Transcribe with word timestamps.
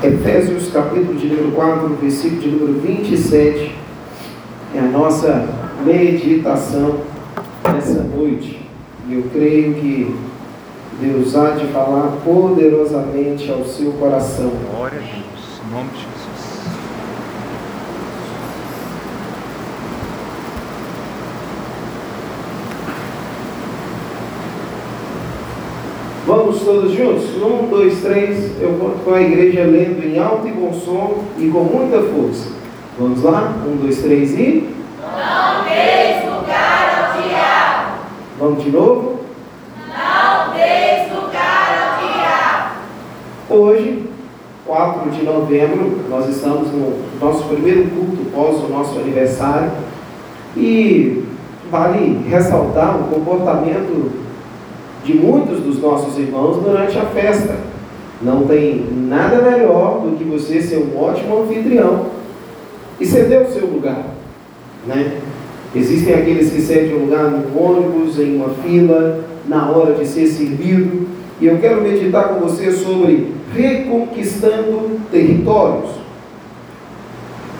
Efésios 0.00 0.70
capítulo 0.70 1.18
de 1.18 1.26
número 1.26 1.50
4, 1.50 1.88
versículo 2.00 2.40
de 2.40 2.48
número 2.50 2.80
27, 2.80 3.74
é 4.72 4.78
a 4.78 4.82
nossa 4.82 5.48
meditação 5.84 7.00
nessa 7.64 8.04
noite. 8.04 8.64
E 9.08 9.14
eu 9.14 9.24
creio 9.32 9.74
que 9.74 10.14
Deus 11.00 11.34
há 11.34 11.50
de 11.50 11.66
falar 11.72 12.12
poderosamente 12.24 13.50
ao 13.50 13.64
seu 13.64 13.90
coração. 13.94 14.52
Glória 14.70 14.98
a 14.98 15.02
Deus, 15.02 15.60
em 15.66 15.74
nome 15.74 15.88
de 15.90 15.96
Jesus. 15.96 16.18
Vamos 26.24 26.57
todos 26.68 26.92
juntos? 26.92 27.24
Um, 27.42 27.66
dois, 27.70 28.02
três. 28.02 28.60
Eu 28.60 28.74
vou 28.74 28.90
com 29.02 29.14
a 29.14 29.22
igreja 29.22 29.62
lendo 29.62 30.04
em 30.04 30.18
alto 30.18 30.46
e 30.46 30.52
bom 30.52 30.70
som 30.70 31.24
e 31.38 31.48
com 31.48 31.60
muita 31.60 32.02
força. 32.02 32.50
Vamos 32.98 33.22
lá? 33.22 33.54
Um, 33.66 33.76
dois, 33.76 34.02
três 34.02 34.32
e. 34.32 34.68
Não 35.00 35.64
deis 35.64 36.24
lugar 36.26 37.14
ao 37.14 37.22
diabo. 37.22 37.92
Vamos 38.38 38.62
de 38.62 38.70
novo? 38.70 39.20
Não 39.88 40.54
deis 40.54 41.10
lugar 41.10 41.72
ao 41.80 42.06
diabo. 42.06 42.70
Hoje, 43.48 44.02
4 44.66 45.10
de 45.10 45.22
novembro, 45.22 46.00
nós 46.10 46.28
estamos 46.28 46.68
no 46.70 46.98
nosso 47.18 47.44
primeiro 47.44 47.88
culto 47.88 48.30
pós 48.30 48.62
o 48.62 48.68
nosso 48.68 48.98
aniversário 48.98 49.70
e 50.54 51.24
vale 51.70 52.26
ressaltar 52.28 52.94
o 52.94 53.04
comportamento 53.04 54.27
de 55.08 55.14
muitos 55.14 55.60
dos 55.60 55.80
nossos 55.80 56.18
irmãos 56.18 56.62
durante 56.62 56.98
a 56.98 57.06
festa. 57.06 57.56
Não 58.20 58.46
tem 58.46 58.84
nada 59.08 59.40
melhor 59.40 60.02
do 60.02 60.18
que 60.18 60.24
você 60.24 60.60
ser 60.60 60.76
um 60.76 61.00
ótimo 61.00 61.42
anfitrião 61.42 62.06
e 63.00 63.06
ceder 63.06 63.40
o 63.40 63.50
seu 63.50 63.66
lugar. 63.66 64.04
Né? 64.86 65.18
Existem 65.74 66.14
aqueles 66.14 66.52
que 66.52 66.60
cedem 66.60 66.94
o 66.94 67.06
lugar 67.06 67.30
no 67.30 67.58
ônibus, 67.58 68.18
em 68.18 68.36
uma 68.36 68.50
fila, 68.50 69.24
na 69.46 69.70
hora 69.70 69.94
de 69.94 70.06
ser 70.06 70.26
servido. 70.26 71.06
E 71.40 71.46
eu 71.46 71.56
quero 71.58 71.80
meditar 71.80 72.28
com 72.28 72.40
você 72.40 72.70
sobre 72.72 73.32
reconquistando 73.54 75.00
territórios. 75.10 75.90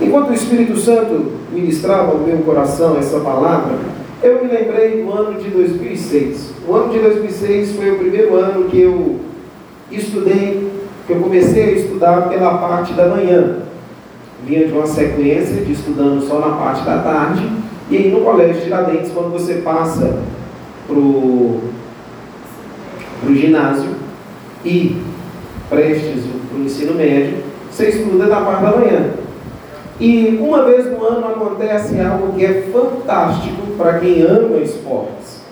Enquanto 0.01 0.31
o 0.31 0.35
Espírito 0.35 0.77
Santo 0.77 1.33
ministrava 1.51 2.15
no 2.15 2.27
meu 2.27 2.39
coração 2.39 2.99
essa 2.99 3.21
palavra, 3.21 3.79
eu 4.23 4.45
me 4.45 4.51
lembrei 4.51 5.03
do 5.03 5.13
ano 5.13 5.41
de 5.41 5.49
2006. 5.51 6.53
O 6.67 6.75
ano 6.75 6.93
de 6.93 6.99
2006 6.99 7.77
foi 7.77 7.91
o 7.93 7.99
primeiro 7.99 8.35
ano 8.37 8.69
que 8.69 8.81
eu 8.81 9.21
estudei, 9.91 10.71
que 11.07 11.13
eu 11.13 11.21
comecei 11.21 11.65
a 11.65 11.73
estudar 11.73 12.29
pela 12.29 12.59
parte 12.59 12.93
da 12.95 13.09
manhã. 13.09 13.59
Vinha 14.45 14.67
de 14.67 14.73
uma 14.73 14.87
sequência 14.87 15.65
de 15.65 15.73
estudando 15.73 16.21
só 16.27 16.39
na 16.39 16.57
parte 16.57 16.85
da 16.85 16.99
tarde, 16.99 17.49
e 17.91 17.97
aí 17.97 18.11
no 18.11 18.21
Colégio 18.21 18.63
Tiradentes, 18.63 19.11
quando 19.13 19.33
você 19.33 19.55
passa 19.55 20.21
para 20.87 20.97
o 20.97 21.61
ginásio 23.31 23.91
e 24.65 24.97
prestes 25.69 26.25
para 26.49 26.59
o 26.59 26.65
ensino 26.65 26.95
médio, 26.95 27.39
você 27.71 27.89
estuda 27.89 28.27
na 28.27 28.41
parte 28.41 28.63
da 28.63 28.77
manhã. 28.77 29.11
E 30.01 30.39
uma 30.41 30.63
vez 30.63 30.87
no 30.87 31.05
ano 31.05 31.27
acontece 31.27 32.01
algo 32.01 32.33
que 32.35 32.45
é 32.45 32.69
fantástico 32.73 33.63
para 33.77 33.99
quem 33.99 34.23
ama 34.23 34.59
esportes, 34.59 35.43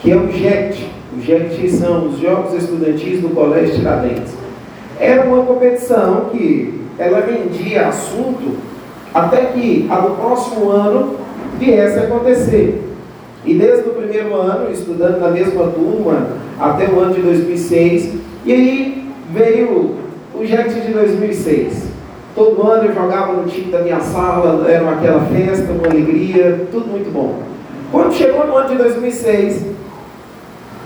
que 0.00 0.10
é 0.10 0.16
o 0.16 0.30
JET. 0.32 0.90
O 1.16 1.20
JET 1.20 1.70
são 1.70 2.08
os 2.08 2.18
Jogos 2.18 2.54
Estudantis 2.54 3.20
do 3.20 3.28
Colégio 3.28 3.76
Tiradentes. 3.76 4.34
Era 4.98 5.22
uma 5.24 5.44
competição 5.44 6.30
que 6.32 6.80
ela 6.98 7.20
rendia 7.20 7.88
assunto 7.88 8.56
até 9.14 9.46
que 9.46 9.86
a 9.88 10.00
do 10.00 10.16
próximo 10.16 10.70
ano 10.70 11.16
viesse 11.58 11.98
a 11.98 12.02
acontecer. 12.02 12.82
E 13.44 13.54
desde 13.54 13.88
o 13.88 13.94
primeiro 13.94 14.34
ano, 14.34 14.70
estudando 14.70 15.20
na 15.20 15.28
mesma 15.28 15.68
turma, 15.68 16.28
até 16.58 16.88
o 16.88 16.98
ano 16.98 17.14
de 17.14 17.22
2006, 17.22 18.14
e 18.44 18.52
aí 18.52 19.10
veio 19.32 19.94
o 20.34 20.44
JET 20.44 20.74
de 20.74 20.92
2006. 20.92 21.89
Todo 22.34 22.62
ano 22.62 22.84
eu 22.84 22.94
jogava 22.94 23.32
no 23.32 23.48
time 23.48 23.72
da 23.72 23.80
minha 23.80 24.00
sala, 24.00 24.68
era 24.68 24.88
aquela 24.88 25.20
festa, 25.22 25.72
uma 25.72 25.86
alegria, 25.86 26.66
tudo 26.70 26.86
muito 26.86 27.12
bom. 27.12 27.42
Quando 27.90 28.14
chegou 28.14 28.46
no 28.46 28.56
ano 28.56 28.68
de 28.68 28.76
2006, 28.76 29.66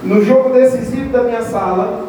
no 0.02 0.24
jogo 0.24 0.50
decisivo 0.50 1.10
da 1.10 1.22
minha 1.22 1.42
sala, 1.42 2.06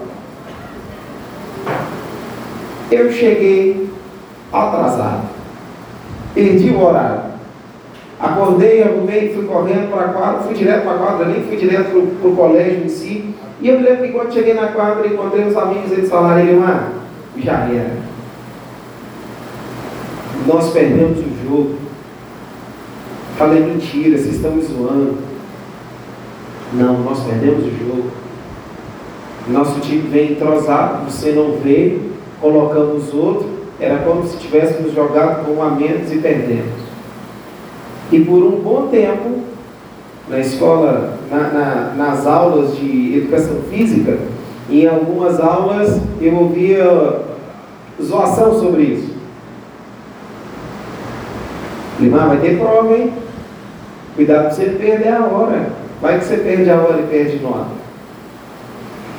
eu 2.89 3.11
cheguei 3.11 3.89
atrasado. 4.53 5.23
Perdi 6.33 6.69
o 6.69 6.81
horário. 6.81 7.35
Acordei, 8.17 8.83
arrumei, 8.83 9.33
fui 9.33 9.45
correndo 9.45 9.91
para 9.91 10.05
a 10.05 10.13
quadra, 10.13 10.43
fui 10.43 10.53
direto 10.53 10.83
para 10.83 10.93
a 10.93 10.97
quadra, 10.97 11.25
nem 11.25 11.43
fui 11.43 11.57
direto 11.57 11.91
para 12.21 12.29
o 12.29 12.35
colégio 12.35 12.85
em 12.85 12.89
si. 12.89 13.35
E 13.59 13.67
eu 13.67 13.79
me 13.79 13.85
lembro 13.85 14.03
que 14.03 14.13
quando 14.13 14.33
cheguei 14.33 14.53
na 14.53 14.67
quadra, 14.67 15.05
encontrei 15.05 15.45
os 15.45 15.57
amigos, 15.57 15.91
eles 15.91 16.09
falaram, 16.09 16.39
Elimar, 16.39 16.91
já 17.37 17.65
era 17.65 18.14
nós 20.45 20.71
perdemos 20.71 21.19
o 21.19 21.47
jogo. 21.47 21.75
Falei, 23.37 23.61
mentira, 23.61 24.17
vocês 24.17 24.35
estão 24.35 24.51
me 24.51 24.61
zoando. 24.61 25.17
Não, 26.73 26.99
nós 26.99 27.19
perdemos 27.23 27.65
o 27.65 27.69
jogo. 27.69 28.11
Nosso 29.47 29.79
time 29.79 30.07
vem 30.09 30.31
entrosado, 30.31 31.09
você 31.09 31.31
não 31.31 31.57
vê, 31.57 31.99
colocamos 32.41 33.13
outro. 33.13 33.47
Era 33.79 33.99
como 33.99 34.25
se 34.25 34.37
tivéssemos 34.37 34.93
jogado 34.93 35.45
com 35.45 35.53
um 35.53 35.63
a 35.63 35.71
menos 35.71 36.11
e 36.11 36.17
perdemos. 36.17 36.85
E 38.11 38.19
por 38.19 38.43
um 38.43 38.61
bom 38.61 38.87
tempo, 38.87 39.39
na 40.29 40.39
escola, 40.39 41.19
na, 41.29 41.39
na, 41.39 41.93
nas 41.95 42.25
aulas 42.25 42.75
de 42.77 43.17
educação 43.17 43.57
física, 43.69 44.17
em 44.69 44.87
algumas 44.87 45.39
aulas 45.39 45.99
eu 46.21 46.35
ouvia 46.35 47.21
zoação 48.01 48.59
sobre 48.59 48.83
isso. 48.83 49.14
Limar 51.99 52.27
vai 52.27 52.37
ter 52.37 52.59
prova, 52.59 52.93
hein? 52.93 53.13
Cuidado 54.15 54.43
para 54.43 54.51
você 54.51 54.65
perder 54.65 55.13
a 55.13 55.25
hora. 55.25 55.69
Vai 56.01 56.19
que 56.19 56.25
você 56.25 56.37
perde 56.37 56.69
a 56.69 56.75
hora 56.75 56.99
e 56.99 57.07
perde 57.07 57.39
nota. 57.39 57.67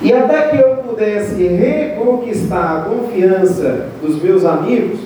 E 0.02 0.12
até 0.12 0.48
que 0.48 0.56
eu 0.58 0.76
pudesse 0.76 1.42
reconquistar 1.42 2.76
a 2.76 2.80
confiança 2.82 3.88
dos 4.02 4.22
meus 4.22 4.44
amigos, 4.44 5.00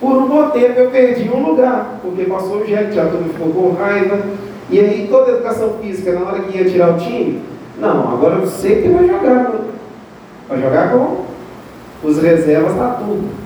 por 0.00 0.16
um 0.16 0.28
bom 0.28 0.50
tempo 0.50 0.78
eu 0.78 0.90
perdi 0.90 1.30
um 1.30 1.46
lugar, 1.46 2.00
porque 2.02 2.24
passou 2.24 2.58
o 2.58 2.66
já 2.66 2.82
todo 3.06 3.22
mundo 3.22 3.32
ficou 3.32 3.52
com 3.52 3.74
raiva. 3.74 4.18
E 4.68 4.80
aí 4.80 5.06
toda 5.08 5.30
a 5.30 5.34
educação 5.36 5.74
física, 5.80 6.12
na 6.12 6.26
hora 6.26 6.40
que 6.40 6.58
ia 6.58 6.68
tirar 6.68 6.90
o 6.90 6.98
time, 6.98 7.40
não, 7.78 8.12
agora 8.12 8.36
você 8.36 8.76
que 8.76 8.88
vai 8.88 9.06
jogar. 9.06 9.52
Vai 10.48 10.60
jogar 10.60 10.90
com 10.90 11.24
os 12.02 12.20
reservas 12.20 12.74
da 12.74 12.90
tudo. 12.90 13.45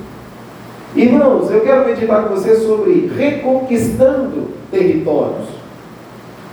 Irmãos, 0.94 1.50
eu 1.50 1.60
quero 1.60 1.86
meditar 1.86 2.24
com 2.24 2.34
você 2.34 2.56
sobre 2.56 3.10
reconquistando 3.16 4.48
territórios. 4.70 5.48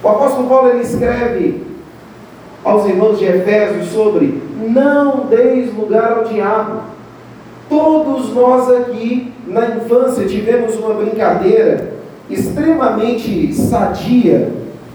O 0.04 0.08
apóstolo 0.08 0.48
Paulo 0.48 0.70
ele 0.70 0.84
escreve 0.84 1.64
aos 2.64 2.86
irmãos 2.86 3.18
de 3.18 3.26
Efésios 3.26 3.88
sobre 3.88 4.42
não 4.70 5.26
deis 5.26 5.74
lugar 5.74 6.20
ao 6.20 6.24
diabo. 6.26 6.82
Todos 7.68 8.34
nós 8.34 8.70
aqui 8.72 9.34
na 9.48 9.70
infância 9.70 10.28
tivemos 10.28 10.76
uma 10.76 10.94
brincadeira 10.94 11.94
extremamente 12.30 13.54
sadia 13.54 14.52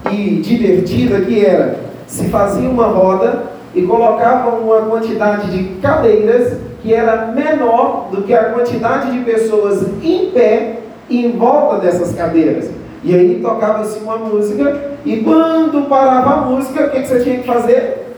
e 0.09 0.41
divertida 0.41 1.19
que 1.21 1.45
era 1.45 1.79
se 2.07 2.29
fazia 2.29 2.69
uma 2.69 2.87
roda 2.87 3.43
e 3.75 3.81
colocavam 3.81 4.59
uma 4.59 4.81
quantidade 4.81 5.51
de 5.51 5.81
cadeiras 5.81 6.57
que 6.83 6.93
era 6.93 7.27
menor 7.27 8.09
do 8.11 8.23
que 8.23 8.33
a 8.33 8.51
quantidade 8.51 9.11
de 9.11 9.23
pessoas 9.23 9.87
em 10.03 10.29
pé 10.31 10.79
em 11.09 11.31
volta 11.31 11.77
dessas 11.77 12.13
cadeiras. 12.13 12.69
E 13.03 13.15
aí 13.15 13.39
tocava-se 13.41 13.99
uma 13.99 14.17
música, 14.17 14.91
e 15.05 15.17
quando 15.17 15.87
parava 15.87 16.33
a 16.33 16.37
música, 16.41 16.85
o 16.85 16.89
que, 16.89 17.05
você 17.05 17.21
tinha 17.21 17.39
que 17.39 17.47
fazer? 17.47 18.15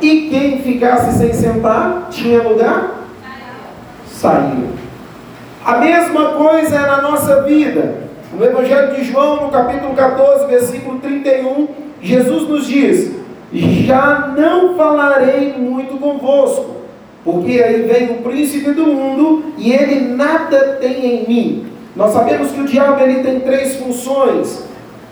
E 0.00 0.28
quem 0.28 0.58
ficasse 0.60 1.18
sem 1.18 1.32
sentar, 1.32 2.08
tinha 2.10 2.42
lugar? 2.42 3.04
Saiu. 4.06 4.68
A 5.64 5.78
mesma 5.78 6.32
coisa 6.32 6.76
é 6.76 6.86
na 6.86 7.02
nossa 7.02 7.42
vida. 7.42 8.06
No 8.32 8.44
Evangelho 8.44 8.94
de 8.94 9.04
João, 9.04 9.44
no 9.44 9.50
capítulo 9.50 9.94
14, 9.94 10.46
versículo 10.46 10.98
31, 10.98 11.68
Jesus 12.02 12.48
nos 12.48 12.66
diz: 12.66 13.12
Já 13.52 14.34
não 14.36 14.76
falarei 14.76 15.54
muito 15.56 15.98
convosco 15.98 16.75
porque 17.26 17.60
aí 17.60 17.82
vem 17.82 18.12
o 18.12 18.22
príncipe 18.22 18.70
do 18.70 18.86
mundo 18.86 19.46
e 19.58 19.72
ele 19.72 20.14
nada 20.14 20.78
tem 20.80 21.04
em 21.04 21.28
mim. 21.28 21.66
Nós 21.96 22.12
sabemos 22.12 22.52
que 22.52 22.60
o 22.60 22.66
diabo 22.66 23.02
ele 23.02 23.24
tem 23.24 23.40
três 23.40 23.74
funções: 23.74 24.62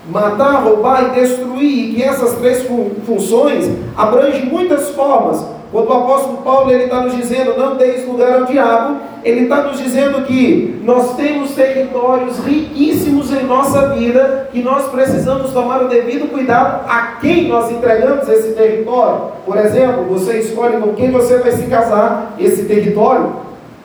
matar, 0.09 0.63
roubar 0.63 1.09
e 1.09 1.19
destruir, 1.19 1.89
e 1.89 1.93
que 1.93 2.01
essas 2.01 2.35
três 2.37 2.63
fun 2.63 2.91
funções 3.05 3.69
abrangem 3.97 4.45
muitas 4.45 4.91
formas, 4.91 5.45
Quando 5.75 5.89
o 5.89 5.93
apóstolo 5.93 6.37
Paulo 6.37 6.71
ele 6.71 6.85
está 6.85 7.01
nos 7.01 7.17
dizendo 7.17 7.57
não 7.57 7.75
deis 7.75 8.07
lugar 8.07 8.39
ao 8.39 8.45
diabo, 8.45 8.95
ele 9.25 9.41
está 9.41 9.61
nos 9.63 9.77
dizendo 9.77 10.25
que 10.25 10.79
nós 10.85 11.17
temos 11.17 11.51
territórios 11.53 12.39
riquíssimos 12.45 13.29
em 13.33 13.43
nossa 13.43 13.89
vida 13.89 14.47
que 14.53 14.61
nós 14.61 14.87
precisamos 14.87 15.51
tomar 15.51 15.83
o 15.83 15.89
devido 15.89 16.31
cuidado 16.31 16.85
a 16.87 17.17
quem 17.19 17.49
nós 17.49 17.69
entregamos 17.69 18.25
esse 18.29 18.53
território. 18.53 19.33
Por 19.45 19.57
exemplo, 19.57 20.05
você 20.05 20.39
escolhe 20.39 20.77
com 20.77 20.93
quem 20.93 21.11
você 21.11 21.39
vai 21.39 21.51
se 21.51 21.63
casar, 21.63 22.37
esse 22.39 22.63
território 22.63 23.33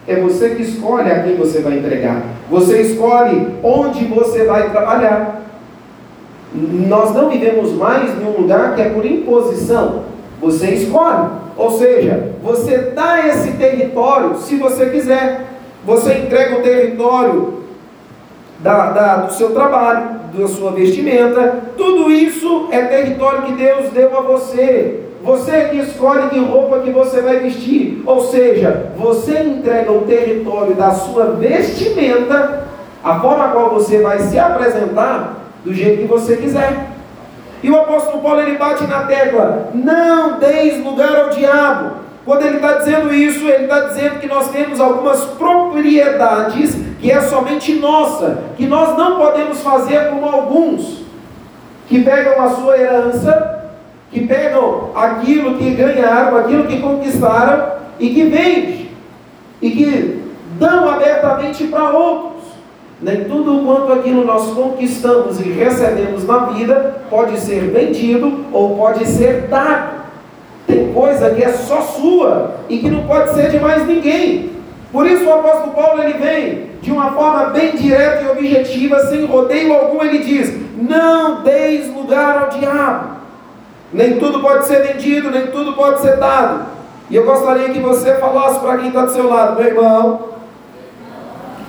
é 0.07 0.15
você 0.15 0.51
que 0.51 0.63
escolhe 0.63 1.11
a 1.11 1.25
quem 1.25 1.35
você 1.35 1.61
vai 1.61 1.77
entregar. 1.77 2.23
Você 2.49 2.83
escolhe 2.83 3.49
onde 3.65 4.05
você 4.05 4.45
vai 4.45 4.71
trabalhar. 4.71 5.43
Nós 6.55 7.13
não 7.13 7.29
vivemos 7.29 7.73
mais 7.73 8.17
em 8.17 8.25
um 8.25 8.43
lugar 8.43 8.77
que 8.77 8.81
é 8.81 8.91
por 8.91 9.05
imposição. 9.05 10.05
Você 10.41 10.71
escolhe. 10.71 11.40
Ou 11.57 11.71
seja, 11.73 12.33
você 12.43 12.79
dá 12.79 13.27
esse 13.27 13.53
território 13.53 14.37
se 14.37 14.57
você 14.57 14.87
quiser. 14.87 15.47
Você 15.85 16.15
entrega 16.15 16.59
o 16.59 16.63
território 16.63 17.61
da, 18.59 18.91
da, 18.91 19.17
do 19.17 19.33
seu 19.33 19.51
trabalho, 19.53 20.21
da 20.33 20.49
sua 20.49 20.73
vestimenta. 20.73 21.61
Tudo 21.77 22.11
isso 22.11 22.69
é 22.71 22.83
território 22.83 23.43
que 23.43 23.53
Deus 23.53 23.91
deu 23.91 24.17
a 24.17 24.21
você. 24.21 25.01
Você 25.23 25.69
que 25.71 25.77
escolhe 25.77 26.31
que 26.31 26.39
roupa 26.39 26.81
que 26.81 26.91
você 26.91 27.21
vai 27.21 27.41
vestir. 27.41 28.03
Ou 28.07 28.21
seja, 28.27 28.93
você 28.97 29.41
entrega 29.41 29.93
o 29.93 30.03
território 30.03 30.75
da 30.75 30.93
sua 30.93 31.33
vestimenta, 31.33 32.69
a 33.03 33.21
forma 33.21 33.49
qual 33.49 33.71
você 33.71 34.01
vai 34.01 34.19
se 34.21 34.39
apresentar, 34.39 35.37
do 35.65 35.75
jeito 35.75 36.03
que 36.03 36.09
você 36.09 36.37
quiser. 36.37 36.91
E 37.63 37.71
o 37.71 37.79
apóstolo 37.79 38.23
Paulo 38.23 38.41
ele 38.41 38.57
bate 38.57 38.85
na 38.87 39.05
tecla: 39.05 39.71
não 39.75 40.39
deis 40.39 40.83
lugar 40.85 41.15
ao 41.17 41.31
diabo. 41.31 42.01
Quando 42.25 42.47
ele 42.47 42.57
está 42.57 42.75
dizendo 42.75 43.13
isso, 43.13 43.47
ele 43.47 43.65
está 43.65 43.81
dizendo 43.81 44.21
que 44.21 44.27
nós 44.27 44.51
temos 44.51 44.79
algumas 44.79 45.25
propriedades 45.25 46.77
que 47.01 47.11
é 47.11 47.21
somente 47.23 47.75
nossa, 47.75 48.45
que 48.57 48.67
nós 48.67 48.97
não 48.97 49.17
podemos 49.17 49.61
fazer 49.63 50.11
como 50.11 50.27
alguns 50.27 51.01
que 51.89 52.03
pegam 52.03 52.41
a 52.41 52.51
sua 52.51 52.79
herança, 52.79 53.65
que 54.13 54.27
pegam 54.27 54.91
aquilo 54.95 55.57
que 55.57 55.71
ganharam, 55.71 56.37
aquilo 56.37 56.67
que 56.67 56.81
conquistaram 56.81 57.73
e 57.99 58.11
que 58.11 58.25
vendem 58.25 58.91
e 59.63 59.71
que 59.71 60.23
dão 60.59 60.89
abertamente 60.89 61.65
para 61.65 61.91
outros. 61.91 62.30
Nem 63.03 63.25
tudo 63.25 63.65
quanto 63.65 63.93
aquilo 63.93 64.25
nós 64.25 64.51
conquistamos 64.51 65.41
e 65.41 65.45
recebemos 65.45 66.27
na 66.27 66.47
vida 66.47 67.03
pode 67.09 67.41
ser 67.41 67.71
vendido 67.71 68.45
ou 68.53 68.77
pode 68.77 69.07
ser 69.07 69.49
dado. 69.49 70.01
Tem 70.67 70.93
coisa 70.93 71.31
que 71.31 71.43
é 71.43 71.53
só 71.53 71.81
sua 71.81 72.57
e 72.69 72.79
que 72.79 72.91
não 72.91 73.05
pode 73.05 73.33
ser 73.33 73.51
de 73.51 73.59
mais 73.59 73.87
ninguém. 73.87 74.51
Por 74.93 75.07
isso 75.07 75.25
o 75.25 75.33
apóstolo 75.33 75.73
Paulo 75.73 76.03
ele 76.03 76.15
vem 76.15 76.71
de 76.83 76.91
uma 76.91 77.13
forma 77.13 77.47
bem 77.47 77.75
direta 77.75 78.23
e 78.23 78.31
objetiva, 78.31 78.99
sem 79.07 79.25
rodeio 79.25 79.73
algum, 79.73 80.03
ele 80.03 80.19
diz: 80.19 80.53
Não 80.77 81.43
deis 81.43 81.89
lugar 81.95 82.43
ao 82.43 82.59
diabo. 82.59 83.21
Nem 83.93 84.19
tudo 84.19 84.41
pode 84.41 84.67
ser 84.67 84.87
vendido, 84.87 85.31
nem 85.31 85.47
tudo 85.49 85.73
pode 85.73 86.01
ser 86.01 86.17
dado. 86.17 86.67
E 87.09 87.17
eu 87.17 87.25
gostaria 87.25 87.71
que 87.71 87.81
você 87.81 88.15
falasse 88.17 88.61
para 88.61 88.79
quem 88.79 88.89
está 88.89 89.05
do 89.05 89.13
seu 89.13 89.29
lado, 89.29 89.57
meu 89.57 89.67
irmão, 89.67 90.21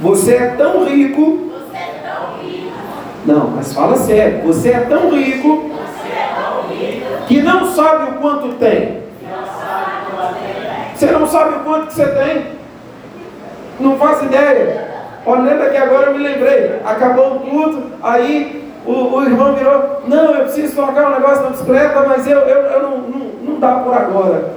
você 0.01 0.33
é 0.33 0.47
tão 0.57 0.83
rico. 0.83 1.51
Você 1.51 1.77
é 1.77 2.01
tão 2.03 2.43
rico. 2.43 2.71
Não, 3.25 3.51
mas 3.51 3.71
fala 3.71 3.95
sério. 3.97 4.41
Você 4.47 4.69
é 4.69 4.79
tão 4.79 5.11
rico. 5.11 5.69
É 6.11 6.41
tão 6.41 6.67
rico. 6.75 7.25
Que 7.27 7.41
não 7.41 7.71
sabe 7.71 8.11
o 8.11 8.13
quanto 8.15 8.55
tem. 8.55 9.01
Você 10.95 11.05
não 11.11 11.27
sabe 11.27 11.55
o 11.55 11.59
quanto 11.59 11.87
que 11.87 11.93
você 11.93 12.07
tem. 12.07 12.45
Não 13.79 13.97
faz 13.97 14.23
ideia. 14.23 14.89
Olha, 15.25 15.41
lembra 15.41 15.69
que 15.69 15.77
agora 15.77 16.07
eu 16.07 16.17
me 16.17 16.23
lembrei. 16.23 16.79
Acabou 16.83 17.35
o 17.35 17.39
culto, 17.41 17.83
aí 18.01 18.71
o, 18.85 18.91
o, 18.91 19.23
irmão 19.23 19.53
virou, 19.53 20.01
não, 20.07 20.35
eu 20.35 20.43
preciso 20.45 20.75
trocar 20.75 21.09
um 21.09 21.13
negócio 21.13 21.43
na 21.43 21.49
bicicleta, 21.51 22.03
mas 22.07 22.25
eu, 22.25 22.39
eu, 22.39 22.57
eu 22.57 22.81
não, 22.81 22.97
não, 22.97 23.19
não 23.43 23.59
dá 23.59 23.75
por 23.75 23.93
agora. 23.93 24.53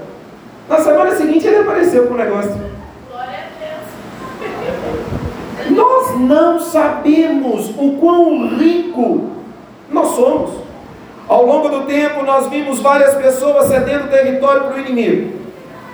Na 0.69 0.79
semana 0.79 1.15
seguinte 1.15 1.47
ele 1.47 1.59
apareceu 1.59 2.07
com 2.07 2.15
o 2.15 2.17
negócio. 2.17 2.74
Nós 5.75 6.19
não 6.21 6.61
sabemos 6.61 7.71
o 7.77 7.97
quão 8.01 8.47
rico 8.57 9.31
nós 9.91 10.09
somos. 10.09 10.51
Ao 11.29 11.45
longo 11.45 11.69
do 11.69 11.83
tempo, 11.83 12.23
nós 12.23 12.49
vimos 12.49 12.81
várias 12.81 13.15
pessoas 13.15 13.67
cedendo 13.67 14.11
território 14.11 14.65
para 14.65 14.77
o 14.77 14.81
inimigo. 14.81 15.45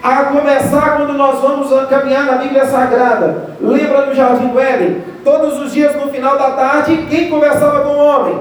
A 0.03 0.25
começar 0.25 0.97
quando 0.97 1.13
nós 1.13 1.41
vamos 1.41 1.69
caminhar 1.89 2.25
na 2.25 2.37
Bíblia 2.37 2.67
Sagrada. 2.67 3.51
Lembra 3.61 4.07
do 4.07 4.15
Jardim 4.15 4.49
do 4.49 4.59
Éden? 4.59 5.03
Todos 5.25 5.59
os 5.61 5.73
dias 5.73 5.95
no 5.95 6.11
final 6.11 6.39
da 6.39 6.51
tarde, 6.53 7.07
quem 7.09 7.29
conversava 7.29 7.81
com 7.81 7.91
o 7.91 7.99
homem? 7.99 8.41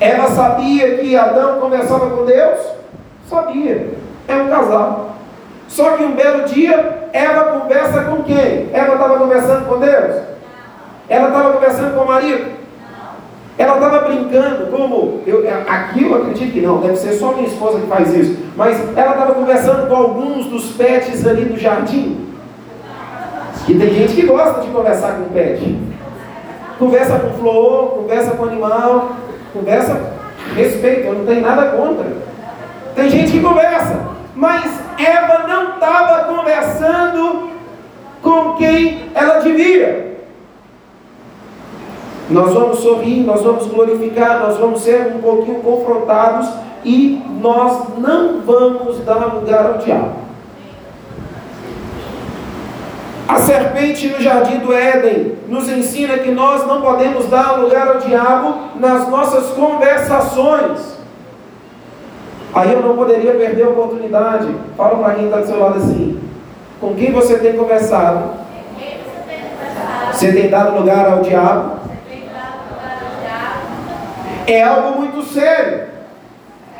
Eva 0.00 0.28
sabia 0.28 0.98
que 0.98 1.16
Adão 1.16 1.60
conversava 1.60 2.10
com 2.10 2.24
Deus? 2.24 2.58
Sabia. 3.28 3.90
É 4.26 4.34
um 4.34 4.48
casal. 4.48 5.10
Só 5.70 5.92
que 5.92 6.02
um 6.02 6.16
belo 6.16 6.42
dia, 6.46 7.08
Eva 7.12 7.44
conversa 7.60 8.02
com 8.02 8.24
quem? 8.24 8.68
Eva 8.72 8.94
estava 8.94 9.18
conversando 9.18 9.68
com 9.68 9.78
Deus? 9.78 10.16
Ela 11.08 11.28
estava 11.28 11.52
conversando 11.52 11.94
com 11.94 12.02
o 12.02 12.08
marido? 12.08 12.50
Ela 13.56 13.74
estava 13.74 14.00
brincando, 14.00 14.66
como 14.66 15.20
eu, 15.26 15.44
aqui 15.68 16.02
eu 16.02 16.14
acredito 16.16 16.52
que 16.52 16.60
não, 16.60 16.80
deve 16.80 16.96
ser 16.96 17.12
só 17.12 17.32
minha 17.32 17.46
esposa 17.46 17.78
que 17.78 17.86
faz 17.86 18.12
isso, 18.12 18.36
mas 18.56 18.80
ela 18.96 19.12
estava 19.12 19.34
conversando 19.34 19.88
com 19.88 19.94
alguns 19.94 20.46
dos 20.46 20.72
pets 20.72 21.24
ali 21.26 21.44
do 21.44 21.58
jardim. 21.58 22.34
E 23.68 23.74
tem 23.74 23.94
gente 23.94 24.14
que 24.14 24.26
gosta 24.26 24.62
de 24.62 24.68
conversar 24.68 25.12
com 25.12 25.32
pet. 25.32 25.78
Conversa 26.80 27.18
com 27.20 27.38
flor, 27.38 27.90
conversa 27.90 28.30
com 28.32 28.44
animal, 28.44 29.12
conversa, 29.52 30.00
respeito, 30.56 31.06
eu 31.06 31.14
não 31.14 31.26
tenho 31.26 31.42
nada 31.42 31.76
contra. 31.76 32.06
Tem 32.96 33.08
gente 33.08 33.32
que 33.32 33.40
conversa. 33.40 34.00
Mas 34.34 34.89
Eva 35.04 35.46
não 35.46 35.74
estava 35.74 36.24
conversando 36.24 37.50
com 38.22 38.54
quem 38.54 39.10
ela 39.14 39.40
devia. 39.40 40.18
Nós 42.28 42.52
vamos 42.54 42.78
sorrir, 42.78 43.24
nós 43.24 43.42
vamos 43.42 43.66
glorificar, 43.66 44.40
nós 44.40 44.56
vamos 44.56 44.82
ser 44.82 45.14
um 45.16 45.20
pouquinho 45.20 45.60
confrontados 45.60 46.48
e 46.84 47.20
nós 47.40 47.98
não 47.98 48.40
vamos 48.42 48.98
dar 49.04 49.34
lugar 49.34 49.66
ao 49.66 49.78
diabo. 49.78 50.20
A 53.26 53.36
serpente 53.36 54.08
no 54.08 54.20
jardim 54.20 54.58
do 54.58 54.72
Éden 54.72 55.36
nos 55.48 55.68
ensina 55.68 56.18
que 56.18 56.30
nós 56.30 56.66
não 56.66 56.80
podemos 56.80 57.26
dar 57.26 57.60
lugar 57.60 57.88
ao 57.88 57.98
diabo 57.98 58.54
nas 58.76 59.08
nossas 59.08 59.50
conversações. 59.50 60.99
Aí 62.54 62.72
eu 62.72 62.82
não 62.82 62.96
poderia 62.96 63.34
perder 63.34 63.64
a 63.64 63.68
oportunidade. 63.68 64.48
Fala 64.76 64.98
para 64.98 65.14
quem 65.14 65.26
está 65.26 65.38
do 65.38 65.46
seu 65.46 65.60
lado 65.60 65.78
assim: 65.78 66.20
com 66.80 66.94
quem 66.94 67.12
você 67.12 67.38
tem 67.38 67.52
conversado? 67.54 68.40
Você 70.12 70.32
tem 70.32 70.50
dado 70.50 70.76
lugar 70.76 71.06
ao 71.06 71.20
diabo? 71.20 71.80
É 74.46 74.62
algo 74.62 74.98
muito 74.98 75.22
sério. 75.22 75.90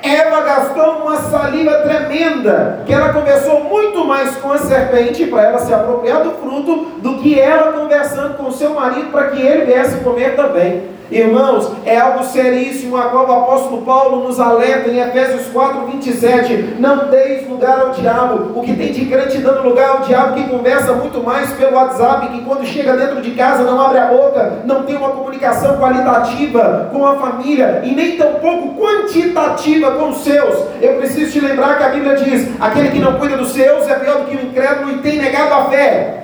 Eva 0.02 0.40
gastou 0.40 1.02
uma 1.02 1.16
saliva 1.16 1.72
tremenda, 1.82 2.82
que 2.86 2.92
ela 2.92 3.12
conversou 3.12 3.64
muito 3.64 4.04
mais 4.04 4.34
com 4.36 4.52
a 4.52 4.58
serpente 4.58 5.26
para 5.26 5.42
ela 5.42 5.58
se 5.58 5.72
apropriar 5.72 6.22
do 6.22 6.32
fruto 6.32 6.86
do 7.00 7.18
que 7.18 7.38
ela 7.38 7.72
conversando 7.72 8.34
com 8.38 8.50
seu 8.50 8.74
marido 8.74 9.10
para 9.10 9.28
que 9.28 9.40
ele 9.40 9.66
viesse 9.66 9.98
comer 9.98 10.34
também. 10.34 10.84
Irmãos, 11.10 11.72
é 11.84 11.98
algo 11.98 12.22
seríssimo 12.22 12.96
a 12.96 13.08
qual 13.08 13.28
o 13.28 13.32
apóstolo 13.32 13.82
Paulo 13.82 14.28
nos 14.28 14.38
alerta 14.38 14.88
em 14.88 15.00
Efésios 15.00 15.48
4, 15.48 15.86
27. 15.86 16.76
Não 16.78 17.08
deis 17.08 17.48
lugar 17.48 17.80
ao 17.80 17.90
diabo. 17.90 18.56
O 18.56 18.62
que 18.62 18.74
tem 18.74 18.92
de 18.92 19.06
crente 19.06 19.38
dando 19.38 19.68
lugar 19.68 19.88
ao 19.90 20.00
diabo 20.02 20.34
que 20.34 20.48
conversa 20.48 20.92
muito 20.92 21.20
mais 21.20 21.52
pelo 21.54 21.74
WhatsApp, 21.74 22.28
que 22.28 22.44
quando 22.44 22.64
chega 22.64 22.96
dentro 22.96 23.20
de 23.20 23.32
casa 23.32 23.64
não 23.64 23.80
abre 23.80 23.98
a 23.98 24.06
boca, 24.06 24.60
não 24.64 24.84
tem 24.84 24.96
uma 24.96 25.10
comunicação 25.10 25.78
qualitativa 25.78 26.88
com 26.92 27.04
a 27.04 27.16
família 27.16 27.82
e 27.82 27.90
nem 27.90 28.16
tampouco 28.16 28.80
quantitativa 28.80 29.90
com 29.90 30.10
os 30.10 30.18
seus. 30.18 30.64
Eu 30.80 30.94
preciso 30.98 31.32
te 31.32 31.40
lembrar 31.40 31.76
que 31.76 31.84
a 31.84 31.88
Bíblia 31.88 32.14
diz: 32.14 32.48
aquele 32.60 32.90
que 32.90 33.00
não 33.00 33.14
cuida 33.14 33.36
dos 33.36 33.50
seus 33.50 33.88
é 33.88 33.94
pior 33.94 34.18
do 34.18 34.26
que 34.26 34.36
o 34.36 34.46
incrédulo 34.46 34.92
e 34.92 34.98
tem 34.98 35.18
negado 35.18 35.54
a 35.54 35.64
fé. 35.64 36.19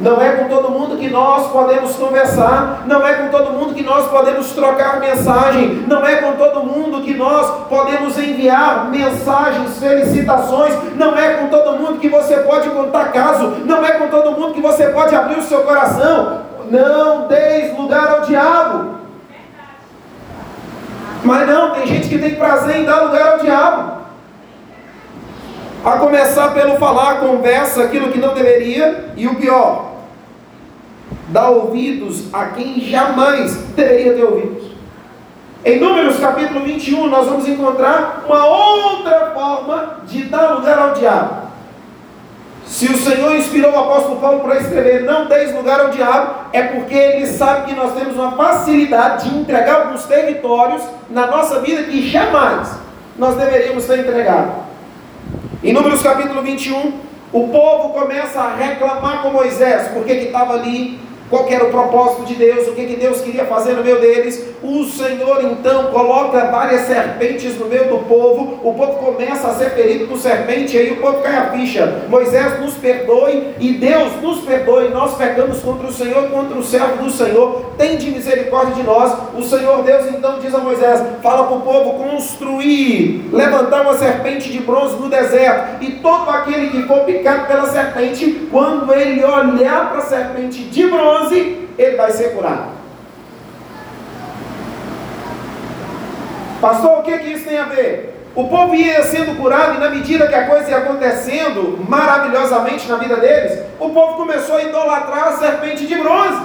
Não 0.00 0.22
é 0.22 0.30
com 0.30 0.48
todo 0.48 0.70
mundo 0.70 0.96
que 0.96 1.08
nós 1.08 1.50
podemos 1.50 1.96
conversar, 1.96 2.84
não 2.86 3.04
é 3.04 3.14
com 3.14 3.28
todo 3.28 3.52
mundo 3.52 3.74
que 3.74 3.82
nós 3.82 4.06
podemos 4.08 4.52
trocar 4.52 5.00
mensagem, 5.00 5.84
não 5.88 6.06
é 6.06 6.16
com 6.16 6.32
todo 6.32 6.62
mundo 6.62 7.02
que 7.02 7.14
nós 7.14 7.66
podemos 7.68 8.16
enviar 8.16 8.88
mensagens, 8.90 9.78
felicitações, 9.78 10.74
não 10.94 11.18
é 11.18 11.34
com 11.34 11.48
todo 11.48 11.78
mundo 11.78 11.98
que 11.98 12.08
você 12.08 12.36
pode 12.38 12.70
contar 12.70 13.12
caso, 13.12 13.56
não 13.64 13.84
é 13.84 13.92
com 13.92 14.06
todo 14.08 14.38
mundo 14.38 14.54
que 14.54 14.60
você 14.60 14.86
pode 14.88 15.14
abrir 15.14 15.38
o 15.38 15.42
seu 15.42 15.62
coração. 15.62 16.42
Não 16.70 17.26
deis 17.26 17.76
lugar 17.76 18.08
ao 18.08 18.20
diabo. 18.22 18.98
Mas 21.24 21.48
não, 21.48 21.70
tem 21.70 21.86
gente 21.86 22.08
que 22.08 22.18
tem 22.18 22.34
prazer 22.36 22.76
em 22.76 22.84
dar 22.84 23.02
lugar 23.02 23.32
ao 23.32 23.38
diabo. 23.38 23.98
A 25.84 25.92
começar 25.92 26.52
pelo 26.54 26.76
falar, 26.76 27.20
conversa, 27.20 27.84
aquilo 27.84 28.12
que 28.12 28.18
não 28.18 28.34
deveria, 28.34 29.12
e 29.16 29.26
o 29.26 29.36
pior, 29.36 29.87
dá 31.28 31.48
ouvidos 31.48 32.32
a 32.32 32.46
quem 32.46 32.80
jamais 32.80 33.54
deveria 33.76 34.14
ter 34.14 34.24
ouvidos. 34.24 34.68
Em 35.64 35.78
Números 35.78 36.18
capítulo 36.18 36.60
21, 36.60 37.08
nós 37.08 37.26
vamos 37.26 37.48
encontrar 37.48 38.24
uma 38.26 38.46
outra 38.46 39.32
forma 39.34 39.98
de 40.06 40.24
dar 40.24 40.54
lugar 40.54 40.78
ao 40.78 40.94
diabo. 40.94 41.48
Se 42.64 42.86
o 42.86 42.96
Senhor 42.96 43.34
inspirou 43.34 43.72
o 43.72 43.78
apóstolo 43.78 44.20
Paulo 44.20 44.40
para 44.40 44.60
escrever 44.60 45.02
não 45.02 45.26
deis 45.26 45.54
lugar 45.54 45.80
ao 45.80 45.90
diabo, 45.90 46.48
é 46.52 46.62
porque 46.62 46.94
ele 46.94 47.26
sabe 47.26 47.66
que 47.66 47.74
nós 47.74 47.94
temos 47.94 48.14
uma 48.14 48.32
facilidade 48.32 49.28
de 49.28 49.38
entregar 49.38 49.82
alguns 49.82 50.04
territórios 50.04 50.82
na 51.10 51.26
nossa 51.26 51.60
vida 51.60 51.84
que 51.84 52.08
jamais 52.08 52.70
nós 53.18 53.36
deveríamos 53.36 53.84
ter 53.84 54.00
entregado. 54.00 54.52
Em 55.64 55.72
Números 55.72 56.02
capítulo 56.02 56.42
21, 56.42 56.92
o 57.32 57.48
povo 57.48 57.94
começa 57.94 58.40
a 58.40 58.54
reclamar 58.54 59.22
com 59.22 59.30
Moisés, 59.30 59.88
porque 59.88 60.14
que 60.14 60.26
estava 60.26 60.54
ali 60.54 61.00
qual 61.30 61.46
era 61.48 61.64
o 61.64 61.70
propósito 61.70 62.24
de 62.24 62.34
Deus, 62.34 62.68
o 62.68 62.72
que, 62.72 62.86
que 62.86 62.96
Deus 62.96 63.20
queria 63.20 63.44
fazer 63.44 63.74
no 63.74 63.82
meio 63.82 64.00
deles. 64.00 64.46
O 64.62 64.84
Senhor 64.84 65.42
então 65.44 65.84
coloca 65.86 66.46
várias 66.46 66.82
serpentes 66.82 67.58
no 67.58 67.66
meio 67.66 67.88
do 67.88 67.98
povo, 67.98 68.58
o 68.62 68.74
povo 68.74 68.94
começa 68.94 69.48
a 69.48 69.54
ser 69.54 69.70
ferido 69.70 70.06
por 70.06 70.18
serpente, 70.18 70.76
e 70.76 70.80
aí 70.80 70.92
o 70.92 70.96
povo 70.96 71.18
cai 71.22 71.36
a 71.36 71.50
ficha. 71.50 72.04
Moisés 72.08 72.60
nos 72.60 72.74
perdoe 72.74 73.54
e 73.60 73.72
Deus 73.74 74.20
nos 74.22 74.40
perdoe. 74.40 74.88
Nós 74.88 75.16
pecamos 75.16 75.60
contra 75.60 75.86
o 75.86 75.92
Senhor, 75.92 76.28
contra 76.30 76.58
o 76.58 76.64
servo 76.64 77.04
do 77.04 77.10
Senhor. 77.10 77.72
Tem 77.76 77.96
de 77.96 78.10
misericórdia 78.10 78.74
de 78.74 78.82
nós. 78.82 79.12
O 79.36 79.42
Senhor 79.42 79.82
Deus 79.82 80.06
então 80.08 80.38
diz 80.40 80.54
a 80.54 80.58
Moisés: 80.58 81.02
fala 81.22 81.44
para 81.44 81.56
o 81.56 81.60
povo 81.60 82.04
construir, 82.04 83.28
levantar 83.32 83.82
uma 83.82 83.96
serpente 83.96 84.50
de 84.50 84.58
bronze 84.60 84.96
no 84.96 85.08
deserto, 85.08 85.82
e 85.84 85.92
todo 85.92 86.28
aquele 86.30 86.70
que 86.70 86.82
for 86.84 87.00
picado 87.00 87.46
pela 87.46 87.66
serpente, 87.66 88.48
quando 88.50 88.92
ele 88.92 89.24
olhar 89.24 89.90
para 89.90 89.98
a 89.98 90.02
serpente 90.02 90.62
de 90.64 90.86
bronze, 90.86 91.17
11, 91.24 91.68
ele 91.78 91.96
vai 91.96 92.10
ser 92.10 92.34
curado. 92.34 92.78
Pastor, 96.60 96.98
o 96.98 97.02
que, 97.02 97.18
que 97.18 97.32
isso 97.32 97.48
tem 97.48 97.58
a 97.58 97.64
ver? 97.64 98.18
O 98.34 98.48
povo 98.48 98.74
ia 98.74 99.02
sendo 99.02 99.36
curado 99.36 99.76
e 99.76 99.78
na 99.78 99.90
medida 99.90 100.28
que 100.28 100.34
a 100.34 100.46
coisa 100.46 100.70
ia 100.70 100.78
acontecendo 100.78 101.84
maravilhosamente 101.88 102.88
na 102.88 102.96
vida 102.96 103.16
deles, 103.16 103.64
o 103.80 103.90
povo 103.90 104.14
começou 104.14 104.56
a 104.56 104.62
idolatrar 104.62 105.28
a 105.28 105.32
serpente 105.32 105.86
de 105.86 105.94
bronze. 105.96 106.42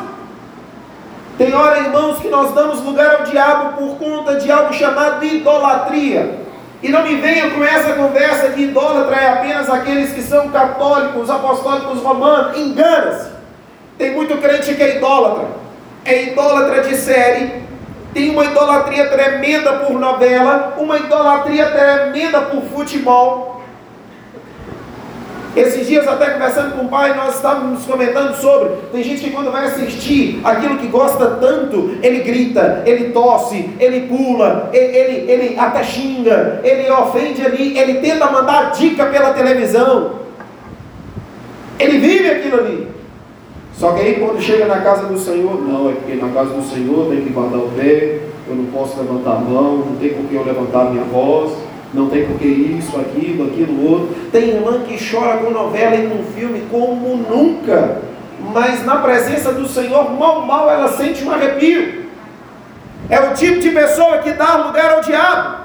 Tem 1.37 1.53
hora, 1.53 1.79
irmãos, 1.79 2.19
que 2.19 2.29
nós 2.29 2.53
damos 2.53 2.83
lugar 2.83 3.15
ao 3.15 3.23
diabo 3.23 3.77
por 3.77 3.97
conta 3.97 4.35
de 4.35 4.51
algo 4.51 4.73
chamado 4.73 5.23
idolatria. 5.25 6.39
E 6.81 6.89
não 6.89 7.03
me 7.03 7.15
venha 7.15 7.49
com 7.51 7.63
essa 7.63 7.93
conversa 7.93 8.49
que 8.49 8.63
idólatra 8.63 9.15
é 9.15 9.29
apenas 9.29 9.69
aqueles 9.69 10.13
que 10.13 10.21
são 10.21 10.49
católicos, 10.49 11.29
apostólicos 11.29 12.01
romanos. 12.01 12.57
Engana-se. 12.57 13.32
Tem 13.97 14.11
muito 14.11 14.37
crente 14.37 14.73
que 14.73 14.83
é 14.83 14.97
idólatra, 14.97 15.47
é 16.03 16.23
idólatra 16.23 16.81
de 16.83 16.95
série, 16.95 17.63
tem 18.13 18.29
uma 18.29 18.45
idolatria 18.45 19.07
tremenda 19.07 19.73
por 19.73 19.99
novela, 19.99 20.75
uma 20.77 20.97
idolatria 20.97 21.65
tremenda 21.67 22.41
por 22.41 22.61
futebol. 22.63 23.53
Esses 25.55 25.85
dias, 25.85 26.07
até 26.07 26.31
conversando 26.31 26.75
com 26.75 26.85
o 26.85 26.89
pai, 26.89 27.15
nós 27.15 27.35
estávamos 27.35 27.85
comentando 27.85 28.35
sobre. 28.35 28.69
Tem 28.91 29.03
gente 29.03 29.23
que, 29.23 29.29
quando 29.29 29.51
vai 29.51 29.65
assistir 29.65 30.41
aquilo 30.43 30.79
que 30.79 30.87
gosta 30.87 31.27
tanto, 31.39 31.95
ele 32.01 32.19
grita, 32.23 32.81
ele 32.87 33.11
tosse, 33.11 33.69
ele 33.79 34.07
pula, 34.07 34.71
ele, 34.73 34.97
ele, 34.97 35.31
ele 35.31 35.59
até 35.59 35.83
xinga, 35.83 36.59
ele 36.63 36.89
ofende 36.89 37.45
ali, 37.45 37.77
ele 37.77 37.99
tenta 37.99 38.31
mandar 38.31 38.71
dica 38.71 39.05
pela 39.05 39.33
televisão. 39.33 40.23
Ele 41.77 41.99
vive 41.99 42.31
aquilo 42.31 42.59
ali. 42.59 42.87
Só 43.77 43.91
que 43.93 44.01
aí 44.01 44.13
quando 44.15 44.41
chega 44.41 44.65
na 44.65 44.81
casa 44.81 45.07
do 45.07 45.17
Senhor, 45.17 45.61
não, 45.61 45.89
é 45.89 45.93
porque 45.93 46.15
na 46.15 46.29
casa 46.29 46.53
do 46.53 46.63
Senhor 46.63 47.09
tem 47.09 47.21
que 47.21 47.29
guardar 47.29 47.59
o 47.59 47.69
pé, 47.69 48.19
eu 48.47 48.55
não 48.55 48.65
posso 48.65 48.99
levantar 48.99 49.37
a 49.37 49.39
mão, 49.39 49.77
não 49.77 49.95
tem 49.95 50.13
por 50.13 50.25
que 50.25 50.35
eu 50.35 50.45
levantar 50.45 50.87
a 50.87 50.89
minha 50.91 51.03
voz, 51.05 51.53
não 51.93 52.09
tem 52.09 52.25
por 52.25 52.37
que 52.37 52.47
isso, 52.47 52.99
aquilo, 52.99 53.47
aquilo, 53.47 53.91
outro. 53.91 54.15
Tem 54.31 54.49
irmã 54.49 54.79
que 54.79 54.97
chora 55.11 55.37
com 55.37 55.51
novela 55.51 55.95
e 55.95 56.07
com 56.07 56.23
filme 56.33 56.63
como 56.69 57.17
nunca, 57.17 58.01
mas 58.53 58.85
na 58.85 58.97
presença 58.97 59.51
do 59.51 59.67
Senhor, 59.67 60.11
mal, 60.11 60.45
mal 60.45 60.69
ela 60.69 60.89
sente 60.89 61.23
um 61.23 61.31
arrepio. 61.31 62.03
É 63.09 63.19
o 63.19 63.33
tipo 63.33 63.59
de 63.59 63.69
pessoa 63.69 64.19
que 64.19 64.31
dá 64.31 64.55
lugar 64.55 64.93
ao 64.93 65.01
diabo. 65.01 65.62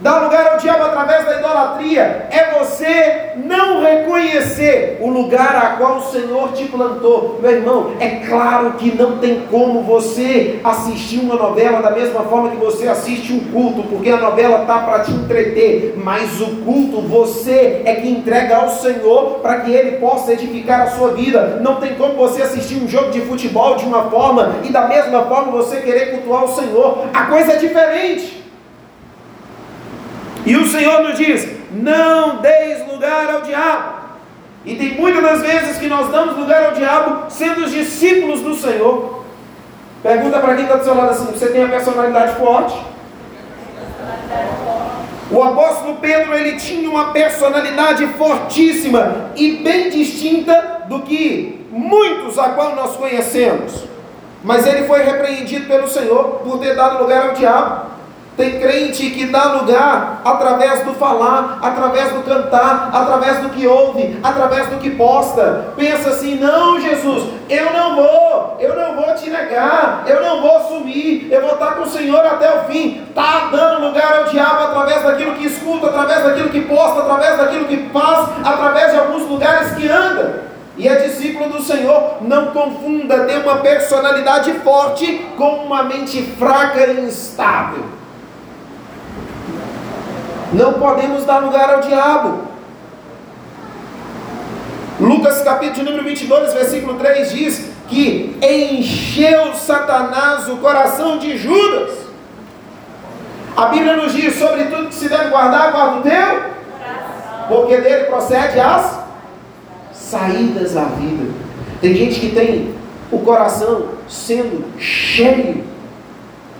Dar 0.00 0.20
lugar 0.20 0.46
ao 0.52 0.58
diabo 0.58 0.84
através 0.84 1.26
da 1.26 1.36
idolatria 1.36 2.26
é 2.30 2.58
você 2.58 3.32
não 3.36 3.82
reconhecer 3.82 4.96
o 4.98 5.10
lugar 5.10 5.54
a 5.54 5.76
qual 5.76 5.98
o 5.98 6.10
Senhor 6.10 6.52
te 6.52 6.64
plantou. 6.64 7.38
Meu 7.42 7.50
irmão, 7.50 7.92
é 8.00 8.08
claro 8.26 8.72
que 8.78 8.96
não 8.96 9.18
tem 9.18 9.42
como 9.50 9.82
você 9.82 10.58
assistir 10.64 11.20
uma 11.20 11.34
novela 11.34 11.82
da 11.82 11.90
mesma 11.90 12.22
forma 12.22 12.48
que 12.48 12.56
você 12.56 12.88
assiste 12.88 13.30
um 13.34 13.40
culto, 13.52 13.82
porque 13.88 14.08
a 14.08 14.16
novela 14.16 14.62
está 14.62 14.78
para 14.78 15.00
te 15.00 15.12
entreter, 15.12 15.94
mas 16.02 16.40
o 16.40 16.56
culto 16.64 17.02
você 17.02 17.82
é 17.84 17.96
que 17.96 18.08
entrega 18.08 18.56
ao 18.56 18.70
Senhor 18.70 19.40
para 19.42 19.60
que 19.60 19.70
Ele 19.70 19.98
possa 19.98 20.32
edificar 20.32 20.80
a 20.80 20.90
sua 20.92 21.12
vida. 21.12 21.58
Não 21.60 21.74
tem 21.74 21.94
como 21.96 22.14
você 22.14 22.40
assistir 22.40 22.76
um 22.76 22.88
jogo 22.88 23.10
de 23.10 23.20
futebol 23.20 23.76
de 23.76 23.84
uma 23.84 24.04
forma 24.04 24.56
e 24.64 24.72
da 24.72 24.86
mesma 24.86 25.24
forma 25.24 25.52
você 25.52 25.76
querer 25.82 26.12
cultuar 26.12 26.44
o 26.44 26.54
Senhor. 26.54 27.04
A 27.12 27.26
coisa 27.26 27.52
é 27.52 27.56
diferente. 27.56 28.39
E 30.46 30.56
o 30.56 30.66
Senhor 30.66 31.02
nos 31.02 31.18
diz: 31.18 31.48
não 31.70 32.36
deis 32.36 32.86
lugar 32.90 33.30
ao 33.30 33.42
diabo. 33.42 34.00
E 34.64 34.74
tem 34.74 34.94
muitas 34.94 35.22
das 35.22 35.40
vezes 35.42 35.78
que 35.78 35.86
nós 35.86 36.10
damos 36.10 36.36
lugar 36.36 36.66
ao 36.66 36.72
diabo 36.72 37.30
sendo 37.30 37.64
os 37.64 37.70
discípulos 37.70 38.40
do 38.40 38.54
Senhor. 38.54 39.24
Pergunta 40.02 40.38
para 40.38 40.54
quem 40.54 40.64
está 40.64 40.76
do 40.76 40.84
seu 40.84 40.94
lado 40.94 41.10
assim: 41.10 41.26
você 41.26 41.48
tem 41.48 41.64
a 41.64 41.68
personalidade 41.68 42.36
forte? 42.36 42.76
O 45.30 45.42
apóstolo 45.42 45.98
Pedro 46.00 46.34
ele 46.34 46.58
tinha 46.58 46.90
uma 46.90 47.12
personalidade 47.12 48.04
fortíssima 48.18 49.30
e 49.36 49.56
bem 49.56 49.88
distinta 49.88 50.84
do 50.88 51.00
que 51.02 51.66
muitos 51.70 52.36
a 52.38 52.50
qual 52.50 52.74
nós 52.74 52.96
conhecemos. 52.96 53.84
Mas 54.42 54.66
ele 54.66 54.86
foi 54.86 55.02
repreendido 55.04 55.66
pelo 55.66 55.86
Senhor 55.86 56.40
por 56.42 56.58
ter 56.58 56.74
dado 56.74 57.02
lugar 57.02 57.28
ao 57.28 57.34
diabo. 57.34 57.89
Tem 58.36 58.58
crente 58.58 59.10
que 59.10 59.26
dá 59.26 59.52
lugar 59.52 60.22
através 60.24 60.82
do 60.84 60.94
falar, 60.94 61.58
através 61.60 62.12
do 62.12 62.22
cantar, 62.22 62.90
através 62.92 63.38
do 63.38 63.50
que 63.50 63.66
ouve, 63.66 64.18
através 64.22 64.68
do 64.68 64.78
que 64.78 64.90
posta. 64.90 65.72
Pensa 65.76 66.10
assim: 66.10 66.36
não, 66.36 66.80
Jesus, 66.80 67.28
eu 67.48 67.72
não 67.72 67.96
vou, 67.96 68.56
eu 68.58 68.74
não 68.74 68.94
vou 68.96 69.14
te 69.14 69.28
negar, 69.28 70.04
eu 70.06 70.22
não 70.22 70.40
vou 70.40 70.60
sumir, 70.68 71.28
eu 71.30 71.42
vou 71.42 71.52
estar 71.52 71.72
com 71.72 71.82
o 71.82 71.88
Senhor 71.88 72.24
até 72.24 72.60
o 72.60 72.64
fim. 72.64 73.02
Está 73.08 73.48
dando 73.52 73.86
lugar 73.86 74.18
ao 74.18 74.24
diabo 74.24 74.64
através 74.64 75.02
daquilo 75.02 75.34
que 75.34 75.46
escuta, 75.46 75.88
através 75.88 76.24
daquilo 76.24 76.48
que 76.48 76.62
posta, 76.62 77.00
através 77.00 77.36
daquilo 77.36 77.66
que 77.66 77.90
faz, 77.92 78.28
através 78.44 78.92
de 78.92 78.98
alguns 78.98 79.28
lugares 79.28 79.72
que 79.72 79.88
anda. 79.88 80.50
E 80.78 80.88
é 80.88 80.94
discípulo 80.94 81.50
do 81.50 81.62
Senhor, 81.62 82.18
não 82.22 82.52
confunda 82.52 83.24
ter 83.24 83.36
uma 83.44 83.56
personalidade 83.56 84.50
forte 84.60 85.26
com 85.36 85.64
uma 85.64 85.82
mente 85.82 86.22
fraca 86.38 86.86
e 86.86 87.00
instável. 87.00 87.99
Não 90.52 90.74
podemos 90.74 91.24
dar 91.24 91.38
lugar 91.38 91.74
ao 91.74 91.80
diabo. 91.80 92.42
Lucas 94.98 95.42
capítulo 95.42 95.86
número 95.86 96.04
22, 96.04 96.52
versículo 96.52 96.98
3 96.98 97.30
diz 97.30 97.70
que 97.88 98.36
encheu 98.42 99.54
Satanás 99.54 100.48
o 100.48 100.56
coração 100.58 101.18
de 101.18 101.36
Judas. 101.38 101.90
A 103.56 103.66
Bíblia 103.66 103.96
nos 103.96 104.12
diz 104.12 104.34
sobre 104.34 104.64
tudo 104.64 104.88
que 104.88 104.94
se 104.94 105.08
deve 105.08 105.30
guardar, 105.30 105.72
guarda 105.72 105.98
o 105.98 106.02
teu, 106.02 106.50
porque 107.48 107.78
dele 107.78 108.04
procede 108.04 108.58
as 108.58 109.00
saídas 109.92 110.74
da 110.74 110.84
vida. 110.84 111.32
Tem 111.80 111.94
gente 111.94 112.20
que 112.20 112.30
tem 112.30 112.74
o 113.10 113.20
coração 113.20 113.88
sendo 114.08 114.64
cheio 114.78 115.64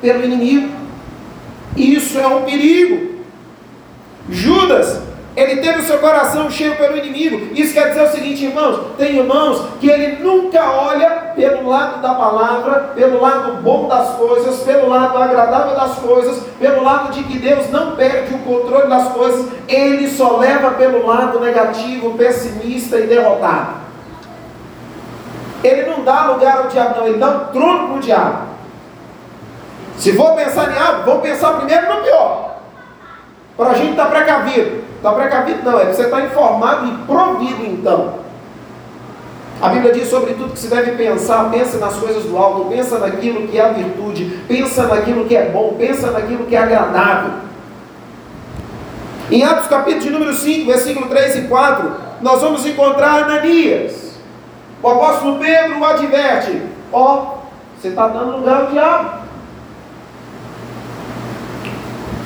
pelo 0.01 0.25
inimigo. 0.25 0.71
Isso 1.77 2.19
é 2.19 2.27
um 2.27 2.43
perigo. 2.43 3.10
Judas, 4.31 5.03
ele 5.37 5.57
teve 5.57 5.81
o 5.81 5.83
seu 5.85 5.99
coração 5.99 6.51
cheio 6.51 6.77
pelo 6.77 6.97
inimigo. 6.97 7.55
Isso 7.55 7.73
quer 7.73 7.89
dizer 7.89 8.03
o 8.03 8.11
seguinte, 8.11 8.45
irmãos: 8.45 8.81
tem 8.99 9.17
irmãos 9.17 9.65
que 9.81 9.89
ele 9.89 10.23
nunca 10.23 10.63
olha 10.63 11.11
pelo 11.35 11.69
lado 11.69 12.03
da 12.03 12.15
palavra, 12.15 12.93
pelo 12.95 13.21
lado 13.21 13.63
bom 13.63 13.89
das 13.89 14.11
coisas, 14.17 14.61
pelo 14.61 14.89
lado 14.89 15.17
agradável 15.17 15.77
das 15.77 15.95
coisas, 15.99 16.43
pelo 16.59 16.83
lado 16.83 17.13
de 17.13 17.23
que 17.25 17.39
Deus 17.39 17.71
não 17.71 17.97
perde 17.97 18.35
o 18.35 18.39
controle 18.39 18.89
das 18.89 19.09
coisas, 19.13 19.47
ele 19.69 20.11
só 20.11 20.37
leva 20.37 20.73
pelo 20.73 21.07
lado 21.07 21.39
negativo, 21.41 22.15
pessimista 22.19 22.99
e 22.99 23.07
derrotado. 23.07 23.81
Ele 25.63 25.91
não 25.91 26.03
dá 26.03 26.25
lugar 26.25 26.59
ao 26.59 26.69
diabo, 26.69 27.01
não, 27.01 27.07
ele 27.07 27.19
dá 27.19 27.29
um 27.29 27.45
trono 27.53 27.89
para 27.89 27.97
o 27.97 28.01
diabo. 28.01 28.51
Se 29.97 30.13
for 30.15 30.35
pensar 30.35 30.73
em 30.73 30.79
algo, 30.79 31.05
vamos 31.05 31.23
pensar 31.23 31.53
primeiro 31.55 31.95
no 31.95 32.03
pior 32.03 32.60
para 33.61 33.73
a 33.73 33.75
gente 33.75 33.91
estar 33.91 34.07
tá 34.07 34.11
precavido. 34.11 34.85
Está 34.97 35.13
precavido? 35.13 35.63
Não, 35.63 35.79
é 35.79 35.85
você 35.85 36.05
está 36.05 36.23
informado 36.23 36.87
e 36.87 37.07
provido 37.07 37.67
então. 37.67 38.15
A 39.61 39.69
Bíblia 39.69 39.93
diz 39.93 40.09
sobre 40.09 40.33
tudo 40.33 40.55
que 40.55 40.59
se 40.59 40.69
deve 40.69 40.93
pensar, 40.93 41.51
pensa 41.51 41.77
nas 41.77 41.95
coisas 41.97 42.25
do 42.25 42.39
alto, 42.39 42.71
pensa 42.71 42.99
naquilo 42.99 43.47
que 43.47 43.61
é 43.61 43.71
virtude, 43.71 44.25
pensa 44.49 44.87
naquilo 44.87 45.27
que 45.27 45.37
é 45.37 45.51
bom, 45.51 45.75
pensa 45.77 46.11
naquilo 46.11 46.47
que 46.47 46.57
é 46.57 46.59
agradável. 46.59 47.33
Em 49.31 49.45
Atos 49.45 49.67
capítulo 49.67 50.01
de 50.05 50.11
número 50.11 50.35
5, 50.35 50.67
versículo 50.67 51.09
3 51.09 51.37
e 51.37 51.43
4, 51.43 51.93
nós 52.23 52.41
vamos 52.41 52.65
encontrar 52.65 53.25
Ananias. 53.25 54.15
O 54.83 54.89
apóstolo 54.89 55.39
Pedro 55.39 55.81
o 55.81 55.85
adverte: 55.85 56.63
Ó, 56.91 57.15
oh, 57.15 57.79
você 57.79 57.89
está 57.89 58.09
dando 58.09 58.39
lugar 58.39 58.63
ao 58.63 58.67
diabo. 58.69 59.21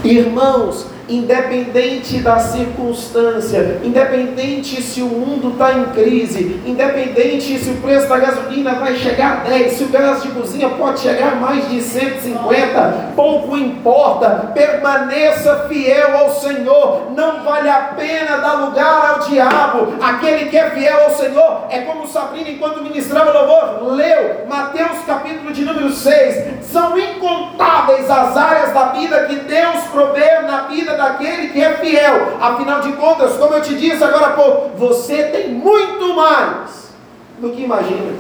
Irmãos, 0.04 0.93
independente 1.08 2.18
da 2.18 2.38
circunstância, 2.38 3.80
independente 3.82 4.82
se 4.82 5.02
o 5.02 5.06
mundo 5.06 5.50
está 5.50 5.72
em 5.72 5.84
crise, 5.86 6.60
independente 6.66 7.58
se 7.58 7.70
o 7.70 7.76
preço 7.76 8.08
da 8.08 8.18
gasolina 8.18 8.74
vai 8.74 8.96
chegar 8.96 9.32
a 9.32 9.48
10, 9.48 9.72
se 9.72 9.84
o 9.84 9.88
gás 9.88 10.22
de 10.22 10.28
cozinha 10.28 10.68
pode 10.70 11.00
chegar 11.00 11.32
a 11.32 11.36
mais 11.36 11.68
de 11.68 11.80
150, 11.80 13.12
pouco 13.14 13.56
importa, 13.56 14.52
permaneça 14.54 15.66
fiel 15.68 16.16
ao 16.16 16.30
Senhor, 16.30 17.12
não 17.14 17.42
vale 17.44 17.68
a 17.68 17.94
pena 17.96 18.38
dar 18.38 18.54
lugar 18.54 19.14
ao 19.14 19.28
diabo, 19.28 19.94
aquele 20.02 20.48
que 20.48 20.56
é 20.56 20.70
fiel 20.70 21.04
ao 21.04 21.10
Senhor, 21.10 21.66
é 21.70 21.80
como 21.80 22.06
Sabrina 22.06 22.50
enquanto 22.50 22.82
ministrava 22.82 23.30
louvor, 23.30 23.94
leu 23.94 24.46
Mateus 24.48 25.04
capítulo 25.06 25.52
de 25.52 25.64
número 25.64 25.90
6, 25.90 26.64
são 26.64 26.98
incontáveis 26.98 28.10
as 28.10 28.36
áreas 28.36 28.72
da 28.72 28.86
vida 28.86 29.26
que 29.26 29.36
Deus 29.36 29.84
provê 29.92 30.40
na 30.40 30.62
vida 30.62 30.96
daquele 31.04 31.48
que 31.48 31.62
é 31.62 31.74
fiel. 31.74 32.38
Afinal 32.40 32.80
de 32.80 32.92
contas, 32.92 33.36
como 33.36 33.54
eu 33.54 33.62
te 33.62 33.74
disse 33.74 34.02
agora 34.02 34.26
há 34.26 34.30
pouco, 34.30 34.76
você 34.76 35.24
tem 35.24 35.50
muito 35.50 36.14
mais 36.14 36.90
do 37.38 37.50
que 37.50 37.62
imagina. 37.62 38.12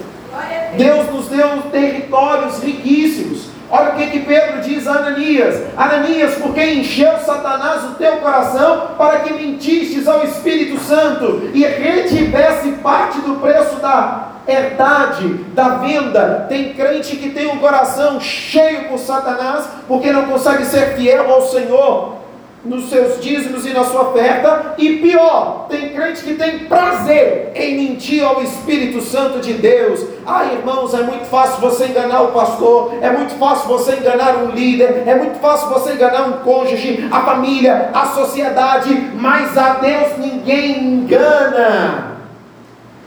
Deus 0.76 1.10
nos 1.12 1.26
deu 1.26 1.62
territórios 1.70 2.62
riquíssimos. 2.62 3.54
Olha 3.70 3.92
o 3.92 3.96
que, 3.96 4.06
que 4.08 4.20
Pedro 4.20 4.60
diz 4.60 4.86
a 4.86 4.92
Ananias: 4.92 5.62
Ananias, 5.76 6.34
porque 6.34 6.62
encheu 6.64 7.16
Satanás 7.18 7.84
o 7.84 7.94
teu 7.94 8.18
coração 8.18 8.90
para 8.98 9.20
que 9.20 9.32
mentistes 9.32 10.06
ao 10.06 10.24
Espírito 10.24 10.78
Santo 10.80 11.50
e 11.54 11.64
retivesse 11.64 12.72
parte 12.82 13.20
do 13.20 13.36
preço 13.40 13.76
da 13.76 14.32
herdade, 14.46 15.28
da 15.54 15.76
venda. 15.76 16.46
Tem 16.48 16.74
crente 16.74 17.16
que 17.16 17.30
tem 17.30 17.46
um 17.46 17.58
coração 17.58 18.20
cheio 18.20 18.88
por 18.88 18.98
Satanás 18.98 19.66
porque 19.88 20.12
não 20.12 20.26
consegue 20.26 20.66
ser 20.66 20.94
fiel 20.96 21.32
ao 21.32 21.42
Senhor 21.48 22.23
nos 22.64 22.88
seus 22.88 23.20
dízimos 23.20 23.66
e 23.66 23.70
na 23.70 23.84
sua 23.84 24.08
oferta, 24.08 24.74
e 24.78 24.96
pior, 24.96 25.66
tem 25.68 25.90
crente 25.90 26.22
que 26.22 26.34
tem 26.34 26.60
prazer 26.60 27.52
em 27.54 27.76
mentir 27.76 28.24
ao 28.24 28.42
Espírito 28.42 29.02
Santo 29.02 29.40
de 29.40 29.52
Deus. 29.52 30.00
Ah, 30.26 30.46
irmãos, 30.46 30.94
é 30.94 31.02
muito 31.02 31.26
fácil 31.26 31.60
você 31.60 31.86
enganar 31.86 32.22
o 32.22 32.28
pastor, 32.28 32.94
é 33.02 33.10
muito 33.10 33.34
fácil 33.34 33.68
você 33.68 33.96
enganar 33.96 34.36
um 34.38 34.50
líder, 34.50 35.04
é 35.06 35.14
muito 35.14 35.38
fácil 35.40 35.68
você 35.68 35.92
enganar 35.92 36.22
um 36.22 36.32
cônjuge, 36.44 37.06
a 37.10 37.20
família, 37.20 37.90
a 37.92 38.06
sociedade, 38.06 38.94
mas 39.14 39.56
a 39.58 39.74
Deus 39.74 40.16
ninguém 40.18 40.82
engana. 40.82 42.14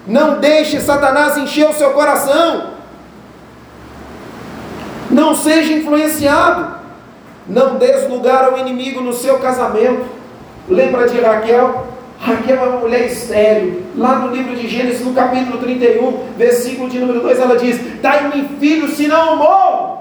Não 0.06 0.40
deixe 0.40 0.80
Satanás 0.80 1.36
encher 1.38 1.68
o 1.68 1.74
seu 1.74 1.92
coração. 1.92 2.78
Não 5.10 5.36
seja 5.36 5.74
influenciado. 5.74 6.77
Não 7.48 7.76
des 7.76 8.10
lugar 8.10 8.44
ao 8.44 8.58
inimigo 8.58 9.02
no 9.02 9.14
seu 9.14 9.40
casamento. 9.40 10.06
Lembra 10.68 11.08
de 11.08 11.20
Raquel? 11.20 11.88
Raquel 12.20 12.58
é 12.58 12.68
uma 12.68 12.80
mulher 12.80 13.06
estéril. 13.06 13.84
Lá 13.96 14.20
no 14.20 14.36
livro 14.36 14.56
de 14.56 14.68
Gênesis, 14.68 15.06
no 15.06 15.14
capítulo 15.14 15.58
31, 15.60 16.34
versículo 16.38 16.90
de 16.90 17.00
número 17.00 17.22
2, 17.22 17.40
ela 17.40 17.56
diz: 17.56 17.80
Dai-me 18.02 18.50
filho, 18.60 18.90
senão 18.90 19.32
eu 19.32 19.36
morro. 19.38 19.98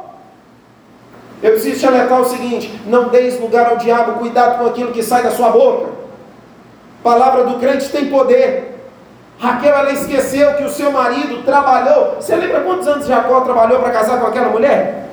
Eu 1.43 1.53
preciso 1.53 1.79
te 1.79 1.87
alertar 1.87 2.21
o 2.21 2.25
seguinte: 2.25 2.81
não 2.87 3.09
deis 3.09 3.39
lugar 3.41 3.67
ao 3.67 3.77
diabo, 3.77 4.19
cuidado 4.19 4.59
com 4.59 4.67
aquilo 4.67 4.93
que 4.93 5.03
sai 5.03 5.23
da 5.23 5.31
sua 5.31 5.51
boca. 5.51 5.91
palavra 7.03 7.45
do 7.45 7.59
crente 7.61 7.89
tem 7.91 8.07
poder. 8.07 8.75
Raquel, 9.39 9.75
ela 9.75 9.93
esqueceu 9.93 10.55
que 10.55 10.65
o 10.65 10.71
seu 10.71 10.91
marido 10.91 11.45
trabalhou. 11.45 12.17
Você 12.17 12.35
lembra 12.35 12.61
quantos 12.61 12.89
anos 12.89 13.07
Jacó 13.07 13.43
trabalhou 13.43 13.81
para 13.81 13.91
casar 13.91 14.19
com 14.19 14.27
aquela 14.27 14.49
mulher? 14.49 15.06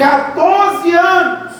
14 0.00 0.94
anos. 0.94 1.52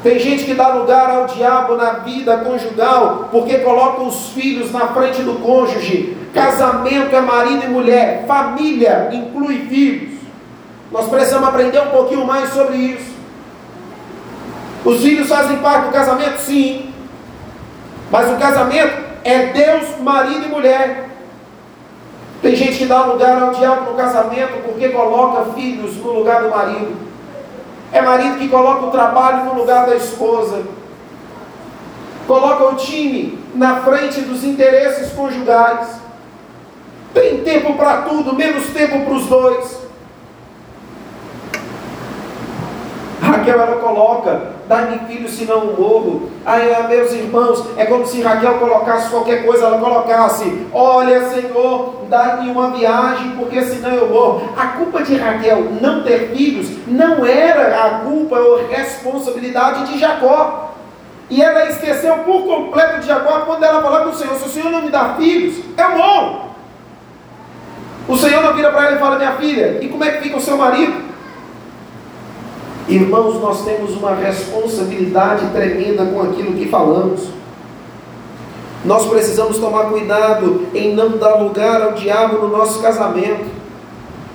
Tem 0.00 0.18
gente 0.18 0.44
que 0.44 0.54
dá 0.54 0.68
lugar 0.68 1.10
ao 1.10 1.26
diabo 1.26 1.74
na 1.74 1.94
vida 1.94 2.38
conjugal 2.38 3.28
porque 3.32 3.58
coloca 3.58 4.02
os 4.02 4.30
filhos 4.30 4.70
na 4.70 4.86
frente 4.88 5.20
do 5.22 5.34
cônjuge. 5.40 6.16
Casamento 6.32 7.14
é 7.14 7.20
marido 7.20 7.64
e 7.64 7.68
mulher, 7.68 8.24
família 8.26 9.10
inclui 9.12 9.66
filhos. 9.68 10.20
Nós 10.92 11.08
precisamos 11.08 11.48
aprender 11.48 11.80
um 11.80 11.90
pouquinho 11.90 12.24
mais 12.24 12.50
sobre 12.50 12.76
isso. 12.76 13.10
Os 14.84 15.02
filhos 15.02 15.28
fazem 15.28 15.58
parte 15.58 15.86
do 15.86 15.92
casamento? 15.92 16.38
Sim. 16.38 16.94
Mas 18.10 18.30
o 18.30 18.36
casamento 18.36 19.04
é 19.24 19.46
Deus, 19.46 19.98
marido 20.00 20.46
e 20.46 20.48
mulher. 20.48 21.09
Tem 22.42 22.56
gente 22.56 22.78
que 22.78 22.86
dá 22.86 23.04
lugar 23.04 23.42
ao 23.42 23.50
diabo 23.50 23.90
no 23.90 23.96
casamento 23.96 24.62
porque 24.64 24.88
coloca 24.88 25.52
filhos 25.52 25.96
no 25.96 26.12
lugar 26.12 26.42
do 26.42 26.50
marido. 26.50 26.96
É 27.92 28.00
marido 28.00 28.38
que 28.38 28.48
coloca 28.48 28.86
o 28.86 28.90
trabalho 28.90 29.44
no 29.44 29.54
lugar 29.54 29.86
da 29.86 29.94
esposa. 29.94 30.62
Coloca 32.26 32.64
o 32.64 32.76
time 32.76 33.38
na 33.54 33.80
frente 33.80 34.22
dos 34.22 34.42
interesses 34.44 35.12
conjugais. 35.12 35.88
Tem 37.12 37.42
tempo 37.42 37.74
para 37.74 38.02
tudo, 38.02 38.34
menos 38.34 38.68
tempo 38.68 39.04
para 39.04 39.14
os 39.14 39.26
dois. 39.26 39.79
Raquel 43.50 43.60
ela 43.60 43.76
coloca, 43.76 44.40
dá-me 44.68 44.98
filho 45.00 45.28
senão 45.28 45.66
morro. 45.66 46.30
Aí, 46.44 46.72
ah, 46.74 46.84
meus 46.84 47.12
irmãos, 47.12 47.64
é 47.76 47.84
como 47.84 48.06
se 48.06 48.22
Raquel 48.22 48.58
colocasse 48.58 49.10
qualquer 49.10 49.44
coisa, 49.44 49.66
ela 49.66 49.78
colocasse, 49.78 50.66
olha 50.72 51.28
Senhor, 51.28 52.04
dá-me 52.08 52.50
uma 52.50 52.70
viagem, 52.70 53.32
porque 53.32 53.62
senão 53.62 53.90
eu 53.90 54.08
morro. 54.08 54.42
A 54.56 54.68
culpa 54.68 55.02
de 55.02 55.16
Raquel 55.16 55.64
não 55.80 56.02
ter 56.02 56.30
filhos 56.34 56.68
não 56.86 57.24
era 57.26 57.84
a 57.84 57.90
culpa 58.00 58.36
ou 58.36 58.68
responsabilidade 58.68 59.92
de 59.92 59.98
Jacó. 59.98 60.68
E 61.28 61.40
ela 61.40 61.66
esqueceu 61.66 62.18
por 62.18 62.42
completo 62.42 63.00
de 63.00 63.06
Jacó 63.06 63.40
quando 63.40 63.62
ela 63.62 63.80
falou 63.82 64.04
com 64.04 64.10
o 64.10 64.14
Senhor: 64.14 64.34
se 64.36 64.46
o 64.46 64.50
Senhor 64.50 64.70
não 64.70 64.82
me 64.82 64.90
dá 64.90 65.14
filhos, 65.14 65.62
eu 65.76 65.90
morro. 65.96 66.50
O 68.08 68.16
Senhor 68.16 68.42
não 68.42 68.52
vira 68.54 68.70
para 68.72 68.86
ela 68.86 68.96
e 68.96 68.98
fala: 68.98 69.16
minha 69.16 69.32
filha, 69.32 69.78
e 69.80 69.88
como 69.88 70.02
é 70.02 70.10
que 70.10 70.22
fica 70.22 70.36
o 70.36 70.40
seu 70.40 70.56
marido? 70.56 71.10
Irmãos, 72.90 73.40
nós 73.40 73.64
temos 73.64 73.92
uma 73.96 74.16
responsabilidade 74.16 75.46
tremenda 75.52 76.04
com 76.06 76.22
aquilo 76.22 76.54
que 76.54 76.66
falamos. 76.66 77.28
Nós 78.84 79.06
precisamos 79.06 79.58
tomar 79.58 79.90
cuidado 79.90 80.66
em 80.74 80.92
não 80.92 81.10
dar 81.10 81.36
lugar 81.36 81.80
ao 81.82 81.92
diabo 81.92 82.38
no 82.38 82.48
nosso 82.48 82.82
casamento. 82.82 83.44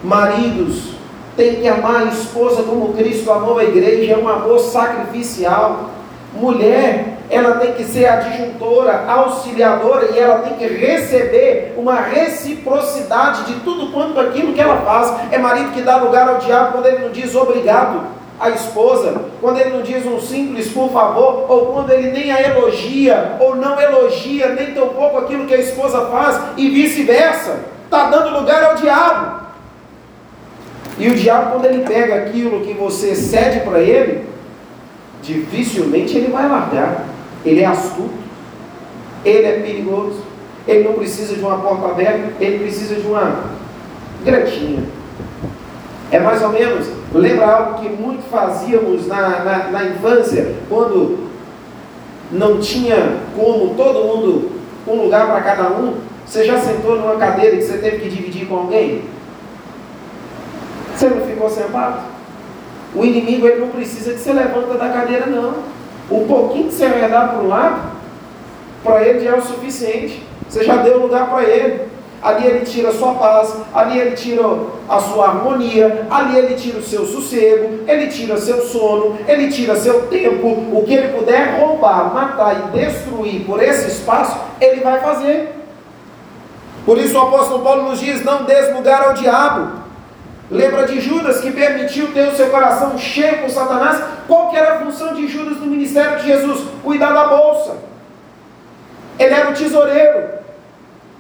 Maridos, 0.02 0.92
tem 1.36 1.56
que 1.56 1.68
amar 1.68 2.04
a 2.04 2.06
esposa 2.06 2.64
como 2.64 2.94
Cristo 2.94 3.30
amou 3.30 3.60
a 3.60 3.64
igreja, 3.66 4.14
é 4.14 4.18
um 4.18 4.30
amor 4.30 4.60
sacrificial. 4.60 5.90
Mulher, 6.34 7.18
ela 7.30 7.58
tem 7.58 7.74
que 7.74 7.84
ser 7.84 8.06
adjuntora, 8.06 9.04
auxiliadora 9.06 10.12
e 10.14 10.18
ela 10.20 10.40
tem 10.40 10.54
que 10.54 10.66
receber 10.66 11.74
uma 11.76 12.00
reciprocidade 12.00 13.52
de 13.52 13.60
tudo 13.66 13.92
quanto 13.92 14.18
aquilo 14.18 14.54
que 14.54 14.62
ela 14.62 14.78
faz. 14.78 15.14
É 15.34 15.38
marido 15.38 15.74
que 15.74 15.82
dá 15.82 15.98
lugar 15.98 16.30
ao 16.30 16.38
diabo 16.38 16.72
quando 16.72 16.86
ele 16.86 17.04
não 17.04 17.12
diz 17.12 17.36
obrigado 17.36 18.15
a 18.40 18.50
esposa, 18.50 19.26
quando 19.40 19.60
ele 19.60 19.70
não 19.70 19.82
diz 19.82 20.06
um 20.06 20.20
simples 20.20 20.68
por 20.70 20.92
favor, 20.92 21.46
ou 21.50 21.68
quando 21.68 21.92
ele 21.92 22.12
nem 22.12 22.32
a 22.32 22.42
elogia, 22.42 23.38
ou 23.40 23.56
não 23.56 23.80
elogia 23.80 24.50
nem 24.50 24.74
tão 24.74 24.90
pouco 24.90 25.18
aquilo 25.18 25.46
que 25.46 25.54
a 25.54 25.60
esposa 25.60 26.08
faz, 26.08 26.42
e 26.58 26.70
vice-versa, 26.70 27.60
está 27.86 28.10
dando 28.10 28.38
lugar 28.38 28.64
ao 28.64 28.76
diabo. 28.76 29.46
E 30.98 31.10
o 31.10 31.16
diabo, 31.16 31.52
quando 31.52 31.66
ele 31.66 31.84
pega 31.84 32.16
aquilo 32.16 32.62
que 32.62 32.74
você 32.74 33.16
cede 33.16 33.62
para 33.62 33.80
ele, 33.80 34.28
dificilmente 35.22 36.18
ele 36.18 36.32
vai 36.32 36.48
largar. 36.48 37.06
Ele 37.44 37.62
é 37.62 37.66
astuto, 37.66 38.14
ele 39.24 39.46
é 39.46 39.60
perigoso, 39.60 40.22
ele 40.68 40.88
não 40.88 40.94
precisa 40.94 41.36
de 41.36 41.42
uma 41.42 41.58
porta 41.58 41.88
aberta, 41.88 42.34
ele 42.40 42.60
precisa 42.60 42.96
de 42.96 43.08
uma 43.08 43.44
gretinha. 44.24 44.84
É 46.12 46.20
mais 46.20 46.42
ou 46.42 46.50
menos 46.50 46.88
Lembra 47.16 47.46
algo 47.46 47.80
que 47.80 47.88
muito 47.88 48.30
fazíamos 48.30 49.08
na, 49.08 49.40
na, 49.40 49.58
na 49.70 49.86
infância, 49.86 50.54
quando 50.68 51.30
não 52.30 52.60
tinha 52.60 53.20
como 53.34 53.74
todo 53.74 54.04
mundo 54.04 54.52
um 54.86 55.04
lugar 55.04 55.28
para 55.28 55.42
cada 55.42 55.70
um? 55.70 55.96
Você 56.26 56.44
já 56.44 56.60
sentou 56.60 56.98
numa 56.98 57.16
cadeira 57.16 57.56
que 57.56 57.64
você 57.64 57.78
teve 57.78 58.00
que 58.00 58.10
dividir 58.10 58.48
com 58.48 58.58
alguém? 58.58 59.06
Você 60.94 61.08
não 61.08 61.26
ficou 61.26 61.50
sentado? 61.50 62.04
O 62.94 63.06
inimigo 63.06 63.48
ele 63.48 63.62
não 63.62 63.70
precisa 63.70 64.12
que 64.12 64.20
você 64.20 64.34
levanta 64.34 64.74
da 64.74 64.90
cadeira, 64.90 65.28
não. 65.28 65.54
O 66.10 66.26
pouquinho 66.26 66.68
que 66.68 66.74
você 66.74 66.90
vai 66.90 67.10
dar 67.10 67.30
para 67.30 67.40
um 67.40 67.48
lado, 67.48 67.92
para 68.84 69.08
ele 69.08 69.24
já 69.24 69.32
é 69.32 69.38
o 69.38 69.42
suficiente. 69.42 70.22
Você 70.50 70.66
já 70.66 70.78
deu 70.78 71.00
lugar 71.00 71.30
para 71.30 71.44
ele. 71.44 71.85
Ali 72.26 72.48
ele 72.48 72.66
tira 72.66 72.90
a 72.90 72.92
sua 72.92 73.14
paz, 73.14 73.56
ali 73.72 74.00
ele 74.00 74.16
tira 74.16 74.42
a 74.90 75.00
sua 75.00 75.28
harmonia, 75.28 76.08
ali 76.10 76.36
ele 76.40 76.56
tira 76.56 76.80
o 76.80 76.84
seu 76.84 77.06
sossego, 77.06 77.82
ele 77.88 78.08
tira 78.08 78.36
seu 78.36 78.66
sono, 78.66 79.16
ele 79.28 79.52
tira 79.52 79.76
seu 79.76 80.08
tempo. 80.08 80.48
O 80.48 80.84
que 80.88 80.96
ele 80.96 81.16
puder 81.16 81.60
roubar, 81.60 82.12
matar 82.12 82.56
e 82.56 82.80
destruir 82.80 83.46
por 83.46 83.62
esse 83.62 83.90
espaço, 83.90 84.40
ele 84.60 84.82
vai 84.82 85.00
fazer. 85.02 85.54
Por 86.84 86.98
isso 86.98 87.16
o 87.16 87.22
apóstolo 87.22 87.64
Paulo 87.64 87.92
nos 87.92 88.00
diz: 88.00 88.24
não 88.24 88.44
des 88.44 88.74
lugar 88.74 89.04
ao 89.04 89.14
diabo. 89.14 89.86
Lembra 90.50 90.88
de 90.88 91.00
Judas 91.00 91.42
que 91.42 91.52
permitiu 91.52 92.12
ter 92.12 92.28
o 92.28 92.36
seu 92.36 92.50
coração 92.50 92.98
cheio 92.98 93.44
com 93.44 93.50
Satanás? 93.50 94.02
Qual 94.28 94.50
que 94.50 94.58
era 94.58 94.78
a 94.78 94.80
função 94.80 95.14
de 95.14 95.28
Judas 95.28 95.60
no 95.60 95.68
ministério 95.68 96.18
de 96.18 96.26
Jesus? 96.26 96.64
Cuidar 96.84 97.14
da 97.14 97.28
bolsa. 97.28 97.76
Ele 99.20 99.34
era 99.34 99.52
o 99.52 99.54
tesoureiro. 99.54 100.45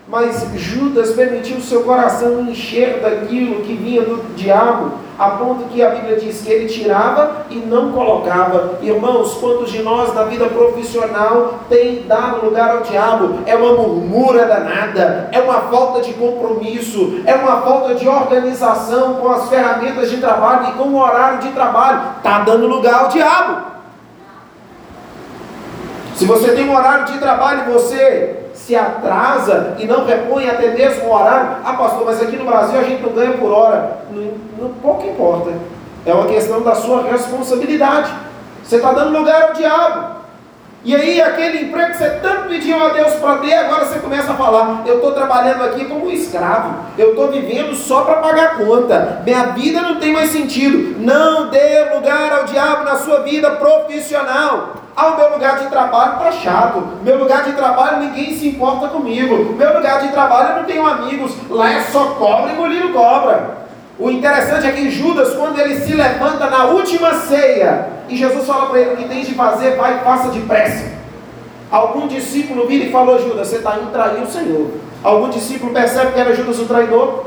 Mas 0.07 0.45
Judas 0.55 1.13
permitiu 1.13 1.59
seu 1.59 1.81
coração 1.81 2.41
encher 2.41 2.99
daquilo 3.01 3.63
que 3.63 3.73
vinha 3.73 4.03
do 4.03 4.35
diabo, 4.35 4.91
a 5.17 5.31
ponto 5.31 5.63
que 5.69 5.81
a 5.81 5.89
Bíblia 5.89 6.17
diz 6.17 6.41
que 6.41 6.51
ele 6.51 6.67
tirava 6.67 7.47
e 7.49 7.55
não 7.55 7.91
colocava. 7.91 8.77
Irmãos, 8.83 9.33
quantos 9.39 9.71
de 9.71 9.81
nós 9.81 10.13
na 10.13 10.25
vida 10.25 10.45
profissional 10.45 11.61
tem 11.67 12.03
dado 12.03 12.45
lugar 12.45 12.75
ao 12.75 12.81
diabo? 12.81 13.39
É 13.47 13.55
uma 13.55 13.73
murmura 13.73 14.45
danada, 14.45 15.27
é 15.31 15.39
uma 15.39 15.61
falta 15.61 16.01
de 16.01 16.13
compromisso, 16.13 17.21
é 17.25 17.33
uma 17.33 17.61
falta 17.61 17.95
de 17.95 18.07
organização 18.07 19.15
com 19.15 19.31
as 19.31 19.49
ferramentas 19.49 20.11
de 20.11 20.17
trabalho 20.17 20.69
e 20.69 20.73
com 20.73 20.89
o 20.89 20.99
horário 20.99 21.39
de 21.39 21.49
trabalho. 21.49 22.01
Está 22.17 22.41
dando 22.41 22.67
lugar 22.67 23.05
ao 23.05 23.07
diabo. 23.07 23.73
Se 26.13 26.25
você 26.25 26.51
tem 26.51 26.69
um 26.69 26.77
horário 26.77 27.05
de 27.05 27.17
trabalho 27.17 27.63
e 27.67 27.73
você 27.73 28.44
se 28.65 28.75
atrasa 28.75 29.75
e 29.77 29.85
não 29.85 30.05
repõe 30.05 30.49
até 30.49 30.69
mesmo 30.69 31.05
o 31.05 31.13
horário. 31.13 31.57
Ah, 31.63 31.73
pastor, 31.73 32.03
mas 32.03 32.19
aqui 32.19 32.35
no 32.35 32.45
Brasil 32.45 32.79
a 32.79 32.83
gente 32.83 33.03
não 33.03 33.11
ganha 33.11 33.37
por 33.37 33.51
hora. 33.51 33.99
Não, 34.09 34.31
não 34.57 34.69
pouco 34.81 35.05
importa. 35.05 35.51
É 36.03 36.11
uma 36.11 36.25
questão 36.25 36.61
da 36.61 36.73
sua 36.73 37.03
responsabilidade. 37.03 38.11
Você 38.63 38.77
está 38.77 38.91
dando 38.91 39.17
lugar 39.17 39.43
ao 39.43 39.53
diabo. 39.53 40.15
E 40.83 40.95
aí, 40.95 41.19
aquele 41.19 41.63
emprego 41.63 41.91
que 41.91 41.97
você 41.97 42.09
tanto 42.21 42.47
pediu 42.47 42.83
a 42.83 42.89
Deus 42.89 43.13
para 43.13 43.37
ter, 43.37 43.53
agora 43.53 43.85
você 43.85 43.99
começa 43.99 44.31
a 44.31 44.35
falar: 44.35 44.83
eu 44.85 44.97
estou 44.97 45.13
trabalhando 45.13 45.63
aqui 45.63 45.85
como 45.85 46.05
um 46.05 46.11
escravo, 46.11 46.75
eu 46.95 47.11
estou 47.11 47.31
vivendo 47.31 47.75
só 47.75 48.01
para 48.01 48.15
pagar 48.15 48.57
conta, 48.57 49.21
minha 49.25 49.47
vida 49.47 49.81
não 49.81 49.99
tem 49.99 50.13
mais 50.13 50.29
sentido. 50.31 50.99
Não 50.99 51.49
dê 51.49 51.89
lugar 51.93 52.31
ao 52.33 52.43
diabo 52.45 52.83
na 52.83 52.97
sua 52.97 53.21
vida 53.21 53.49
profissional. 53.51 54.74
Ah, 54.97 55.07
o 55.07 55.17
meu 55.17 55.33
lugar 55.33 55.59
de 55.59 55.67
trabalho 55.67 56.13
está 56.13 56.31
chato. 56.31 56.83
Meu 57.03 57.19
lugar 57.19 57.43
de 57.43 57.51
trabalho 57.51 57.99
ninguém 57.99 58.33
se 58.37 58.47
importa 58.47 58.87
comigo. 58.87 59.53
Meu 59.53 59.73
lugar 59.73 59.99
de 60.01 60.07
trabalho 60.09 60.49
eu 60.49 60.55
não 60.57 60.63
tenho 60.63 60.87
amigos. 60.87 61.33
Lá 61.49 61.73
é 61.73 61.81
só 61.81 62.15
cobra 62.17 62.53
e 62.53 62.55
molinho 62.55 62.93
cobra. 62.93 63.65
O 63.99 64.09
interessante 64.09 64.67
é 64.67 64.71
que 64.71 64.89
Judas, 64.89 65.33
quando 65.35 65.59
ele 65.59 65.79
se 65.79 65.93
levanta 65.93 66.49
na 66.49 66.65
última 66.65 67.13
ceia, 67.13 67.87
e 68.07 68.15
Jesus 68.15 68.45
fala 68.45 68.67
para 68.67 68.79
ele: 68.79 68.93
o 68.93 68.97
que 68.97 69.09
tens 69.09 69.27
de 69.27 69.33
fazer, 69.33 69.75
vai 69.75 69.97
e 69.97 69.99
faça 69.99 70.29
depressa. 70.29 70.93
Algum 71.69 72.07
discípulo 72.07 72.65
vira 72.65 72.85
e 72.85 72.91
falou: 72.91 73.19
Judas, 73.19 73.47
você 73.47 73.57
está 73.57 73.75
indo 73.77 73.91
trair 73.91 74.21
o 74.21 74.27
Senhor. 74.27 74.71
Algum 75.03 75.29
discípulo 75.29 75.73
percebe 75.73 76.13
que 76.13 76.19
era 76.19 76.33
Judas 76.33 76.59
o 76.59 76.65
traidor? 76.65 77.25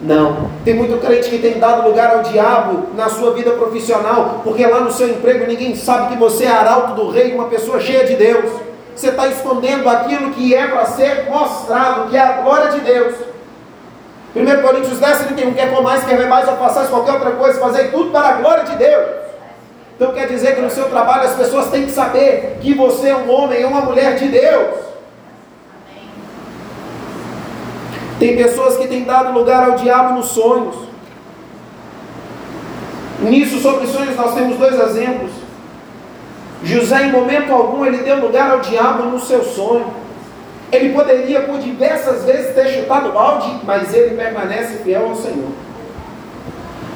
Não. 0.00 0.50
Tem 0.64 0.72
muito 0.72 0.98
crente 0.98 1.28
que 1.28 1.38
tem 1.38 1.58
dado 1.58 1.86
lugar 1.86 2.16
ao 2.16 2.22
diabo 2.22 2.88
na 2.94 3.08
sua 3.10 3.32
vida 3.32 3.50
profissional, 3.52 4.40
porque 4.42 4.66
lá 4.66 4.80
no 4.80 4.90
seu 4.90 5.08
emprego 5.08 5.46
ninguém 5.46 5.76
sabe 5.76 6.08
que 6.08 6.18
você 6.18 6.44
é 6.44 6.48
arauto 6.48 6.94
do 6.94 7.10
rei, 7.10 7.34
uma 7.34 7.44
pessoa 7.44 7.78
cheia 7.78 8.06
de 8.06 8.16
Deus. 8.16 8.50
Você 8.96 9.08
está 9.08 9.26
escondendo 9.28 9.88
aquilo 9.88 10.30
que 10.30 10.54
é 10.54 10.66
para 10.66 10.86
ser 10.86 11.26
mostrado, 11.28 12.08
que 12.08 12.16
é 12.16 12.20
a 12.20 12.40
glória 12.40 12.70
de 12.70 12.80
Deus. 12.80 13.14
1 14.34 14.62
Coríntios 14.62 14.98
10, 14.98 15.18
31, 15.26 15.54
quer 15.54 15.74
comais, 15.74 16.04
quer 16.04 16.16
ver 16.16 16.28
mais 16.28 16.48
ou 16.48 16.56
façais 16.56 16.88
qualquer 16.88 17.12
outra 17.12 17.32
coisa, 17.32 17.60
fazer 17.60 17.90
tudo 17.90 18.10
para 18.10 18.28
a 18.28 18.32
glória 18.34 18.64
de 18.64 18.76
Deus. 18.76 19.06
Então 19.96 20.12
quer 20.12 20.28
dizer 20.28 20.54
que 20.54 20.62
no 20.62 20.70
seu 20.70 20.84
trabalho 20.84 21.28
as 21.28 21.34
pessoas 21.34 21.66
têm 21.66 21.84
que 21.84 21.92
saber 21.92 22.58
que 22.62 22.72
você 22.72 23.08
é 23.10 23.16
um 23.16 23.30
homem, 23.30 23.60
é 23.62 23.66
uma 23.66 23.82
mulher 23.82 24.16
de 24.16 24.28
Deus. 24.28 24.89
Tem 28.20 28.36
pessoas 28.36 28.76
que 28.76 28.86
têm 28.86 29.02
dado 29.02 29.32
lugar 29.32 29.68
ao 29.68 29.76
diabo 29.76 30.14
nos 30.14 30.26
sonhos. 30.26 30.76
Nisso, 33.22 33.58
sobre 33.58 33.88
sonhos, 33.88 34.14
nós 34.14 34.34
temos 34.34 34.56
dois 34.56 34.78
exemplos. 34.78 35.32
José, 36.62 37.06
em 37.06 37.12
momento 37.12 37.52
algum, 37.52 37.84
ele 37.84 37.98
deu 37.98 38.20
lugar 38.20 38.52
ao 38.52 38.60
diabo 38.60 39.04
no 39.04 39.18
seu 39.18 39.42
sonho. 39.42 39.86
Ele 40.70 40.92
poderia, 40.92 41.40
por 41.40 41.58
diversas 41.58 42.24
vezes, 42.24 42.54
ter 42.54 42.68
chutado 42.68 43.08
o 43.08 43.12
balde, 43.12 43.58
mas 43.64 43.92
ele 43.92 44.14
permanece 44.14 44.84
fiel 44.84 45.08
ao 45.08 45.16
Senhor 45.16 45.69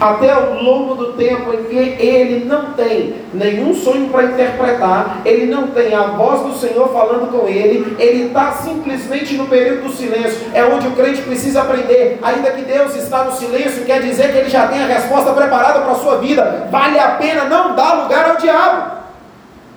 até 0.05 0.31
ao 0.31 0.63
longo 0.63 0.95
do 0.95 1.13
tempo 1.15 1.53
em 1.55 1.65
que 1.65 1.77
ele 1.77 2.45
não 2.45 2.73
tem 2.73 3.15
nenhum 3.33 3.75
sonho 3.75 4.11
para 4.11 4.25
interpretar, 4.25 5.23
ele 5.25 5.47
não 5.47 5.69
tem 5.69 5.95
a 5.95 6.03
voz 6.03 6.43
do 6.43 6.59
Senhor 6.59 6.93
falando 6.93 7.31
com 7.31 7.49
ele, 7.49 7.97
ele 7.99 8.27
está 8.27 8.53
simplesmente 8.53 9.35
no 9.35 9.47
período 9.47 9.85
do 9.85 9.93
silêncio, 9.93 10.49
é 10.53 10.63
onde 10.63 10.89
o 10.89 10.93
crente 10.93 11.23
precisa 11.23 11.63
aprender, 11.63 12.19
ainda 12.23 12.51
que 12.51 12.63
Deus 12.63 12.95
está 12.97 13.25
no 13.25 13.33
silêncio, 13.33 13.87
quer 13.87 14.03
dizer 14.03 14.31
que 14.31 14.39
ele 14.39 14.51
já 14.51 14.67
tem 14.67 14.83
a 14.83 14.87
resposta 14.87 15.33
preparada 15.33 15.81
para 15.81 15.93
a 15.93 15.97
sua 15.97 16.19
vida, 16.19 16.69
vale 16.71 16.99
a 16.99 17.13
pena 17.13 17.45
não 17.45 17.75
dar 17.75 18.03
lugar 18.03 18.31
ao 18.31 18.37
diabo. 18.37 19.05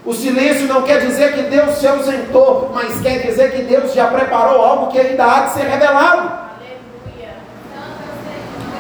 O 0.06 0.14
silêncio 0.14 0.68
não 0.68 0.84
quer 0.84 1.02
dizer 1.02 1.34
que 1.34 1.44
Deus 1.44 1.76
se 1.78 1.88
ausentou, 1.88 2.72
mas 2.74 3.00
quer 3.02 3.20
dizer 3.28 3.52
que 3.52 3.64
Deus 3.64 3.94
já 3.94 4.08
preparou 4.08 4.62
algo 4.62 4.88
que 4.88 5.00
ainda 5.00 5.26
há 5.26 5.40
de 5.42 5.52
ser 5.52 5.64
revelado. 5.64 6.47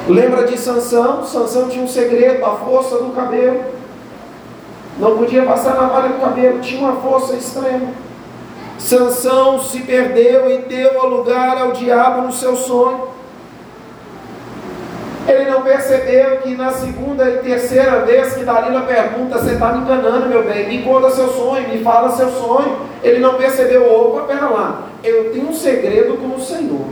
Lembra 0.08 0.46
de 0.46 0.58
Sansão? 0.58 1.26
Sansão 1.26 1.67
tinha 1.67 1.84
um 1.84 1.88
segredo, 1.88 2.46
a 2.46 2.56
força 2.56 2.98
do 2.98 3.12
cabelo. 3.13 3.60
Não 4.98 5.17
podia 5.17 5.43
passar 5.43 5.76
na 5.76 5.82
navalha 5.82 6.10
do 6.10 6.22
cabelo, 6.22 6.62
tinha 6.62 6.80
uma 6.80 7.02
força 7.02 7.36
extrema. 7.36 7.89
Sansão 8.80 9.62
se 9.62 9.82
perdeu 9.82 10.50
e 10.50 10.60
deu 10.60 11.06
lugar 11.10 11.58
ao 11.58 11.74
diabo 11.74 12.22
no 12.22 12.32
seu 12.32 12.56
sonho. 12.56 13.10
Ele 15.28 15.52
não 15.52 15.62
percebeu 15.62 16.38
que 16.38 16.56
na 16.56 16.72
segunda 16.72 17.30
e 17.30 17.39
terceira 17.39 18.06
vez 18.06 18.34
que 18.34 18.46
Dalila 18.46 18.84
pergunta, 18.84 19.39
você 19.39 19.54
está 19.54 19.74
me 19.74 19.82
enganando, 19.82 20.30
meu 20.30 20.43
bem, 20.43 20.70
me 20.70 20.84
conta 20.84 21.10
seu 21.10 21.28
sonho, 21.28 21.67
me 21.67 21.84
fala 21.84 22.15
seu 22.15 22.30
sonho. 22.30 22.78
Ele 23.04 23.20
não 23.20 23.34
percebeu, 23.34 23.93
opa, 23.93 24.22
pera 24.22 24.48
lá, 24.48 24.88
eu 25.04 25.34
tenho 25.34 25.50
um 25.50 25.54
segredo 25.54 26.15
com 26.15 26.34
o 26.34 26.41
Senhor. 26.41 26.86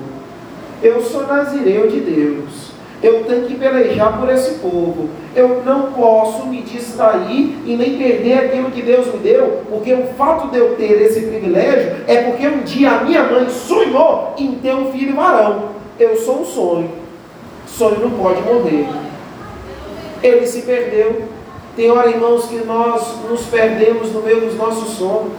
Eu 0.84 1.02
sou 1.02 1.26
nazireu 1.26 1.88
de 1.88 2.02
Deus 2.02 2.65
eu 3.04 3.24
tenho 3.26 3.46
que 3.46 3.56
pelejar 3.56 4.20
por 4.20 4.30
esse 4.30 4.60
povo. 4.60 5.10
Eu 5.36 5.62
não 5.66 5.92
posso 5.92 6.48
me 6.48 6.62
distrair 6.62 7.56
e 7.66 7.76
nem 7.76 7.98
perder 7.98 8.40
aquilo 8.40 8.72
que 8.72 8.82
Deus 8.82 9.08
me 9.08 9.20
deu, 9.20 9.62
porque 9.70 9.94
o 9.94 10.08
fato 10.18 10.50
de 10.50 10.58
eu 10.58 10.76
ter 10.76 11.02
esse 11.02 11.22
privilégio 11.22 11.98
é 12.08 12.24
porque 12.24 12.48
um 12.48 12.60
dia 12.60 12.92
a 12.92 13.04
minha 13.04 13.24
mãe 13.24 13.50
sonhou 13.50 14.34
em 14.38 14.56
ter 14.56 14.74
um 14.74 14.92
filho 14.92 15.16
varão. 15.16 15.70
Eu 16.00 16.16
sou 16.18 16.42
um 16.42 16.46
sonho. 16.46 16.90
Sonho 17.68 18.00
não 18.00 18.12
pode 18.12 18.42
morrer. 18.42 18.88
Ele 20.24 20.48
se 20.48 20.62
perdeu. 20.62 21.24
Tem 21.76 21.92
hora, 21.92 22.10
irmãos, 22.10 22.46
que 22.46 22.56
nós 22.64 23.16
nos 23.30 23.42
perdemos 23.48 24.12
no 24.14 24.22
meio 24.22 24.42
dos 24.42 24.56
nossos 24.56 24.98
sonhos. 24.98 25.34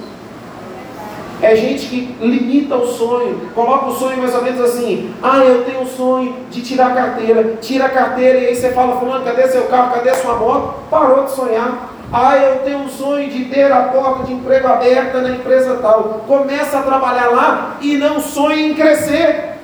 É 1.42 1.54
gente 1.54 1.86
que 1.86 2.16
limita 2.18 2.76
o 2.76 2.86
sonho, 2.86 3.50
coloca 3.54 3.86
o 3.86 3.94
sonho 3.94 4.16
mais 4.18 4.34
ou 4.34 4.42
menos 4.42 4.60
assim: 4.60 5.14
ah, 5.22 5.38
eu 5.38 5.64
tenho 5.64 5.82
um 5.82 5.86
sonho 5.86 6.34
de 6.50 6.62
tirar 6.62 6.92
a 6.92 6.94
carteira, 6.94 7.58
tira 7.60 7.84
a 7.84 7.90
carteira 7.90 8.38
e 8.38 8.46
aí 8.46 8.56
você 8.56 8.70
fala, 8.70 8.98
fulano, 8.98 9.24
cadê 9.24 9.46
seu 9.48 9.64
carro, 9.64 9.94
cadê 9.94 10.14
sua 10.14 10.36
moto? 10.36 10.74
Parou 10.90 11.24
de 11.24 11.32
sonhar. 11.32 11.92
Ah, 12.12 12.38
eu 12.38 12.60
tenho 12.60 12.78
um 12.78 12.88
sonho 12.88 13.28
de 13.28 13.46
ter 13.46 13.70
a 13.70 13.82
porta 13.82 14.24
de 14.24 14.32
emprego 14.32 14.66
aberta 14.68 15.20
na 15.20 15.30
empresa 15.30 15.78
tal. 15.82 16.24
Começa 16.26 16.78
a 16.78 16.82
trabalhar 16.82 17.28
lá 17.28 17.76
e 17.80 17.96
não 17.96 18.18
sonha 18.20 18.68
em 18.68 18.74
crescer. 18.74 19.56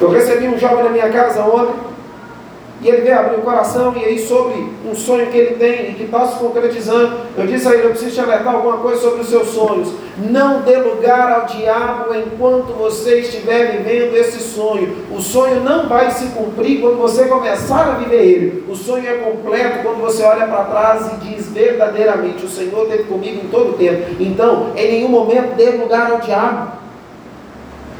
Eu 0.00 0.10
recebi 0.10 0.46
um 0.46 0.58
jovem 0.58 0.84
na 0.84 0.90
minha 0.90 1.08
casa 1.08 1.42
ontem, 1.42 1.74
e 2.80 2.88
ele 2.88 3.00
veio 3.00 3.18
abrir 3.18 3.36
o 3.38 3.42
coração, 3.42 3.92
e 3.96 4.04
aí 4.04 4.18
sobre 4.20 4.54
um 4.88 4.94
sonho 4.94 5.26
que 5.26 5.36
ele 5.36 5.56
tem 5.56 5.90
e 5.90 5.94
que 5.94 6.04
está 6.04 6.28
se 6.28 6.38
concretizando, 6.38 7.16
eu 7.36 7.44
disse 7.44 7.66
a 7.66 7.74
ele, 7.74 7.86
eu 7.86 7.90
preciso 7.90 8.14
te 8.14 8.20
alertar 8.20 8.54
alguma 8.54 8.76
coisa 8.76 9.00
sobre 9.00 9.22
os 9.22 9.28
seus 9.28 9.48
sonhos. 9.48 9.92
Não 10.30 10.62
dê 10.62 10.76
lugar 10.76 11.32
ao 11.32 11.46
diabo 11.46 12.14
enquanto 12.14 12.72
você 12.74 13.18
estiver 13.20 13.78
vivendo 13.78 14.14
esse 14.16 14.38
sonho. 14.40 14.96
O 15.10 15.20
sonho 15.20 15.60
não 15.60 15.88
vai 15.88 16.10
se 16.12 16.26
cumprir 16.26 16.80
quando 16.80 16.98
você 16.98 17.24
começar 17.24 17.88
a 17.88 17.98
viver 17.98 18.22
ele. 18.22 18.64
O 18.68 18.76
sonho 18.76 19.08
é 19.08 19.14
completo 19.14 19.82
quando 19.82 20.00
você 20.00 20.22
olha 20.22 20.46
para 20.46 20.64
trás 20.64 21.12
e 21.12 21.26
diz 21.26 21.48
verdadeiramente, 21.48 22.44
o 22.44 22.48
Senhor 22.48 22.84
esteve 22.84 23.04
comigo 23.04 23.44
em 23.44 23.48
todo 23.48 23.70
o 23.70 23.74
tempo. 23.74 24.14
Então, 24.20 24.72
em 24.76 24.92
nenhum 24.92 25.08
momento 25.08 25.56
dê 25.56 25.70
lugar 25.70 26.12
ao 26.12 26.20
diabo. 26.20 26.78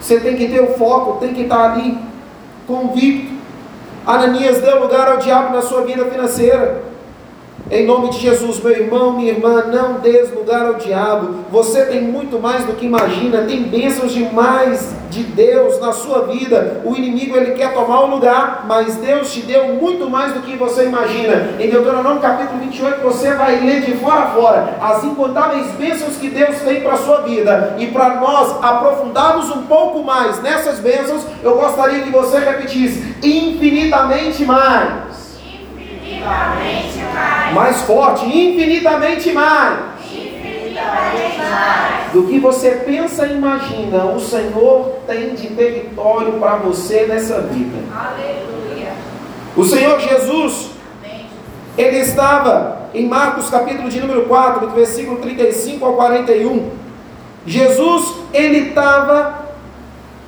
Você 0.01 0.21
tem 0.21 0.37
que 0.37 0.47
ter 0.47 0.61
o 0.61 0.75
foco, 0.75 1.19
tem 1.19 1.35
que 1.35 1.43
estar 1.43 1.73
ali 1.73 1.99
convicto 2.65 3.38
Ananias 4.09 4.63
deu 4.63 4.81
lugar 4.81 5.07
ao 5.07 5.19
diabo 5.19 5.55
na 5.55 5.61
sua 5.61 5.83
vida 5.83 6.03
financeira. 6.07 6.81
Em 7.71 7.85
nome 7.85 8.09
de 8.09 8.19
Jesus, 8.19 8.59
meu 8.59 8.73
irmão, 8.73 9.13
minha 9.13 9.33
irmã, 9.33 9.65
não 9.67 10.01
des 10.01 10.33
lugar 10.33 10.65
ao 10.65 10.75
diabo. 10.77 11.45
Você 11.51 11.85
tem 11.85 12.01
muito 12.01 12.39
mais 12.39 12.65
do 12.65 12.73
que 12.73 12.87
imagina, 12.87 13.43
tem 13.43 13.65
bênçãos 13.65 14.15
demais 14.15 14.95
de 15.11 15.23
Deus 15.23 15.79
na 15.79 15.93
sua 15.93 16.27
vida. 16.27 16.81
O 16.87 16.97
inimigo 16.97 17.37
ele 17.37 17.51
quer 17.51 17.75
tomar 17.75 18.01
o 18.01 18.11
lugar, 18.11 18.65
mas 18.67 18.97
Deus 18.97 19.31
te 19.31 19.41
deu 19.41 19.75
muito 19.75 20.09
mais 20.09 20.33
do 20.33 20.41
que 20.41 20.57
você 20.57 20.87
imagina. 20.87 21.51
Em 21.61 21.69
Deuteronômio 21.69 22.23
capítulo 22.23 22.61
28, 22.61 23.03
você 23.03 23.33
vai 23.33 23.61
ler 23.61 23.83
de 23.83 23.93
fora 23.99 24.21
a 24.21 24.31
fora 24.31 24.79
as 24.81 25.05
incontáveis 25.05 25.67
bênçãos 25.73 26.17
que 26.17 26.31
Deus 26.31 26.57
tem 26.61 26.81
para 26.81 26.95
a 26.95 26.99
sua 26.99 27.18
vida. 27.29 27.77
E 27.79 27.89
para 27.89 28.17
nós 28.17 28.57
aprofundarmos 28.63 29.51
um 29.51 29.63
pouco 29.63 30.03
mais 30.03 30.43
nessas 30.43 30.81
bênçãos, 30.81 31.23
eu 31.43 31.57
gostaria 31.57 32.03
que 32.03 32.11
você 32.11 32.39
repetisse: 32.39 33.15
infinitamente 33.23 34.45
mais. 34.45 35.39
Infinitamente 35.45 36.99
mais. 37.15 37.55
Mais 37.55 37.81
forte, 37.83 38.25
infinitamente 38.27 39.33
mais. 39.33 39.79
Infinitamente 40.11 41.39
mais. 41.39 42.13
Do 42.13 42.23
que 42.25 42.39
você 42.39 42.71
pensa 42.71 43.27
e 43.27 43.35
imagina, 43.35 44.07
o 44.07 44.21
Senhor 44.21 45.01
tem 45.07 45.35
de 45.35 45.49
território 45.49 46.33
para 46.35 46.57
você 46.57 47.07
nessa 47.07 47.43
vida. 47.43 47.79
Aleluia. 47.95 48.93
O 49.55 49.65
Senhor 49.65 50.01
Jesus, 50.01 50.71
Amém. 51.03 51.27
ele 51.77 51.99
estava 51.99 52.79
em 52.95 53.07
Marcos 53.07 53.51
capítulo 53.51 53.91
de 53.91 54.01
número 54.01 54.23
4, 54.23 54.67
do 54.67 54.75
versículo 54.75 55.19
35 55.19 55.85
ao 55.85 55.93
41. 55.95 56.78
Jesus, 57.47 58.15
ele 58.33 58.69
estava 58.69 59.47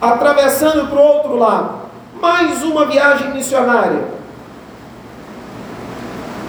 atravessando 0.01 0.89
para 0.89 0.99
o 0.99 1.03
outro 1.03 1.37
lado. 1.37 1.81
Mais 2.21 2.63
uma 2.63 2.87
viagem 2.87 3.33
missionária. 3.33 4.05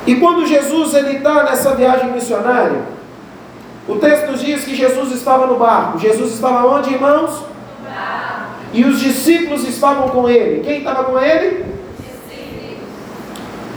E 0.06 0.15
quando 0.15 0.45
Jesus 0.45 0.93
ele 0.93 1.17
está 1.17 1.43
nessa 1.43 1.76
viagem 1.76 2.12
missionária, 2.12 2.82
o 3.88 3.95
texto 3.95 4.38
diz 4.38 4.63
que 4.63 4.76
Jesus 4.76 5.12
estava 5.12 5.47
no 5.47 5.58
barco. 5.58 6.00
Jesus 6.00 6.34
estava 6.34 6.65
onde, 6.67 6.93
irmãos? 6.93 7.43
E 8.74 8.86
os 8.86 9.00
discípulos 9.00 9.67
estavam 9.67 10.10
com 10.10 10.30
ele. 10.30 10.62
Quem 10.63 10.80
estava 10.80 11.04
com 11.04 11.19
ele? 11.19 11.65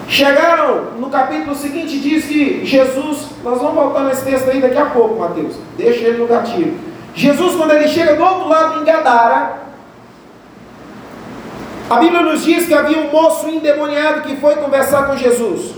Chegaram 0.08 0.92
no 0.98 1.08
capítulo 1.08 1.54
seguinte, 1.54 1.98
diz 1.98 2.26
que 2.26 2.64
Jesus, 2.64 3.28
nós 3.42 3.58
vamos 3.58 3.74
voltar 3.74 4.04
nesse 4.04 4.24
texto 4.24 4.50
aí 4.50 4.60
daqui 4.60 4.78
a 4.78 4.86
pouco, 4.86 5.18
Mateus. 5.18 5.56
Deixa 5.76 6.04
ele 6.04 6.18
no 6.18 6.26
gatilho. 6.26 6.78
Jesus, 7.14 7.56
quando 7.56 7.72
ele 7.72 7.88
chega 7.88 8.14
do 8.14 8.22
outro 8.22 8.48
lado 8.48 8.80
em 8.80 8.84
Gadara, 8.84 9.64
a 11.88 11.96
Bíblia 11.96 12.22
nos 12.22 12.44
diz 12.44 12.66
que 12.66 12.74
havia 12.74 12.98
um 12.98 13.10
moço 13.10 13.48
endemoniado 13.48 14.22
que 14.22 14.36
foi 14.36 14.56
conversar 14.56 15.06
com 15.06 15.16
Jesus. 15.16 15.74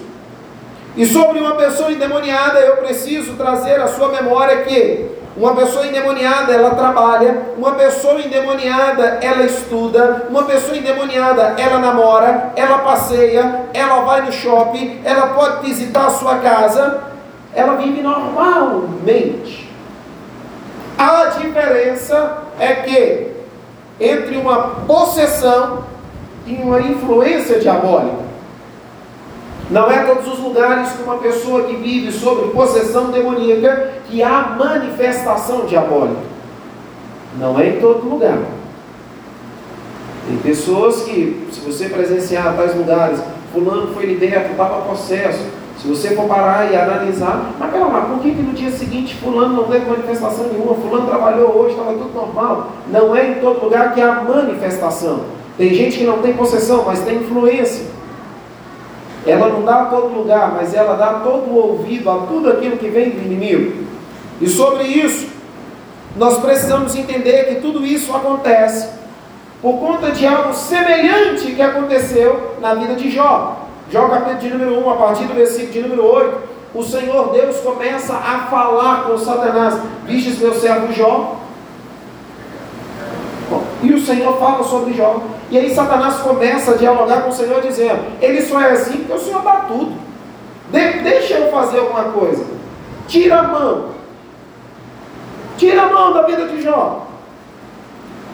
E 0.97 1.05
sobre 1.05 1.41
uma 1.41 1.57
pessoa 1.57 1.93
endemoniada, 1.93 2.59
eu 2.61 2.77
preciso 2.79 3.35
trazer 3.35 3.81
à 3.81 3.87
sua 3.87 4.09
memória 4.09 4.62
que 4.62 5.11
uma 5.37 5.55
pessoa 5.55 5.87
endemoniada, 5.87 6.53
ela 6.53 6.70
trabalha, 6.70 7.42
uma 7.59 7.72
pessoa 7.72 8.20
endemoniada, 8.20 9.18
ela 9.20 9.42
estuda, 9.42 10.27
uma 10.31 10.44
pessoa 10.44 10.77
endemoniada, 10.77 11.55
ela 11.59 11.79
namora, 11.79 12.53
ela 12.57 12.79
passeia, 12.79 13.66
ela 13.75 14.01
vai 14.01 14.22
no 14.22 14.33
shopping, 14.33 15.03
ela 15.05 15.29
pode 15.29 15.66
visitar 15.66 16.07
a 16.07 16.11
sua 16.11 16.37
casa, 16.37 17.03
ela 17.55 17.77
vive 17.77 18.01
normalmente. 18.01 19.70
A 20.99 21.27
diferença 21.27 22.38
é 22.59 22.75
que 22.77 23.37
entre 24.01 24.37
uma 24.38 24.57
possessão 24.87 25.85
e 26.46 26.55
uma 26.55 26.81
influência 26.81 27.61
diabólica. 27.61 28.26
Não 29.70 29.90
é 29.90 30.05
todos 30.05 30.33
os 30.33 30.38
lugares 30.38 30.92
que 30.92 31.02
uma 31.02 31.18
pessoa 31.18 31.64
que 31.64 31.74
vive 31.76 32.12
sobre 32.12 32.50
possessão 32.50 33.11
demoníaca 33.11 33.94
que 34.09 34.22
há 34.22 34.55
manifestação 34.57 35.66
diabólica. 35.66 36.20
Não 37.38 37.59
é 37.59 37.70
em 37.70 37.81
todo 37.81 38.09
lugar. 38.09 38.38
Tem 40.29 40.37
pessoas 40.38 41.02
que, 41.02 41.48
se 41.52 41.61
você 41.61 41.88
presenciar 41.88 42.57
tais 42.57 42.76
lugares, 42.76 43.20
fulano 43.52 43.92
foi 43.92 44.07
liberto, 44.07 44.52
estava 44.52 44.83
processo. 44.83 45.44
Se 45.81 45.88
você 45.88 46.14
for 46.14 46.26
parar 46.26 46.72
e 46.72 46.76
analisar, 46.76 47.52
mas 47.59 47.70
pera 47.70 47.85
lá, 47.85 48.00
por 48.02 48.20
que, 48.20 48.31
que 48.31 48.42
no 48.42 48.55
dia 48.55 48.70
seguinte 48.70 49.14
fulano 49.16 49.55
não 49.55 49.64
teve 49.64 49.88
manifestação 49.88 50.46
nenhuma? 50.48 50.74
Fulano 50.74 51.07
trabalhou 51.07 51.55
hoje, 51.55 51.72
estava 51.72 51.92
tudo 51.92 52.14
normal. 52.14 52.72
Não 52.90 53.14
é 53.14 53.33
em 53.33 53.35
todo 53.35 53.62
lugar 53.62 53.94
que 53.94 54.00
há 54.00 54.22
manifestação. 54.22 55.20
Tem 55.59 55.74
gente 55.74 55.98
que 55.98 56.05
não 56.05 56.18
tem 56.18 56.35
possessão, 56.35 56.85
mas 56.87 57.00
tem 57.00 57.18
influência. 57.18 57.95
Ela 59.27 59.49
não 59.49 59.62
dá 59.62 59.83
a 59.83 59.85
todo 59.87 60.15
lugar, 60.15 60.53
mas 60.57 60.73
ela 60.73 60.95
dá 60.95 61.15
todo 61.21 61.51
o 61.51 61.57
ouvido 61.57 62.11
a 62.11 62.19
tudo 62.27 62.51
aquilo 62.51 62.77
que 62.77 62.89
vem 62.89 63.11
do 63.11 63.25
inimigo. 63.25 63.85
E 64.41 64.49
sobre 64.49 64.85
isso, 64.85 65.29
nós 66.17 66.39
precisamos 66.39 66.95
entender 66.95 67.45
que 67.45 67.57
tudo 67.57 67.85
isso 67.85 68.15
acontece 68.15 68.89
por 69.61 69.79
conta 69.79 70.11
de 70.11 70.27
algo 70.27 70.55
semelhante 70.55 71.53
que 71.53 71.62
aconteceu 71.62 72.57
na 72.61 72.75
vida 72.75 72.95
de 72.95 73.11
Jó. 73.11 73.67
Jó, 73.91 74.09
capítulo 74.09 74.39
de 74.39 74.49
número 74.49 74.87
1, 74.87 74.91
a 74.91 74.97
partir 74.97 75.25
do 75.25 75.35
versículo 75.35 75.73
de 75.73 75.83
número 75.83 76.05
8, 76.05 76.39
o 76.75 76.83
Senhor 76.83 77.33
Deus 77.33 77.57
começa 77.59 78.15
a 78.15 78.47
falar 78.51 79.05
com 79.05 79.17
Satanás: 79.19 79.81
Vistes 80.05 80.39
meu 80.39 80.55
servo 80.55 80.93
Jó? 80.93 81.37
E 83.87 83.94
o 83.94 84.05
Senhor 84.05 84.37
fala 84.37 84.64
sobre 84.64 84.94
Jó. 84.94 85.22
E 85.49 85.57
aí 85.57 85.72
Satanás 85.72 86.16
começa 86.16 86.72
a 86.72 86.77
dialogar 86.77 87.22
com 87.22 87.31
o 87.31 87.33
Senhor, 87.33 87.62
dizendo: 87.62 88.01
Ele 88.20 88.42
só 88.42 88.61
é 88.61 88.72
assim 88.72 88.99
porque 88.99 89.12
o 89.12 89.25
Senhor 89.25 89.42
dá 89.42 89.64
tudo. 89.68 89.92
De 90.72 91.03
deixa 91.05 91.35
eu 91.35 91.53
fazer 91.53 91.79
alguma 91.79 92.05
coisa. 92.05 92.44
Tira 93.07 93.38
a 93.38 93.42
mão. 93.44 93.90
Tira 95.57 95.83
a 95.83 95.92
mão 95.92 96.12
da 96.12 96.22
vida 96.22 96.46
de 96.46 96.61
Jó. 96.62 97.07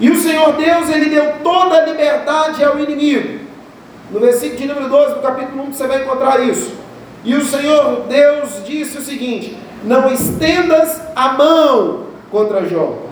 E 0.00 0.10
o 0.10 0.16
Senhor 0.16 0.54
Deus, 0.54 0.88
ele 0.88 1.10
deu 1.10 1.34
toda 1.44 1.76
a 1.76 1.84
liberdade 1.84 2.64
ao 2.64 2.78
inimigo. 2.78 3.40
No 4.10 4.20
versículo 4.20 4.58
de 4.58 4.68
número 4.68 4.88
12 4.88 5.14
do 5.16 5.20
capítulo 5.20 5.64
1 5.64 5.72
você 5.74 5.86
vai 5.86 6.02
encontrar 6.02 6.40
isso. 6.40 6.72
E 7.22 7.34
o 7.34 7.44
Senhor 7.44 8.04
Deus 8.08 8.64
disse 8.64 8.96
o 8.96 9.02
seguinte: 9.02 9.58
Não 9.84 10.10
estendas 10.10 10.98
a 11.14 11.34
mão 11.34 12.06
contra 12.30 12.66
Jó. 12.66 13.11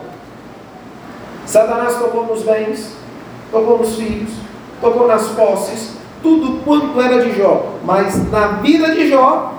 Satanás 1.50 1.96
tocou 1.96 2.26
nos 2.26 2.44
bens, 2.44 2.92
tocou 3.50 3.78
nos 3.78 3.96
filhos, 3.96 4.30
tocou 4.80 5.08
nas 5.08 5.30
posses, 5.30 5.94
tudo 6.22 6.62
quanto 6.64 7.00
era 7.00 7.24
de 7.24 7.36
Jó. 7.36 7.74
Mas 7.84 8.30
na 8.30 8.46
vida 8.62 8.94
de 8.94 9.08
Jó, 9.08 9.54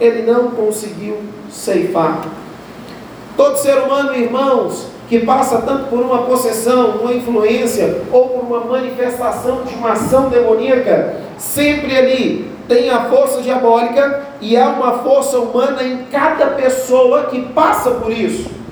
ele 0.00 0.22
não 0.22 0.52
conseguiu 0.52 1.18
ceifar. 1.50 2.22
Todo 3.36 3.58
ser 3.58 3.76
humano, 3.76 4.14
irmãos, 4.14 4.86
que 5.06 5.18
passa 5.18 5.58
tanto 5.58 5.90
por 5.90 6.00
uma 6.00 6.22
possessão, 6.22 6.92
uma 7.02 7.12
influência 7.12 8.00
ou 8.10 8.30
por 8.30 8.44
uma 8.44 8.60
manifestação 8.64 9.64
de 9.64 9.74
uma 9.74 9.92
ação 9.92 10.30
demoníaca, 10.30 11.16
sempre 11.36 11.94
ali 11.94 12.50
tem 12.66 12.88
a 12.88 13.04
força 13.10 13.42
diabólica 13.42 14.28
e 14.40 14.56
há 14.56 14.70
uma 14.70 14.92
força 15.00 15.38
humana 15.38 15.82
em 15.82 16.04
cada 16.10 16.46
pessoa 16.52 17.24
que 17.24 17.42
passa 17.50 17.90
por 17.90 18.10
isso. 18.10 18.63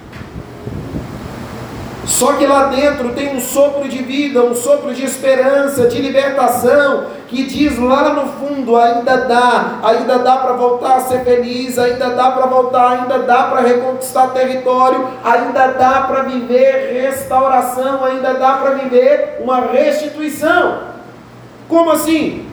Só 2.05 2.33
que 2.33 2.45
lá 2.45 2.65
dentro 2.65 3.11
tem 3.11 3.37
um 3.37 3.41
sopro 3.41 3.89
de 3.89 3.99
vida, 3.99 4.43
um 4.43 4.57
sopro 4.57 4.93
de 4.93 5.05
esperança, 5.05 5.87
de 5.87 6.03
libertação, 6.03 7.07
que 7.29 7.45
diz 7.45 7.79
lá 7.79 8.13
no 8.13 8.29
fundo: 8.33 8.77
ainda 8.77 9.19
dá, 9.19 9.79
ainda 9.85 10.19
dá 10.19 10.39
para 10.39 10.55
voltar 10.55 10.97
a 10.97 11.01
ser 11.01 11.25
feliz, 11.25 11.79
ainda 11.79 12.11
dá 12.11 12.33
para 12.33 12.47
voltar, 12.47 13.03
ainda 13.03 13.21
dá 13.21 13.45
para 13.45 13.61
reconquistar 13.61 14.33
território, 14.33 15.09
ainda 15.25 15.69
dá 15.69 16.03
para 16.03 16.23
viver 16.23 16.93
restauração, 16.93 18.05
ainda 18.05 18.35
dá 18.35 18.55
para 18.55 18.71
viver 18.73 19.39
uma 19.41 19.61
restituição. 19.61 20.81
Como 21.69 21.93
assim? 21.93 22.49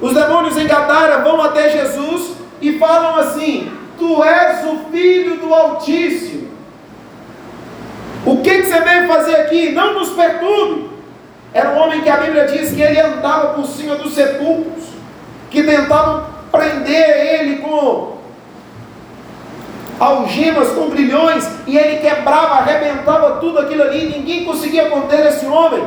Os 0.00 0.12
demônios 0.12 0.56
em 0.56 0.66
Gadara 0.66 1.22
vão 1.22 1.40
até 1.40 1.70
Jesus 1.70 2.32
e 2.60 2.78
falam 2.78 3.16
assim: 3.16 3.70
Tu 3.96 4.24
és 4.24 4.64
o 4.64 4.90
filho 4.90 5.36
do 5.36 5.54
Altíssimo. 5.54 6.48
O 8.26 8.42
que, 8.42 8.58
que 8.58 8.64
você 8.64 8.80
veio 8.80 8.97
fazer 9.08 9.34
aqui? 9.36 9.72
Não 9.72 9.94
nos 9.94 10.10
perturbe. 10.10 10.90
Era 11.52 11.70
um 11.70 11.78
homem 11.78 12.02
que 12.02 12.08
a 12.08 12.18
Bíblia 12.18 12.46
diz 12.46 12.72
que 12.72 12.80
ele 12.80 13.00
andava 13.00 13.54
por 13.54 13.66
cima 13.66 13.96
dos 13.96 14.14
sepulcros, 14.14 14.84
que 15.50 15.62
tentavam 15.62 16.26
prender 16.52 17.40
ele 17.40 17.56
com 17.56 18.18
algemas, 19.98 20.68
com 20.70 20.90
grilhões, 20.90 21.48
e 21.66 21.76
ele 21.76 21.98
quebrava, 21.98 22.56
arrebentava 22.56 23.40
tudo 23.40 23.58
aquilo 23.58 23.82
ali, 23.82 24.08
ninguém 24.08 24.44
conseguia 24.44 24.88
conter 24.88 25.26
esse 25.26 25.46
homem. 25.46 25.84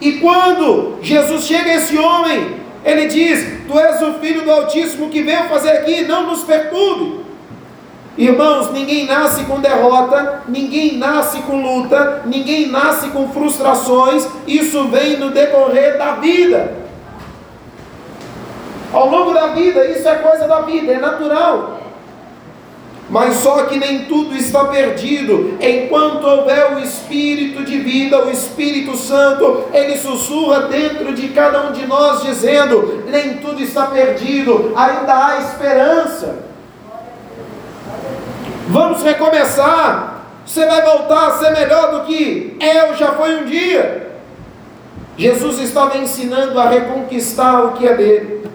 E 0.00 0.12
quando 0.12 0.98
Jesus 1.02 1.44
chega 1.44 1.70
a 1.70 1.74
esse 1.74 1.98
homem, 1.98 2.56
ele 2.84 3.06
diz: 3.06 3.64
Tu 3.66 3.78
és 3.78 4.00
o 4.02 4.14
filho 4.14 4.42
do 4.42 4.52
Altíssimo 4.52 5.08
que 5.08 5.22
veio 5.22 5.44
fazer 5.44 5.70
aqui, 5.70 6.04
não 6.04 6.26
nos 6.26 6.44
perturbe. 6.44 7.27
Irmãos, 8.18 8.72
ninguém 8.72 9.06
nasce 9.06 9.44
com 9.44 9.60
derrota, 9.60 10.42
ninguém 10.48 10.98
nasce 10.98 11.38
com 11.42 11.62
luta, 11.62 12.22
ninguém 12.26 12.66
nasce 12.66 13.10
com 13.10 13.28
frustrações, 13.28 14.26
isso 14.44 14.88
vem 14.88 15.18
no 15.18 15.30
decorrer 15.30 15.96
da 15.96 16.16
vida. 16.16 16.74
Ao 18.92 19.08
longo 19.08 19.32
da 19.32 19.48
vida, 19.48 19.86
isso 19.86 20.08
é 20.08 20.16
coisa 20.16 20.48
da 20.48 20.62
vida, 20.62 20.94
é 20.94 20.98
natural. 20.98 21.78
Mas 23.08 23.36
só 23.36 23.66
que 23.66 23.78
nem 23.78 24.06
tudo 24.06 24.34
está 24.34 24.64
perdido. 24.64 25.56
Enquanto 25.60 26.26
houver 26.26 26.74
o 26.74 26.80
Espírito 26.80 27.62
de 27.62 27.78
vida, 27.78 28.24
o 28.24 28.30
Espírito 28.30 28.96
Santo, 28.96 29.66
ele 29.72 29.96
sussurra 29.96 30.62
dentro 30.62 31.14
de 31.14 31.28
cada 31.28 31.68
um 31.68 31.72
de 31.72 31.86
nós, 31.86 32.22
dizendo: 32.22 33.04
nem 33.06 33.36
tudo 33.36 33.62
está 33.62 33.86
perdido, 33.86 34.72
ainda 34.74 35.26
há 35.26 35.38
esperança. 35.38 36.47
Vamos 38.68 39.02
recomeçar. 39.02 40.24
Você 40.44 40.64
vai 40.66 40.82
voltar 40.82 41.28
a 41.28 41.30
ser 41.32 41.50
melhor 41.50 41.90
do 41.92 42.06
que 42.06 42.56
eu 42.60 42.94
já 42.94 43.12
foi 43.12 43.40
um 43.40 43.44
dia. 43.44 44.08
Jesus 45.16 45.58
estava 45.58 45.98
ensinando 45.98 46.58
a 46.60 46.68
reconquistar 46.68 47.64
o 47.64 47.72
que 47.72 47.86
é 47.86 47.94
dele. 47.94 48.48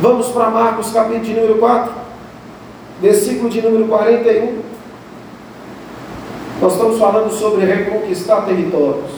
Vamos 0.00 0.28
para 0.28 0.50
Marcos 0.50 0.90
capítulo 0.90 1.24
de 1.24 1.34
número 1.34 1.58
4, 1.58 1.92
versículo 3.00 3.50
de 3.50 3.62
número 3.62 3.86
41. 3.86 4.62
Nós 6.60 6.72
estamos 6.72 6.98
falando 6.98 7.30
sobre 7.30 7.64
reconquistar 7.64 8.44
territórios. 8.44 9.10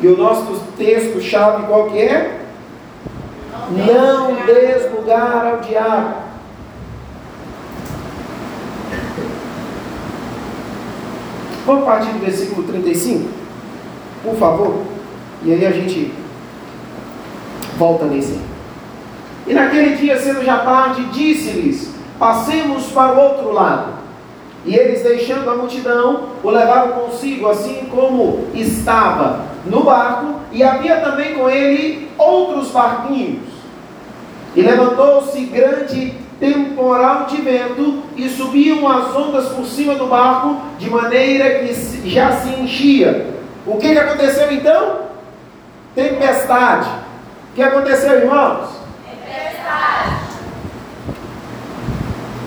E 0.00 0.08
o 0.08 0.16
nosso 0.16 0.60
texto-chave 0.76 1.66
qual 1.66 1.90
que 1.90 1.98
é? 1.98 2.40
Não 3.70 4.34
des 4.44 4.92
lugar 4.92 5.46
ao 5.46 5.60
diabo. 5.60 6.21
Vamos 11.64 11.84
partir 11.84 12.10
do 12.12 12.18
versículo 12.18 12.66
35? 12.66 13.28
Por 14.24 14.36
favor. 14.36 14.82
E 15.44 15.52
aí 15.52 15.64
a 15.66 15.70
gente 15.70 16.12
volta 17.76 18.06
nesse. 18.06 18.38
E 19.46 19.54
naquele 19.54 19.96
dia, 19.96 20.18
sendo 20.20 20.44
já 20.44 20.58
tarde, 20.58 21.04
disse-lhes: 21.06 21.90
Passemos 22.18 22.86
para 22.86 23.12
o 23.12 23.20
outro 23.20 23.52
lado. 23.52 23.92
E 24.64 24.76
eles, 24.76 25.02
deixando 25.02 25.50
a 25.50 25.56
multidão, 25.56 26.28
o 26.42 26.50
levaram 26.50 26.92
consigo, 26.92 27.48
assim 27.48 27.86
como 27.90 28.46
estava 28.54 29.46
no 29.66 29.82
barco, 29.82 30.36
e 30.52 30.62
havia 30.62 31.00
também 31.00 31.34
com 31.34 31.50
ele 31.50 32.08
outros 32.16 32.70
barquinhos. 32.70 33.42
E 34.54 34.62
levantou-se 34.62 35.40
grande 35.46 36.14
temporal 36.42 37.26
de 37.26 37.40
vento, 37.40 38.02
e 38.16 38.28
subiam 38.28 38.90
as 38.90 39.14
ondas 39.14 39.50
por 39.50 39.64
cima 39.64 39.94
do 39.94 40.08
barco, 40.08 40.60
de 40.76 40.90
maneira 40.90 41.60
que 41.60 42.10
já 42.10 42.32
se 42.32 42.48
enchia. 42.48 43.32
O 43.64 43.78
que, 43.78 43.92
que 43.92 43.98
aconteceu 43.98 44.50
então? 44.50 45.02
Tempestade. 45.94 46.88
O 46.88 47.54
que 47.54 47.62
aconteceu, 47.62 48.18
irmãos? 48.18 48.70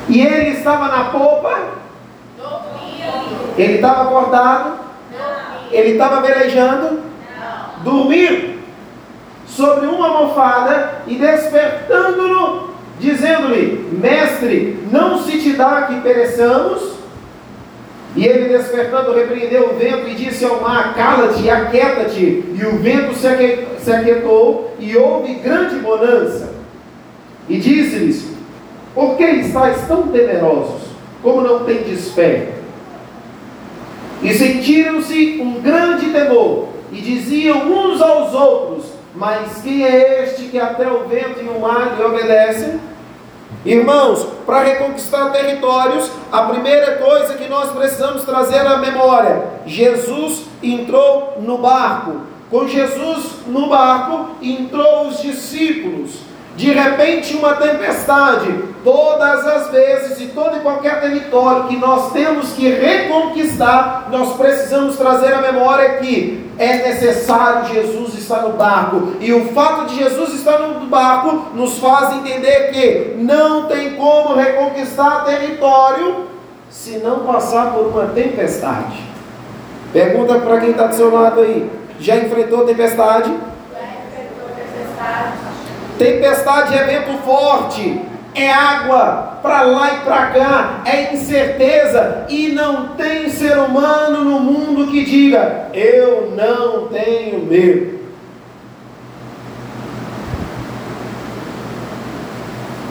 E 0.09 0.19
ele 0.19 0.49
estava 0.49 0.89
na 0.89 1.05
popa. 1.05 1.57
Ele 3.57 3.75
estava 3.75 4.03
acordado. 4.03 4.77
Ele 5.71 5.91
estava 5.91 6.19
velejando. 6.19 7.01
Dormindo. 7.77 8.59
Sobre 9.47 9.87
uma 9.87 10.07
almofada 10.09 10.95
e 11.07 11.15
despertando-no, 11.15 12.74
dizendo-lhe: 12.99 13.89
Mestre, 13.91 14.79
não 14.91 15.21
se 15.23 15.39
te 15.39 15.53
dá 15.53 15.83
que 15.83 16.01
pereçamos? 16.01 16.95
E 18.15 18.25
ele 18.25 18.57
despertando 18.57 19.13
repreendeu 19.13 19.71
o 19.71 19.77
vento 19.77 20.07
e 20.07 20.15
disse 20.15 20.45
ao 20.45 20.61
mar: 20.61 20.95
Cala-te 20.95 21.43
e 21.43 21.49
aquieta-te. 21.49 22.45
E 22.53 22.65
o 22.65 22.77
vento 22.77 23.13
se 23.13 23.91
aquietou 23.91 24.73
e 24.79 24.95
houve 24.95 25.35
grande 25.35 25.75
bonança. 25.77 26.53
E 27.49 27.57
disse-lhes: 27.57 28.27
Por 28.93 29.17
que 29.17 29.23
estáis 29.23 29.85
tão 29.87 30.07
temerosos? 30.07 30.83
Como 31.21 31.41
não 31.41 31.65
tendes 31.65 32.11
fé? 32.11 32.53
E 34.23 34.33
sentiram-se 34.33 35.39
um 35.41 35.61
grande 35.61 36.07
temor, 36.09 36.69
e 36.91 37.01
diziam 37.01 37.69
uns 37.69 38.01
aos 38.01 38.33
outros: 38.33 38.74
Mas 39.15 39.61
quem 39.61 39.85
é 39.85 40.23
este 40.23 40.49
que 40.49 40.59
até 40.59 40.87
o 40.87 41.07
vento 41.07 41.41
e 41.41 41.47
o 41.47 41.59
mar 41.59 41.95
lhe 41.97 42.03
obedecem? 42.03 42.79
Irmãos, 43.63 44.27
para 44.45 44.63
reconquistar 44.63 45.31
territórios, 45.31 46.11
a 46.31 46.43
primeira 46.43 46.97
coisa 46.97 47.35
que 47.35 47.47
nós 47.47 47.71
precisamos 47.71 48.23
trazer 48.23 48.59
à 48.59 48.77
memória: 48.77 49.43
Jesus 49.65 50.43
entrou 50.61 51.37
no 51.39 51.57
barco. 51.57 52.21
Com 52.51 52.67
Jesus 52.67 53.39
no 53.47 53.69
barco, 53.69 54.35
entrou 54.41 55.07
os 55.07 55.21
discípulos. 55.21 56.24
De 56.55 56.71
repente, 56.71 57.35
uma 57.35 57.55
tempestade. 57.55 58.75
Todas 58.83 59.45
as 59.47 59.71
vezes 59.71 60.21
e 60.21 60.27
todo 60.27 60.57
e 60.57 60.59
qualquer 60.59 61.01
território 61.01 61.67
que 61.67 61.75
nós 61.75 62.11
temos 62.13 62.53
que 62.53 62.69
reconquistar, 62.69 64.07
nós 64.11 64.37
precisamos 64.37 64.95
trazer 64.95 65.33
à 65.33 65.41
memória 65.41 65.97
que 65.97 66.49
é 66.57 66.77
necessário 66.77 67.73
Jesus 67.73 68.13
estar 68.13 68.43
no 68.43 68.53
barco. 68.53 69.13
E 69.19 69.33
o 69.33 69.53
fato 69.53 69.87
de 69.87 69.95
Jesus 69.95 70.35
estar 70.35 70.59
no 70.59 70.85
barco 70.85 71.49
nos 71.55 71.79
faz 71.79 72.15
entender 72.15 72.71
que 72.71 73.15
não 73.17 73.65
tem 73.65 73.95
como 73.95 74.35
reconquistar 74.35 75.25
território 75.25 76.27
se 76.69 76.97
não 76.99 77.19
passar 77.21 77.73
por 77.73 77.87
uma 77.87 78.07
tempestade. 78.09 79.03
Pergunta 79.91 80.35
para 80.39 80.59
quem 80.59 80.71
está 80.71 80.87
do 80.87 80.95
seu 80.95 81.13
lado 81.13 81.41
aí: 81.41 81.69
já 81.99 82.17
enfrentou 82.17 82.65
tempestade? 82.65 83.29
Já 83.73 83.81
enfrentou 83.81 84.49
tempestade. 84.55 85.54
Tempestade 85.97 86.75
é 86.75 86.83
vento 86.83 87.17
forte, 87.23 88.01
é 88.33 88.51
água 88.51 89.39
para 89.41 89.61
lá 89.61 89.93
e 89.93 89.99
para 90.01 90.25
cá, 90.27 90.81
é 90.85 91.13
incerteza, 91.13 92.25
e 92.27 92.49
não 92.49 92.89
tem 92.89 93.29
ser 93.29 93.57
humano 93.57 94.23
no 94.25 94.39
mundo 94.41 94.91
que 94.91 95.05
diga: 95.05 95.69
Eu 95.73 96.33
não 96.35 96.87
tenho 96.87 97.45
medo. 97.45 97.95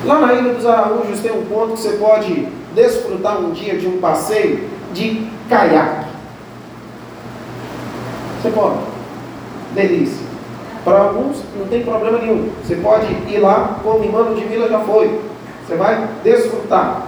Lá 0.05 0.21
na 0.21 0.35
Ilha 0.35 0.55
dos 0.55 0.67
Araújos 0.67 1.21
tem 1.21 1.33
um 1.33 1.47
ponto 1.47 1.75
que 1.75 1.81
você 1.81 1.97
pode 1.97 2.47
desfrutar 2.75 3.39
um 3.39 3.53
dia 3.53 3.79
de 3.79 3.87
um 3.87 3.99
passeio 4.01 4.69
de 4.93 5.27
caiaque. 5.49 6.07
Você 8.43 8.51
pode. 8.51 8.79
Delícia. 9.75 10.24
Para 10.85 10.99
alguns 10.99 11.39
não 11.59 11.67
tem 11.67 11.83
problema 11.83 12.19
nenhum. 12.19 12.51
Você 12.63 12.77
pode 12.77 13.07
ir 13.07 13.39
lá, 13.39 13.81
como 13.83 14.05
irmã 14.05 14.19
Ludmilla 14.19 14.69
já 14.69 14.81
foi. 14.81 15.19
Você 15.67 15.77
vai 15.77 16.07
desfrutar. 16.23 17.07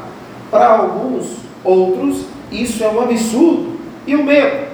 Para 0.51 0.79
alguns 0.79 1.37
outros, 1.63 2.25
isso 2.51 2.83
é 2.83 2.89
um 2.89 3.03
absurdo. 3.03 3.77
E 4.07 4.17
o 4.17 4.25
medo? 4.25 4.67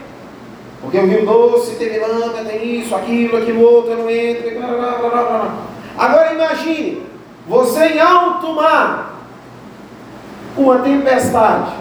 Porque 0.81 0.99
o 0.99 1.07
Rio 1.07 1.27
Doce 1.27 1.75
tem 1.77 1.99
lama, 1.99 2.45
tem 2.45 2.81
isso, 2.81 2.95
aquilo, 2.95 3.39
aquilo 3.39 3.63
outro, 3.63 3.97
não 3.97 4.09
entro. 4.09 4.51
Blá, 4.55 4.69
blá, 4.69 4.93
blá, 4.99 5.23
blá. 5.25 5.55
Agora 5.99 6.35
imagine, 6.35 7.03
você 7.49 7.87
em 7.87 8.01
alto 8.01 8.53
mar, 8.53 9.21
uma 10.57 10.79
tempestade. 10.79 11.73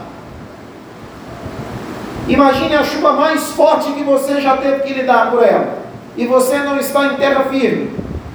Imagine 2.28 2.76
a 2.76 2.84
chuva 2.84 3.14
mais 3.14 3.44
forte 3.52 3.92
que 3.92 4.04
você 4.04 4.42
já 4.42 4.58
teve 4.58 4.82
que 4.82 4.94
lidar 4.94 5.30
por 5.30 5.44
ela 5.44 5.81
e 6.18 6.26
você 6.26 6.58
não 6.60 6.78
está 6.78 7.08
em 7.08 7.16
terra 7.16 7.46
firme. 7.46 7.92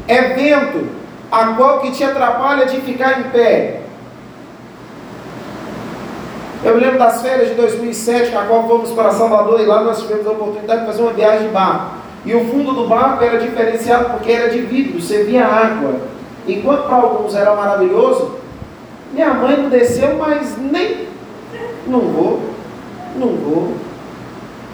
É 0.09 0.35
vento, 0.35 0.87
a 1.31 1.49
qual 1.49 1.81
que 1.81 1.91
te 1.91 2.05
atrapalha 2.05 2.67
de 2.67 2.81
ficar 2.81 3.21
em 3.21 3.25
pé. 3.25 3.81
Eu 6.65 6.75
me 6.75 6.81
lembro 6.81 6.99
das 6.99 7.23
férias 7.23 7.49
de 7.49 7.55
2007, 7.55 8.35
a 8.35 8.43
qual 8.43 8.67
fomos 8.67 8.91
para 8.91 9.11
Salvador, 9.11 9.61
e 9.61 9.67
lá 9.67 9.83
nós 9.83 10.01
tivemos 10.01 10.27
a 10.27 10.31
oportunidade 10.31 10.81
de 10.81 10.87
fazer 10.87 11.03
uma 11.03 11.13
viagem 11.13 11.49
de 11.49 11.53
barco. 11.53 11.97
E 12.25 12.35
o 12.35 12.45
fundo 12.47 12.73
do 12.73 12.89
barco 12.89 13.23
era 13.23 13.39
diferenciado 13.39 14.11
porque 14.11 14.33
era 14.33 14.51
de 14.51 14.61
vidro, 14.61 15.01
você 15.01 15.23
via 15.25 15.45
água. 15.45 16.01
Enquanto 16.49 16.87
para 16.87 16.97
alguns 16.97 17.35
era 17.35 17.55
maravilhoso, 17.55 18.37
minha 19.13 19.33
mãe 19.35 19.57
não 19.57 19.69
desceu, 19.69 20.17
mas 20.17 20.57
nem. 20.59 21.07
Não 21.87 22.01
vou, 22.01 22.41
não 23.17 23.29
vou. 23.29 23.73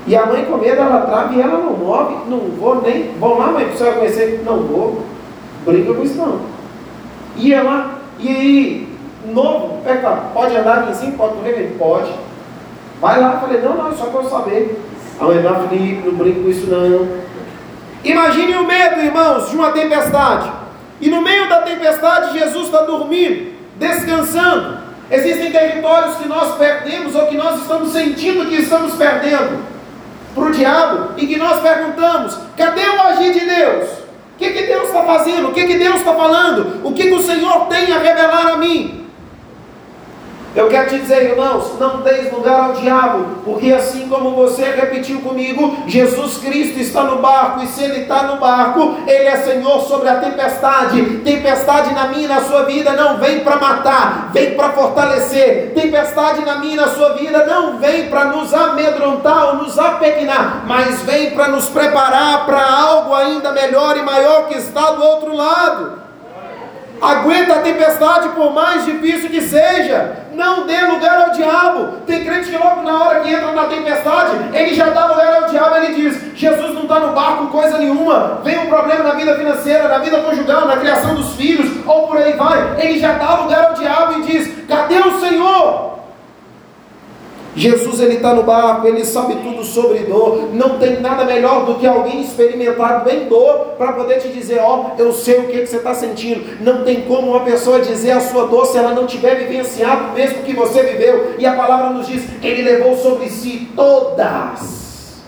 E 0.07 0.16
a 0.16 0.26
mãe 0.26 0.44
com 0.44 0.57
medo, 0.57 0.80
ela 0.80 1.03
trava 1.03 1.32
e 1.32 1.40
ela 1.40 1.59
não 1.59 1.76
move, 1.76 2.28
não 2.28 2.38
vou 2.38 2.82
nem. 2.82 3.12
Vão 3.20 3.38
lá, 3.38 3.48
mãe, 3.48 3.66
para 3.66 3.76
você 3.76 3.92
conhecer, 3.92 4.42
não 4.44 4.62
vou. 4.62 5.05
Briga 5.64 5.94
com 5.94 6.03
isso 6.03 6.16
não. 6.16 6.40
E 7.36 7.55
ela, 7.55 7.98
e 8.18 8.28
aí, 8.28 8.88
novo, 9.32 9.80
pode 10.34 10.57
andar 10.57 10.78
aqui 10.78 10.90
em 10.90 10.94
cima, 10.94 11.12
pode 11.16 11.34
correr, 11.34 11.76
pode. 11.78 12.11
Vai 13.00 13.20
lá, 13.20 13.38
falei, 13.38 13.61
não, 13.61 13.76
não, 13.76 13.96
só 13.96 14.07
para 14.07 14.22
eu 14.22 14.30
saber. 14.30 14.82
A 15.20 15.24
mãe, 15.24 15.40
não, 15.40 15.68
Felipe, 15.68 16.09
não 16.09 16.14
brinca 16.14 16.40
com 16.40 16.48
isso 16.48 16.68
não. 16.68 17.09
Imagine 18.05 18.55
o 18.57 18.66
medo, 18.66 19.00
irmãos, 19.00 19.50
de 19.50 19.57
uma 19.57 19.70
tempestade. 19.70 20.50
E 21.00 21.09
no 21.09 21.22
meio 21.22 21.48
da 21.48 21.62
tempestade, 21.62 22.36
Jesus 22.36 22.66
está 22.66 22.82
dormindo, 22.82 23.53
descansando. 23.76 24.78
Existem 25.09 25.53
territórios 25.53 26.16
que 26.16 26.26
nós 26.26 26.57
perdemos 26.57 27.14
ou 27.14 27.26
que 27.26 27.36
nós 27.36 27.61
estamos 27.61 27.92
sentindo 27.92 28.48
que 28.48 28.57
estamos 28.57 28.94
perdendo 28.94 29.71
para 30.35 30.45
o 30.45 30.51
diabo 30.51 31.14
e 31.16 31.26
que 31.26 31.37
nós 31.37 31.61
perguntamos: 31.61 32.39
cadê 32.57 32.89
o 32.89 33.01
agir 33.03 33.33
de 33.33 33.41
Deus? 33.41 34.03
que, 34.43 34.51
que 34.51 34.66
Deus 34.66 34.89
está 34.89 35.05
fazendo? 35.05 35.49
O 35.49 35.53
que, 35.53 35.64
que 35.66 35.78
Deus 35.78 35.97
está 35.97 36.14
falando? 36.14 36.80
O 36.85 36.93
que, 36.93 37.05
que 37.05 37.14
o 37.14 37.22
Senhor 37.22 37.66
tem 37.66 37.93
a 37.93 37.99
revelar 37.99 38.53
a 38.53 38.57
mim? 38.57 39.01
Eu 40.55 40.68
quero 40.68 40.90
te 40.90 40.98
dizer, 40.98 41.30
irmãos, 41.30 41.78
não 41.80 42.03
deis 42.03 42.30
lugar 42.30 42.61
ao 42.61 42.72
diabo, 42.74 43.24
porque 43.42 43.72
assim 43.72 44.07
como 44.07 44.32
você 44.32 44.62
repetiu 44.64 45.20
comigo, 45.20 45.78
Jesus 45.86 46.36
Cristo 46.36 46.78
está 46.78 47.05
no 47.05 47.22
barco, 47.22 47.62
e 47.62 47.66
se 47.68 47.82
Ele 47.82 48.03
está 48.03 48.24
no 48.24 48.36
barco, 48.36 48.96
Ele 49.07 49.28
é 49.28 49.36
Senhor 49.38 49.80
sobre 49.80 50.11
a 50.11 50.16
tempestade. 50.16 51.20
Tempestade 51.24 51.94
na 51.94 52.09
minha 52.09 52.24
e 52.24 52.28
na 52.28 52.42
sua 52.42 52.64
vida 52.64 52.92
não 52.92 53.16
vem 53.16 53.40
para 53.40 53.57
matar, 53.57 54.30
vem 54.34 54.55
para 54.55 54.72
fortalecer. 54.72 55.72
Tempestade 55.74 56.44
na 56.44 56.57
minha 56.57 56.74
e 56.74 56.76
na 56.76 56.88
sua 56.88 57.14
vida 57.14 57.46
não 57.46 57.78
vem 57.78 58.11
para 58.11 58.26
nos 58.26 58.53
amedrontar 58.53 59.55
ou 59.55 59.57
nos 59.57 59.78
apequinar, 59.78 60.64
mas 60.66 61.00
vem 61.00 61.30
para 61.30 61.48
nos 61.48 61.70
preparar 61.70 62.44
para 62.44 62.62
algo 62.62 63.14
ainda 63.14 63.53
melhor 63.53 63.96
e 63.96 64.03
maior 64.03 64.48
que 64.48 64.59
está 64.59 64.90
do 64.90 65.03
outro 65.03 65.34
lado. 65.34 66.03
Aguenta 67.00 67.55
a 67.55 67.62
tempestade 67.62 68.28
por 68.28 68.53
mais 68.53 68.84
difícil 68.84 69.30
que 69.30 69.40
seja. 69.40 70.21
Não 70.35 70.66
dê 70.66 70.80
lugar 70.83 71.28
ao 71.28 71.30
diabo. 71.30 71.99
Tem 72.07 72.24
crente 72.24 72.51
que 72.51 72.57
logo 72.57 72.83
na 72.83 73.05
hora 73.05 73.20
que 73.20 73.33
entra 73.33 73.53
na 73.53 73.64
tempestade, 73.64 74.37
ele 74.53 74.74
já 74.74 74.91
dá 74.91 75.07
lugar 75.07 75.43
ao 75.43 75.49
diabo. 75.49 75.76
Ele 75.76 75.95
diz: 75.95 76.20
Jesus 76.35 76.74
não 76.74 76.83
está 76.83 77.01
no 77.01 77.12
barco 77.12 77.47
coisa 77.49 77.78
nenhuma. 77.78 78.41
Vem 78.43 78.59
um 78.59 78.66
problema 78.66 79.05
na 79.05 79.12
vida 79.12 79.35
financeira, 79.35 79.89
na 79.89 79.99
vida 79.99 80.18
conjugal, 80.20 80.66
na 80.66 80.76
criação 80.76 81.14
dos 81.14 81.35
filhos, 81.35 81.87
ou 81.87 82.09
por 82.09 82.16
aí 82.16 82.33
vai. 82.33 82.80
Ele 82.80 82.99
já 82.99 83.12
dá 83.12 83.35
lugar 83.37 83.66
ao 83.66 83.74
diabo 83.74 84.20
e 84.20 84.22
diz: 84.22 84.66
Cadê 84.66 84.99
o 84.99 85.20
Senhor? 85.20 85.91
Jesus 87.55 88.00
ele 88.00 88.14
está 88.14 88.34
no 88.34 88.44
barco, 88.44 88.86
ele 88.86 89.05
sabe 89.05 89.34
tudo 89.36 89.62
sobre 89.62 90.00
dor. 90.00 90.48
Não 90.55 90.78
tem 90.78 91.00
nada 91.00 91.24
melhor 91.24 91.66
do 91.66 91.74
que 91.74 91.86
alguém 91.86 92.22
experimentado 92.22 93.11
em 93.11 93.28
dor 93.28 93.74
para 93.76 93.92
poder 93.92 94.20
te 94.20 94.28
dizer, 94.28 94.61
ó, 94.61 94.86
oh, 94.96 95.00
eu 95.00 95.12
sei 95.12 95.38
o 95.38 95.48
que, 95.48 95.59
que 95.59 95.66
você 95.66 95.76
está 95.76 95.92
sentindo. 95.92 96.62
Não 96.62 96.82
tem 96.82 97.03
como 97.03 97.32
uma 97.32 97.40
pessoa 97.40 97.80
dizer 97.80 98.12
a 98.12 98.20
sua 98.20 98.46
dor 98.46 98.66
se 98.66 98.78
ela 98.78 98.94
não 98.94 99.07
tiver 99.07 99.34
vivenciado 99.34 100.12
mesmo 100.14 100.42
que 100.42 100.55
você 100.55 100.82
viveu. 100.82 101.34
E 101.38 101.44
a 101.44 101.55
palavra 101.55 101.90
nos 101.90 102.07
diz, 102.07 102.24
ele 102.42 102.62
levou 102.62 102.96
sobre 102.96 103.28
si 103.28 103.68
todas. 103.76 105.20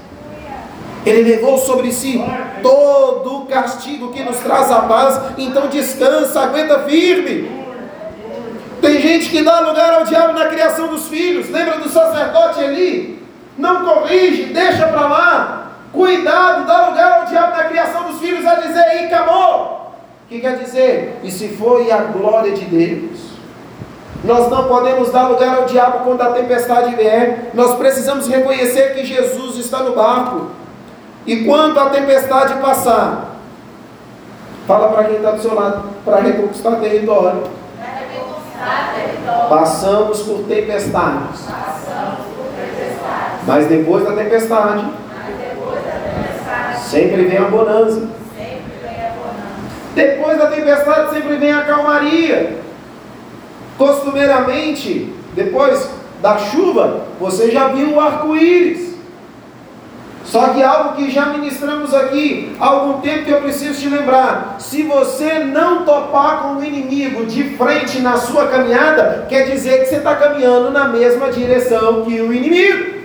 Ele 1.05 1.22
levou 1.31 1.59
sobre 1.59 1.93
si 1.93 2.25
todo 2.62 3.43
o 3.43 3.47
castigo 3.47 4.11
que 4.11 4.22
nos 4.22 4.39
traz 4.39 4.70
a 4.70 4.81
paz. 4.81 5.20
Então 5.37 5.68
descansa, 5.68 6.41
aguenta 6.41 6.79
firme. 6.85 7.64
Tem 8.85 9.01
gente 9.01 9.30
que 9.30 9.43
dá 9.43 9.61
lugar 9.61 9.95
ao 9.95 10.05
diabo 10.05 10.35
na 10.35 10.45
criação 10.45 10.89
dos 10.89 11.09
filhos. 11.09 11.49
Lembra 11.49 11.78
do 11.78 11.89
sacerdote 11.89 12.61
ali? 12.61 13.18
Não 13.57 13.82
corrige, 13.82 14.53
deixa 14.53 14.87
para 14.89 15.09
lá. 15.09 15.70
Cuidado, 15.91 16.66
dá 16.66 16.89
lugar 16.89 17.20
ao 17.20 17.24
diabo 17.24 17.57
na 17.57 17.64
criação 17.64 18.03
dos 18.03 18.18
filhos 18.18 18.45
a 18.45 18.57
dizer, 18.57 18.80
aí 18.80 19.07
acabou. 19.07 19.95
O 20.24 20.28
que 20.28 20.39
quer 20.39 20.59
dizer? 20.59 21.18
E 21.22 21.30
se 21.30 21.49
foi 21.57 21.91
a 21.91 21.97
glória 21.97 22.53
de 22.53 22.66
Deus? 22.66 23.20
Nós 24.22 24.51
não 24.51 24.68
podemos 24.68 25.11
dar 25.11 25.28
lugar 25.28 25.57
ao 25.57 25.64
diabo 25.64 26.05
quando 26.05 26.20
a 26.20 26.32
tempestade 26.32 26.95
vier. 26.95 27.53
Nós 27.55 27.76
precisamos 27.76 28.28
reconhecer 28.28 28.93
que 28.93 29.07
Jesus 29.07 29.57
está 29.57 29.78
no 29.78 29.95
barco. 29.95 30.49
E 31.26 31.45
quando 31.45 31.80
a 31.80 31.89
tempestade 31.89 32.53
passar, 32.61 33.37
fala 34.66 34.89
para 34.89 35.05
quem 35.05 35.16
está 35.16 35.30
do 35.30 35.41
seu 35.41 35.55
lado, 35.55 35.85
para 36.05 36.20
reconquistar 36.20 36.76
território. 36.80 37.64
Passamos 39.49 40.23
por 40.23 40.45
tempestades. 40.45 41.47
Mas 43.47 43.67
depois 43.67 44.05
da 44.05 44.12
tempestade, 44.12 44.87
sempre 46.89 47.25
vem 47.25 47.39
a 47.39 47.49
bonança. 47.49 48.09
Depois 49.95 50.39
da 50.39 50.47
tempestade 50.47 51.11
sempre 51.12 51.37
vem 51.37 51.53
a 51.53 51.62
calmaria. 51.62 52.59
Costumeiramente, 53.77 55.12
depois 55.35 55.91
da 56.23 56.39
chuva, 56.39 57.07
você 57.21 57.51
já 57.51 57.69
viu 57.69 57.95
o 57.95 58.01
arco-íris. 58.01 58.93
Só 60.25 60.49
que 60.49 60.62
algo 60.62 60.95
que 60.95 61.11
já 61.11 61.27
ministramos 61.27 61.93
aqui 61.93 62.57
há 62.59 62.66
algum 62.66 63.01
tempo 63.01 63.25
que 63.25 63.31
eu 63.31 63.43
preciso 63.43 63.79
te 63.79 63.89
lembrar: 63.89 64.57
se 64.59 64.83
você 64.83 65.41
não 65.41 65.85
topar 65.85 66.43
com 66.43 66.57
o 66.57 66.64
inimigo 66.64 67.27
de 67.27 67.57
frente 67.57 68.01
na 68.01 68.16
sua 68.16 68.49
caminhada, 68.49 69.27
quer 69.29 69.51
dizer 69.51 69.81
que 69.81 69.87
você 69.87 69.97
está 69.97 70.16
caminhando 70.16 70.70
na 70.70 70.89
mesma 70.89 71.31
direção 71.31 72.05
que 72.05 72.20
o 72.20 72.33
inimigo. 72.33 73.05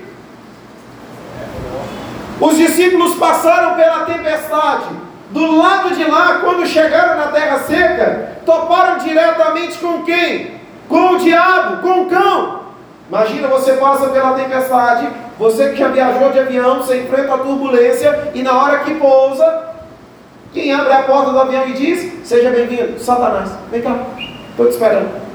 Os 2.40 2.58
discípulos 2.58 3.16
passaram 3.16 3.76
pela 3.76 4.06
tempestade. 4.06 4.86
Do 5.32 5.58
lado 5.58 5.94
de 5.94 6.04
lá, 6.06 6.40
quando 6.42 6.66
chegaram 6.66 7.18
na 7.18 7.28
terra 7.28 7.60
seca, 7.60 8.40
toparam 8.46 8.98
diretamente 8.98 9.78
com 9.78 10.02
quem? 10.04 10.60
Com 10.88 11.14
o 11.14 11.18
diabo, 11.20 11.82
com 11.82 12.02
o 12.02 12.06
cão. 12.10 12.62
Imagina 13.10 13.48
você 13.48 13.74
passa 13.74 14.08
pela 14.08 14.34
tempestade, 14.34 15.08
você 15.40 15.70
que 15.70 15.78
já 15.78 15.88
viajou 15.88 16.32
de 16.34 16.40
avião, 16.40 16.80
você 16.80 17.02
enfrenta 17.02 17.34
a 17.34 17.38
turbulência 17.38 18.32
e 18.36 18.44
na 18.44 18.62
hora 18.62 18.80
que 18.80 18.96
pousa, 18.96 19.70
quem 20.54 20.74
abre 20.74 20.92
a 20.92 21.04
porta 21.04 21.32
do 21.32 21.40
avião 21.40 21.66
e 21.66 21.74
diz: 21.74 22.28
Seja 22.28 22.50
bem-vindo, 22.50 23.00
Satanás, 23.00 23.50
vem 23.72 23.82
cá, 23.82 24.06
estou 24.52 24.66
te 24.66 24.74
esperando. 24.74 25.30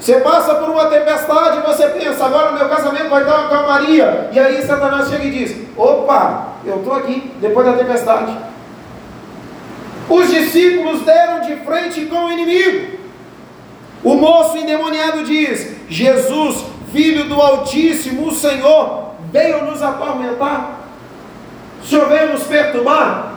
Você 0.00 0.20
passa 0.20 0.56
por 0.56 0.68
uma 0.68 0.86
tempestade 0.86 1.58
e 1.58 1.60
você 1.60 1.88
pensa, 1.88 2.26
agora 2.26 2.52
meu 2.52 2.68
casamento 2.68 3.08
vai 3.08 3.24
dar 3.24 3.38
uma 3.38 3.48
calmaria. 3.48 4.30
E 4.32 4.38
aí 4.38 4.60
Satanás 4.62 5.08
chega 5.08 5.24
e 5.24 5.30
diz: 5.30 5.56
Opa, 5.76 6.48
eu 6.64 6.78
estou 6.78 6.94
aqui, 6.94 7.32
depois 7.40 7.66
da 7.66 7.74
tempestade. 7.74 8.36
Os 10.08 10.28
discípulos 10.28 11.02
deram 11.02 11.40
de 11.42 11.54
frente 11.64 12.06
com 12.06 12.26
o 12.26 12.32
inimigo. 12.32 12.98
O 14.02 14.16
moço 14.16 14.58
endemoniado 14.58 15.22
diz: 15.22 15.76
Jesus, 15.88 16.64
filho 16.92 17.28
do 17.28 17.40
Altíssimo, 17.40 18.26
o 18.26 18.34
Senhor, 18.34 19.05
veio 19.32 19.64
nos 19.64 19.82
atormentar, 19.82 20.80
o 21.82 21.86
Senhor 21.86 22.08
veio 22.08 22.32
nos 22.32 22.42
perturbar. 22.44 23.34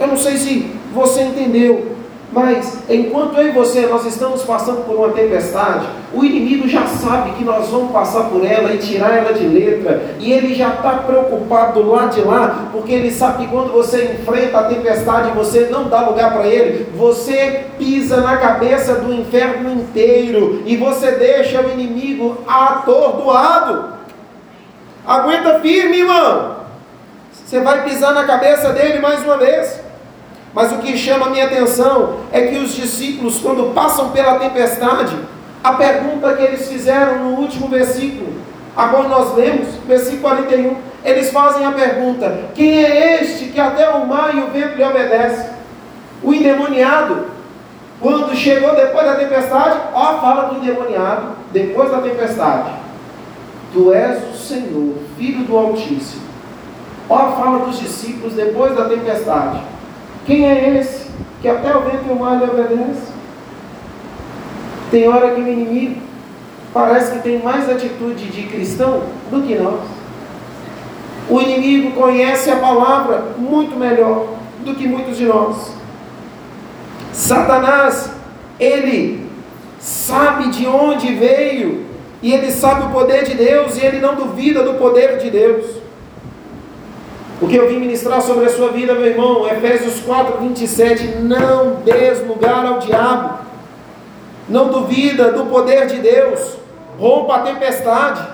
Eu 0.00 0.08
não 0.08 0.16
sei 0.16 0.36
se 0.36 0.72
você 0.92 1.22
entendeu, 1.22 1.96
mas 2.32 2.82
enquanto 2.90 3.38
eu 3.38 3.48
e 3.48 3.52
você 3.52 3.86
nós 3.86 4.04
estamos 4.04 4.42
passando 4.42 4.84
por 4.84 4.96
uma 4.96 5.08
tempestade, 5.10 5.86
o 6.12 6.24
inimigo 6.24 6.68
já 6.68 6.86
sabe 6.86 7.30
que 7.32 7.44
nós 7.44 7.68
vamos 7.68 7.92
passar 7.92 8.24
por 8.24 8.44
ela 8.44 8.74
e 8.74 8.78
tirar 8.78 9.16
ela 9.16 9.32
de 9.32 9.46
letra, 9.46 10.16
e 10.18 10.32
ele 10.32 10.54
já 10.54 10.68
está 10.68 10.90
preocupado 11.06 11.82
do 11.82 11.90
lado 11.90 12.14
de 12.14 12.20
lá, 12.20 12.68
porque 12.72 12.92
ele 12.92 13.10
sabe 13.10 13.44
que 13.44 13.50
quando 13.50 13.72
você 13.72 14.18
enfrenta 14.20 14.58
a 14.58 14.64
tempestade, 14.64 15.30
você 15.30 15.68
não 15.70 15.88
dá 15.88 16.06
lugar 16.06 16.32
para 16.34 16.46
ele, 16.46 16.88
você 16.94 17.66
pisa 17.78 18.20
na 18.20 18.36
cabeça 18.36 18.96
do 18.96 19.14
inferno 19.14 19.72
inteiro 19.72 20.62
e 20.66 20.76
você 20.76 21.12
deixa 21.12 21.62
o 21.62 21.70
inimigo 21.70 22.38
atordoado. 22.46 23.95
Aguenta 25.06 25.60
firme, 25.60 25.98
irmão. 25.98 26.56
Você 27.32 27.60
vai 27.60 27.84
pisar 27.84 28.12
na 28.12 28.24
cabeça 28.24 28.72
dele 28.72 28.98
mais 28.98 29.22
uma 29.22 29.36
vez. 29.36 29.80
Mas 30.52 30.72
o 30.72 30.78
que 30.78 30.96
chama 30.96 31.26
a 31.26 31.30
minha 31.30 31.44
atenção 31.44 32.20
é 32.32 32.46
que 32.46 32.56
os 32.56 32.74
discípulos, 32.74 33.38
quando 33.38 33.72
passam 33.72 34.10
pela 34.10 34.38
tempestade, 34.38 35.16
a 35.62 35.74
pergunta 35.74 36.32
que 36.32 36.42
eles 36.42 36.66
fizeram 36.66 37.18
no 37.18 37.40
último 37.40 37.68
versículo, 37.68 38.32
agora 38.74 39.06
nós 39.06 39.36
lemos, 39.36 39.68
versículo 39.86 40.22
41, 40.22 40.76
eles 41.04 41.30
fazem 41.30 41.64
a 41.64 41.72
pergunta: 41.72 42.40
quem 42.54 42.84
é 42.84 43.22
este 43.22 43.46
que 43.46 43.60
até 43.60 43.88
o 43.90 44.06
mar 44.06 44.34
e 44.34 44.40
o 44.40 44.48
vento 44.48 44.76
lhe 44.76 44.82
obedece? 44.82 45.50
O 46.20 46.34
endemoniado, 46.34 47.26
quando 48.00 48.34
chegou 48.34 48.74
depois 48.74 49.06
da 49.06 49.14
tempestade, 49.14 49.78
ó 49.94 50.18
fala 50.18 50.48
do 50.48 50.56
endemoniado, 50.56 51.36
depois 51.52 51.90
da 51.92 51.98
tempestade. 51.98 52.85
Tu 53.76 53.92
és 53.92 54.22
o 54.32 54.34
Senhor, 54.34 54.94
Filho 55.18 55.44
do 55.44 55.54
Altíssimo. 55.54 56.22
Olha 57.10 57.24
a 57.24 57.32
fala 57.32 57.66
dos 57.66 57.78
discípulos 57.78 58.32
depois 58.32 58.74
da 58.74 58.88
tempestade. 58.88 59.60
Quem 60.24 60.46
é 60.46 60.78
esse 60.78 61.10
que 61.42 61.46
até 61.46 61.76
o 61.76 61.82
vento 61.82 62.06
e 62.08 62.10
o 62.10 62.16
mar 62.18 62.38
lhe 62.38 62.44
obedece? 62.44 63.12
Tem 64.90 65.06
hora 65.06 65.34
que 65.34 65.42
o 65.42 65.46
inimigo 65.46 66.00
parece 66.72 67.12
que 67.12 67.18
tem 67.18 67.42
mais 67.42 67.68
atitude 67.68 68.24
de 68.30 68.44
cristão 68.44 69.02
do 69.30 69.42
que 69.42 69.54
nós. 69.56 69.82
O 71.28 71.38
inimigo 71.42 71.92
conhece 72.00 72.50
a 72.50 72.56
palavra 72.56 73.34
muito 73.36 73.78
melhor 73.78 74.26
do 74.64 74.74
que 74.74 74.88
muitos 74.88 75.18
de 75.18 75.26
nós. 75.26 75.70
Satanás, 77.12 78.10
ele 78.58 79.28
sabe 79.78 80.48
de 80.48 80.66
onde 80.66 81.12
veio 81.12 81.85
e 82.22 82.32
ele 82.32 82.50
sabe 82.50 82.86
o 82.86 82.90
poder 82.90 83.24
de 83.24 83.34
Deus 83.34 83.76
e 83.76 83.84
ele 83.84 84.00
não 84.00 84.14
duvida 84.14 84.62
do 84.62 84.74
poder 84.74 85.18
de 85.18 85.30
Deus. 85.30 85.66
O 87.40 87.46
que 87.46 87.56
eu 87.56 87.68
vim 87.68 87.78
ministrar 87.78 88.22
sobre 88.22 88.46
a 88.46 88.48
sua 88.48 88.70
vida, 88.70 88.94
meu 88.94 89.06
irmão, 89.06 89.46
Efésios 89.46 90.00
4, 90.00 90.38
27, 90.38 91.18
não 91.18 91.82
des 91.84 92.26
lugar 92.26 92.64
ao 92.64 92.78
diabo, 92.78 93.40
não 94.48 94.68
duvida 94.68 95.32
do 95.32 95.46
poder 95.46 95.86
de 95.86 95.98
Deus, 95.98 96.56
rompa 96.98 97.36
a 97.36 97.40
tempestade, 97.40 98.26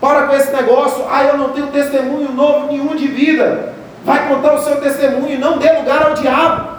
para 0.00 0.28
com 0.28 0.36
esse 0.36 0.52
negócio, 0.52 1.04
ah, 1.10 1.24
eu 1.24 1.36
não 1.36 1.48
tenho 1.48 1.66
testemunho 1.68 2.30
novo 2.30 2.68
nenhum 2.68 2.94
de 2.94 3.08
vida, 3.08 3.74
vai 4.04 4.28
contar 4.28 4.54
o 4.54 4.62
seu 4.62 4.80
testemunho, 4.80 5.40
não 5.40 5.58
dê 5.58 5.72
lugar 5.72 6.02
ao 6.02 6.14
diabo. 6.14 6.76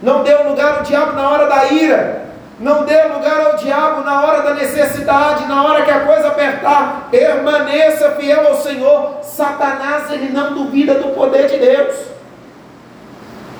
Não 0.00 0.22
dê 0.22 0.34
lugar 0.36 0.78
ao 0.78 0.82
diabo 0.82 1.12
na 1.12 1.28
hora 1.28 1.46
da 1.46 1.66
ira. 1.72 2.27
Não 2.60 2.84
dê 2.84 3.04
lugar 3.04 3.40
ao 3.46 3.56
diabo 3.56 4.00
na 4.00 4.24
hora 4.24 4.42
da 4.42 4.54
necessidade, 4.54 5.46
na 5.46 5.62
hora 5.64 5.84
que 5.84 5.90
a 5.90 6.00
coisa 6.00 6.28
apertar. 6.28 7.08
Permaneça 7.10 8.10
fiel 8.12 8.48
ao 8.48 8.56
Senhor. 8.56 9.18
Satanás, 9.22 10.10
ele 10.10 10.30
não 10.30 10.54
duvida 10.54 10.94
do 10.94 11.14
poder 11.14 11.48
de 11.48 11.58
Deus. 11.58 11.96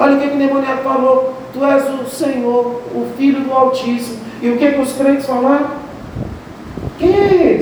Olha 0.01 0.17
o 0.17 0.21
que, 0.21 0.29
que 0.29 0.35
o 0.35 0.39
demoniado 0.39 0.83
falou. 0.83 1.35
Tu 1.53 1.65
és 1.65 1.85
o 1.89 2.07
Senhor, 2.07 2.83
o 2.93 3.13
Filho 3.17 3.41
do 3.41 3.53
Altíssimo. 3.53 4.19
E 4.43 4.51
o 4.51 4.59
que, 4.59 4.73
que 4.73 4.81
os 4.81 4.93
crentes 4.93 5.27
falaram? 5.27 5.71
Quem 6.99 7.13
é 7.13 7.58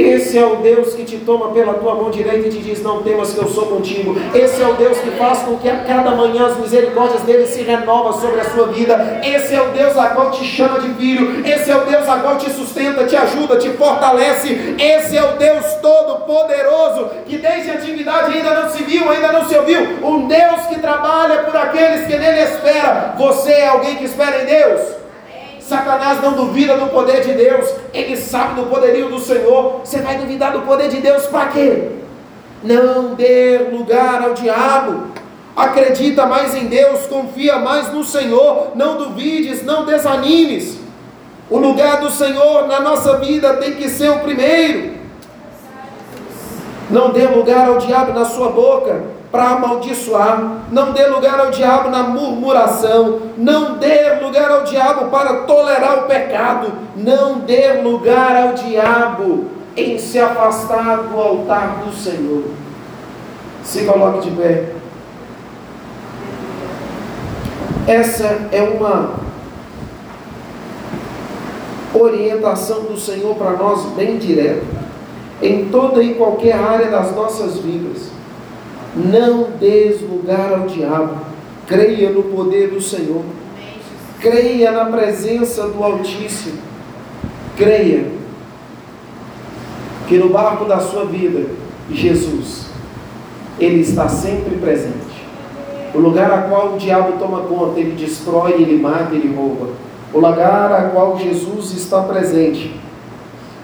esse? 0.00 0.38
É 0.38 0.46
o 0.46 0.56
Deus 0.56 0.94
que 0.94 1.04
te 1.04 1.16
toma 1.18 1.50
pela 1.50 1.74
tua 1.74 1.94
mão 1.94 2.10
direita 2.10 2.48
e 2.48 2.50
te 2.50 2.58
diz: 2.58 2.82
Não 2.82 3.02
temas 3.02 3.32
que 3.32 3.38
eu 3.38 3.48
sou 3.48 3.66
contigo. 3.66 4.16
Esse 4.34 4.62
é 4.62 4.66
o 4.66 4.74
Deus 4.74 4.98
que 4.98 5.10
faz 5.12 5.40
com 5.40 5.56
que 5.58 5.68
a 5.68 5.78
cada 5.78 6.12
manhã 6.12 6.46
as 6.46 6.56
misericórdias 6.58 7.22
dele 7.22 7.46
se 7.46 7.62
renovam 7.62 8.12
sobre 8.12 8.40
a 8.40 8.44
sua 8.44 8.68
vida. 8.68 9.20
Esse 9.24 9.54
é 9.54 9.62
o 9.62 9.70
Deus 9.70 9.96
a 9.96 10.10
qual 10.10 10.30
te 10.30 10.44
chama 10.44 10.80
de 10.80 10.88
filho. 10.94 11.46
Esse 11.46 11.70
é 11.70 11.76
o 11.76 11.84
Deus 11.84 12.08
a 12.08 12.18
qual 12.18 12.36
te 12.36 12.50
sustenta, 12.50 13.04
te 13.04 13.16
ajuda, 13.16 13.56
te 13.56 13.70
fortalece. 13.70 14.76
Esse 14.78 15.16
é 15.16 15.22
o 15.22 15.36
Deus 15.36 15.64
Todo-Poderoso 15.82 17.10
que 17.26 17.38
desde 17.38 17.70
a 17.70 17.74
antiguidade 17.74 18.36
ainda 18.36 18.62
não 18.62 18.70
se 18.70 18.82
viu, 18.84 19.10
ainda 19.10 19.32
não 19.32 19.46
se 19.46 19.56
ouviu. 19.56 19.80
Um 20.02 20.26
Deus 20.26 20.66
que 20.68 20.78
trabalha 20.78 21.44
por 21.44 21.56
aqueles 21.56 22.06
que 22.06 22.16
nele 22.16 22.42
espera. 22.42 23.14
Você 23.18 23.52
é 23.52 23.68
alguém 23.68 23.96
que 23.96 24.04
espera 24.04 24.42
em 24.42 24.46
Deus? 24.46 25.07
Satanás 25.68 26.22
não 26.22 26.32
duvida 26.32 26.78
do 26.78 26.86
poder 26.86 27.20
de 27.20 27.34
Deus, 27.34 27.68
ele 27.92 28.16
sabe 28.16 28.58
do 28.58 28.70
poderio 28.70 29.10
do 29.10 29.20
Senhor. 29.20 29.82
Você 29.84 30.00
vai 30.00 30.16
duvidar 30.16 30.50
do 30.50 30.62
poder 30.62 30.88
de 30.88 30.96
Deus 30.96 31.26
para 31.26 31.48
quê? 31.48 31.90
Não 32.64 33.14
dê 33.14 33.68
lugar 33.70 34.22
ao 34.22 34.32
diabo. 34.32 35.08
Acredita 35.54 36.24
mais 36.24 36.54
em 36.54 36.68
Deus, 36.68 37.06
confia 37.06 37.58
mais 37.58 37.92
no 37.92 38.02
Senhor, 38.02 38.72
não 38.76 38.96
duvides, 38.96 39.62
não 39.62 39.84
desanimes. 39.84 40.78
O 41.50 41.58
lugar 41.58 42.00
do 42.00 42.10
Senhor 42.10 42.66
na 42.66 42.80
nossa 42.80 43.18
vida 43.18 43.54
tem 43.58 43.72
que 43.72 43.90
ser 43.90 44.08
o 44.10 44.20
primeiro. 44.20 44.94
Não 46.88 47.10
dê 47.10 47.26
lugar 47.26 47.68
ao 47.68 47.76
diabo 47.76 48.14
na 48.14 48.24
sua 48.24 48.48
boca 48.48 49.17
para 49.30 49.50
amaldiçoar, 49.50 50.62
não 50.70 50.92
dê 50.92 51.06
lugar 51.06 51.38
ao 51.38 51.50
diabo 51.50 51.90
na 51.90 52.02
murmuração, 52.04 53.20
não 53.36 53.74
dê 53.74 54.14
lugar 54.22 54.50
ao 54.50 54.64
diabo 54.64 55.10
para 55.10 55.42
tolerar 55.42 55.98
o 55.98 56.02
pecado, 56.06 56.72
não 56.96 57.40
dê 57.40 57.74
lugar 57.82 58.34
ao 58.36 58.54
diabo 58.54 59.46
em 59.76 59.98
se 59.98 60.18
afastar 60.18 61.02
do 61.02 61.20
altar 61.20 61.82
do 61.84 61.92
Senhor. 61.92 62.44
Se 63.62 63.84
coloque 63.84 64.30
de 64.30 64.36
pé. 64.36 64.72
Essa 67.86 68.48
é 68.50 68.62
uma 68.62 69.14
orientação 71.94 72.82
do 72.82 72.98
Senhor 72.98 73.34
para 73.34 73.52
nós 73.52 73.84
bem 73.92 74.18
direta, 74.18 74.64
em 75.42 75.68
toda 75.68 76.02
e 76.02 76.14
qualquer 76.14 76.54
área 76.54 76.90
das 76.90 77.14
nossas 77.14 77.58
vidas. 77.58 78.17
Não 78.96 79.50
des 79.58 80.00
lugar 80.02 80.52
ao 80.52 80.66
diabo. 80.66 81.16
Creia 81.66 82.10
no 82.10 82.22
poder 82.24 82.68
do 82.70 82.80
Senhor. 82.80 83.22
Creia 84.20 84.72
na 84.72 84.86
presença 84.86 85.68
do 85.68 85.82
Altíssimo. 85.82 86.58
Creia 87.56 88.06
que 90.08 90.16
no 90.16 90.30
barco 90.30 90.64
da 90.64 90.78
sua 90.78 91.04
vida, 91.04 91.50
Jesus, 91.90 92.66
Ele 93.60 93.80
está 93.80 94.08
sempre 94.08 94.56
presente. 94.56 95.08
O 95.94 95.98
lugar 95.98 96.30
a 96.32 96.42
qual 96.42 96.74
o 96.74 96.78
diabo 96.78 97.18
toma 97.18 97.42
conta, 97.42 97.80
ele 97.80 97.92
destrói, 97.92 98.52
ele 98.52 98.80
mata, 98.80 99.14
ele 99.14 99.34
rouba. 99.34 99.70
O 100.12 100.18
lugar 100.18 100.72
a 100.72 100.90
qual 100.90 101.18
Jesus 101.18 101.72
está 101.72 102.02
presente, 102.02 102.77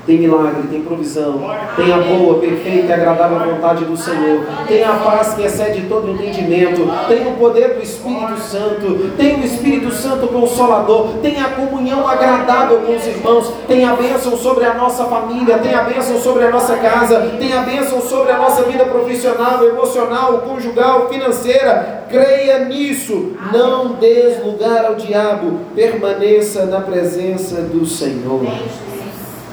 tem 0.07 0.19
milagre, 0.19 0.69
tem 0.71 0.83
provisão, 0.83 1.41
tem 1.77 1.93
a 1.93 1.99
boa, 1.99 2.39
perfeita 2.39 2.87
e 2.87 2.93
agradável 2.93 3.55
vontade 3.55 3.85
do 3.85 3.97
Senhor, 3.97 4.45
tem 4.67 4.85
a 4.85 4.93
paz 4.95 5.35
que 5.35 5.43
excede 5.43 5.83
todo 5.89 6.11
entendimento, 6.11 6.89
tem 7.09 7.27
o 7.27 7.37
poder 7.37 7.75
do 7.75 7.83
Espírito 7.83 8.39
Santo, 8.39 9.13
tem 9.17 9.41
o 9.41 9.45
Espírito 9.45 9.93
Santo 9.93 10.29
consolador, 10.29 11.09
tem 11.23 11.41
a 11.41 11.49
comunhão 11.51 12.07
agradável 12.07 12.81
com 12.81 12.95
os 12.95 13.07
irmãos, 13.07 13.53
tem 13.67 13.85
a 13.85 13.95
bênção 13.95 14.37
sobre 14.37 14.65
a 14.65 14.75
nossa 14.75 15.05
família, 15.05 15.59
tem 15.59 15.75
a 15.75 15.83
bênção 15.83 16.19
sobre 16.19 16.45
a 16.45 16.51
nossa 16.51 16.77
casa, 16.77 17.33
tem 17.39 17.53
a 17.53 17.63
bênção 17.63 18.01
sobre 18.01 18.33
a 18.33 18.39
nossa 18.39 18.63
vida 18.65 18.85
profissional, 18.85 19.65
emocional, 19.65 20.39
conjugal, 20.39 21.09
financeira. 21.09 22.05
Creia 22.11 22.65
nisso, 22.67 23.33
não 23.53 23.95
des 23.95 24.45
lugar 24.45 24.85
ao 24.85 24.95
diabo, 24.95 25.61
permaneça 25.75 26.67
na 26.67 26.81
presença 26.81 27.63
do 27.63 27.85
Senhor. 27.87 28.43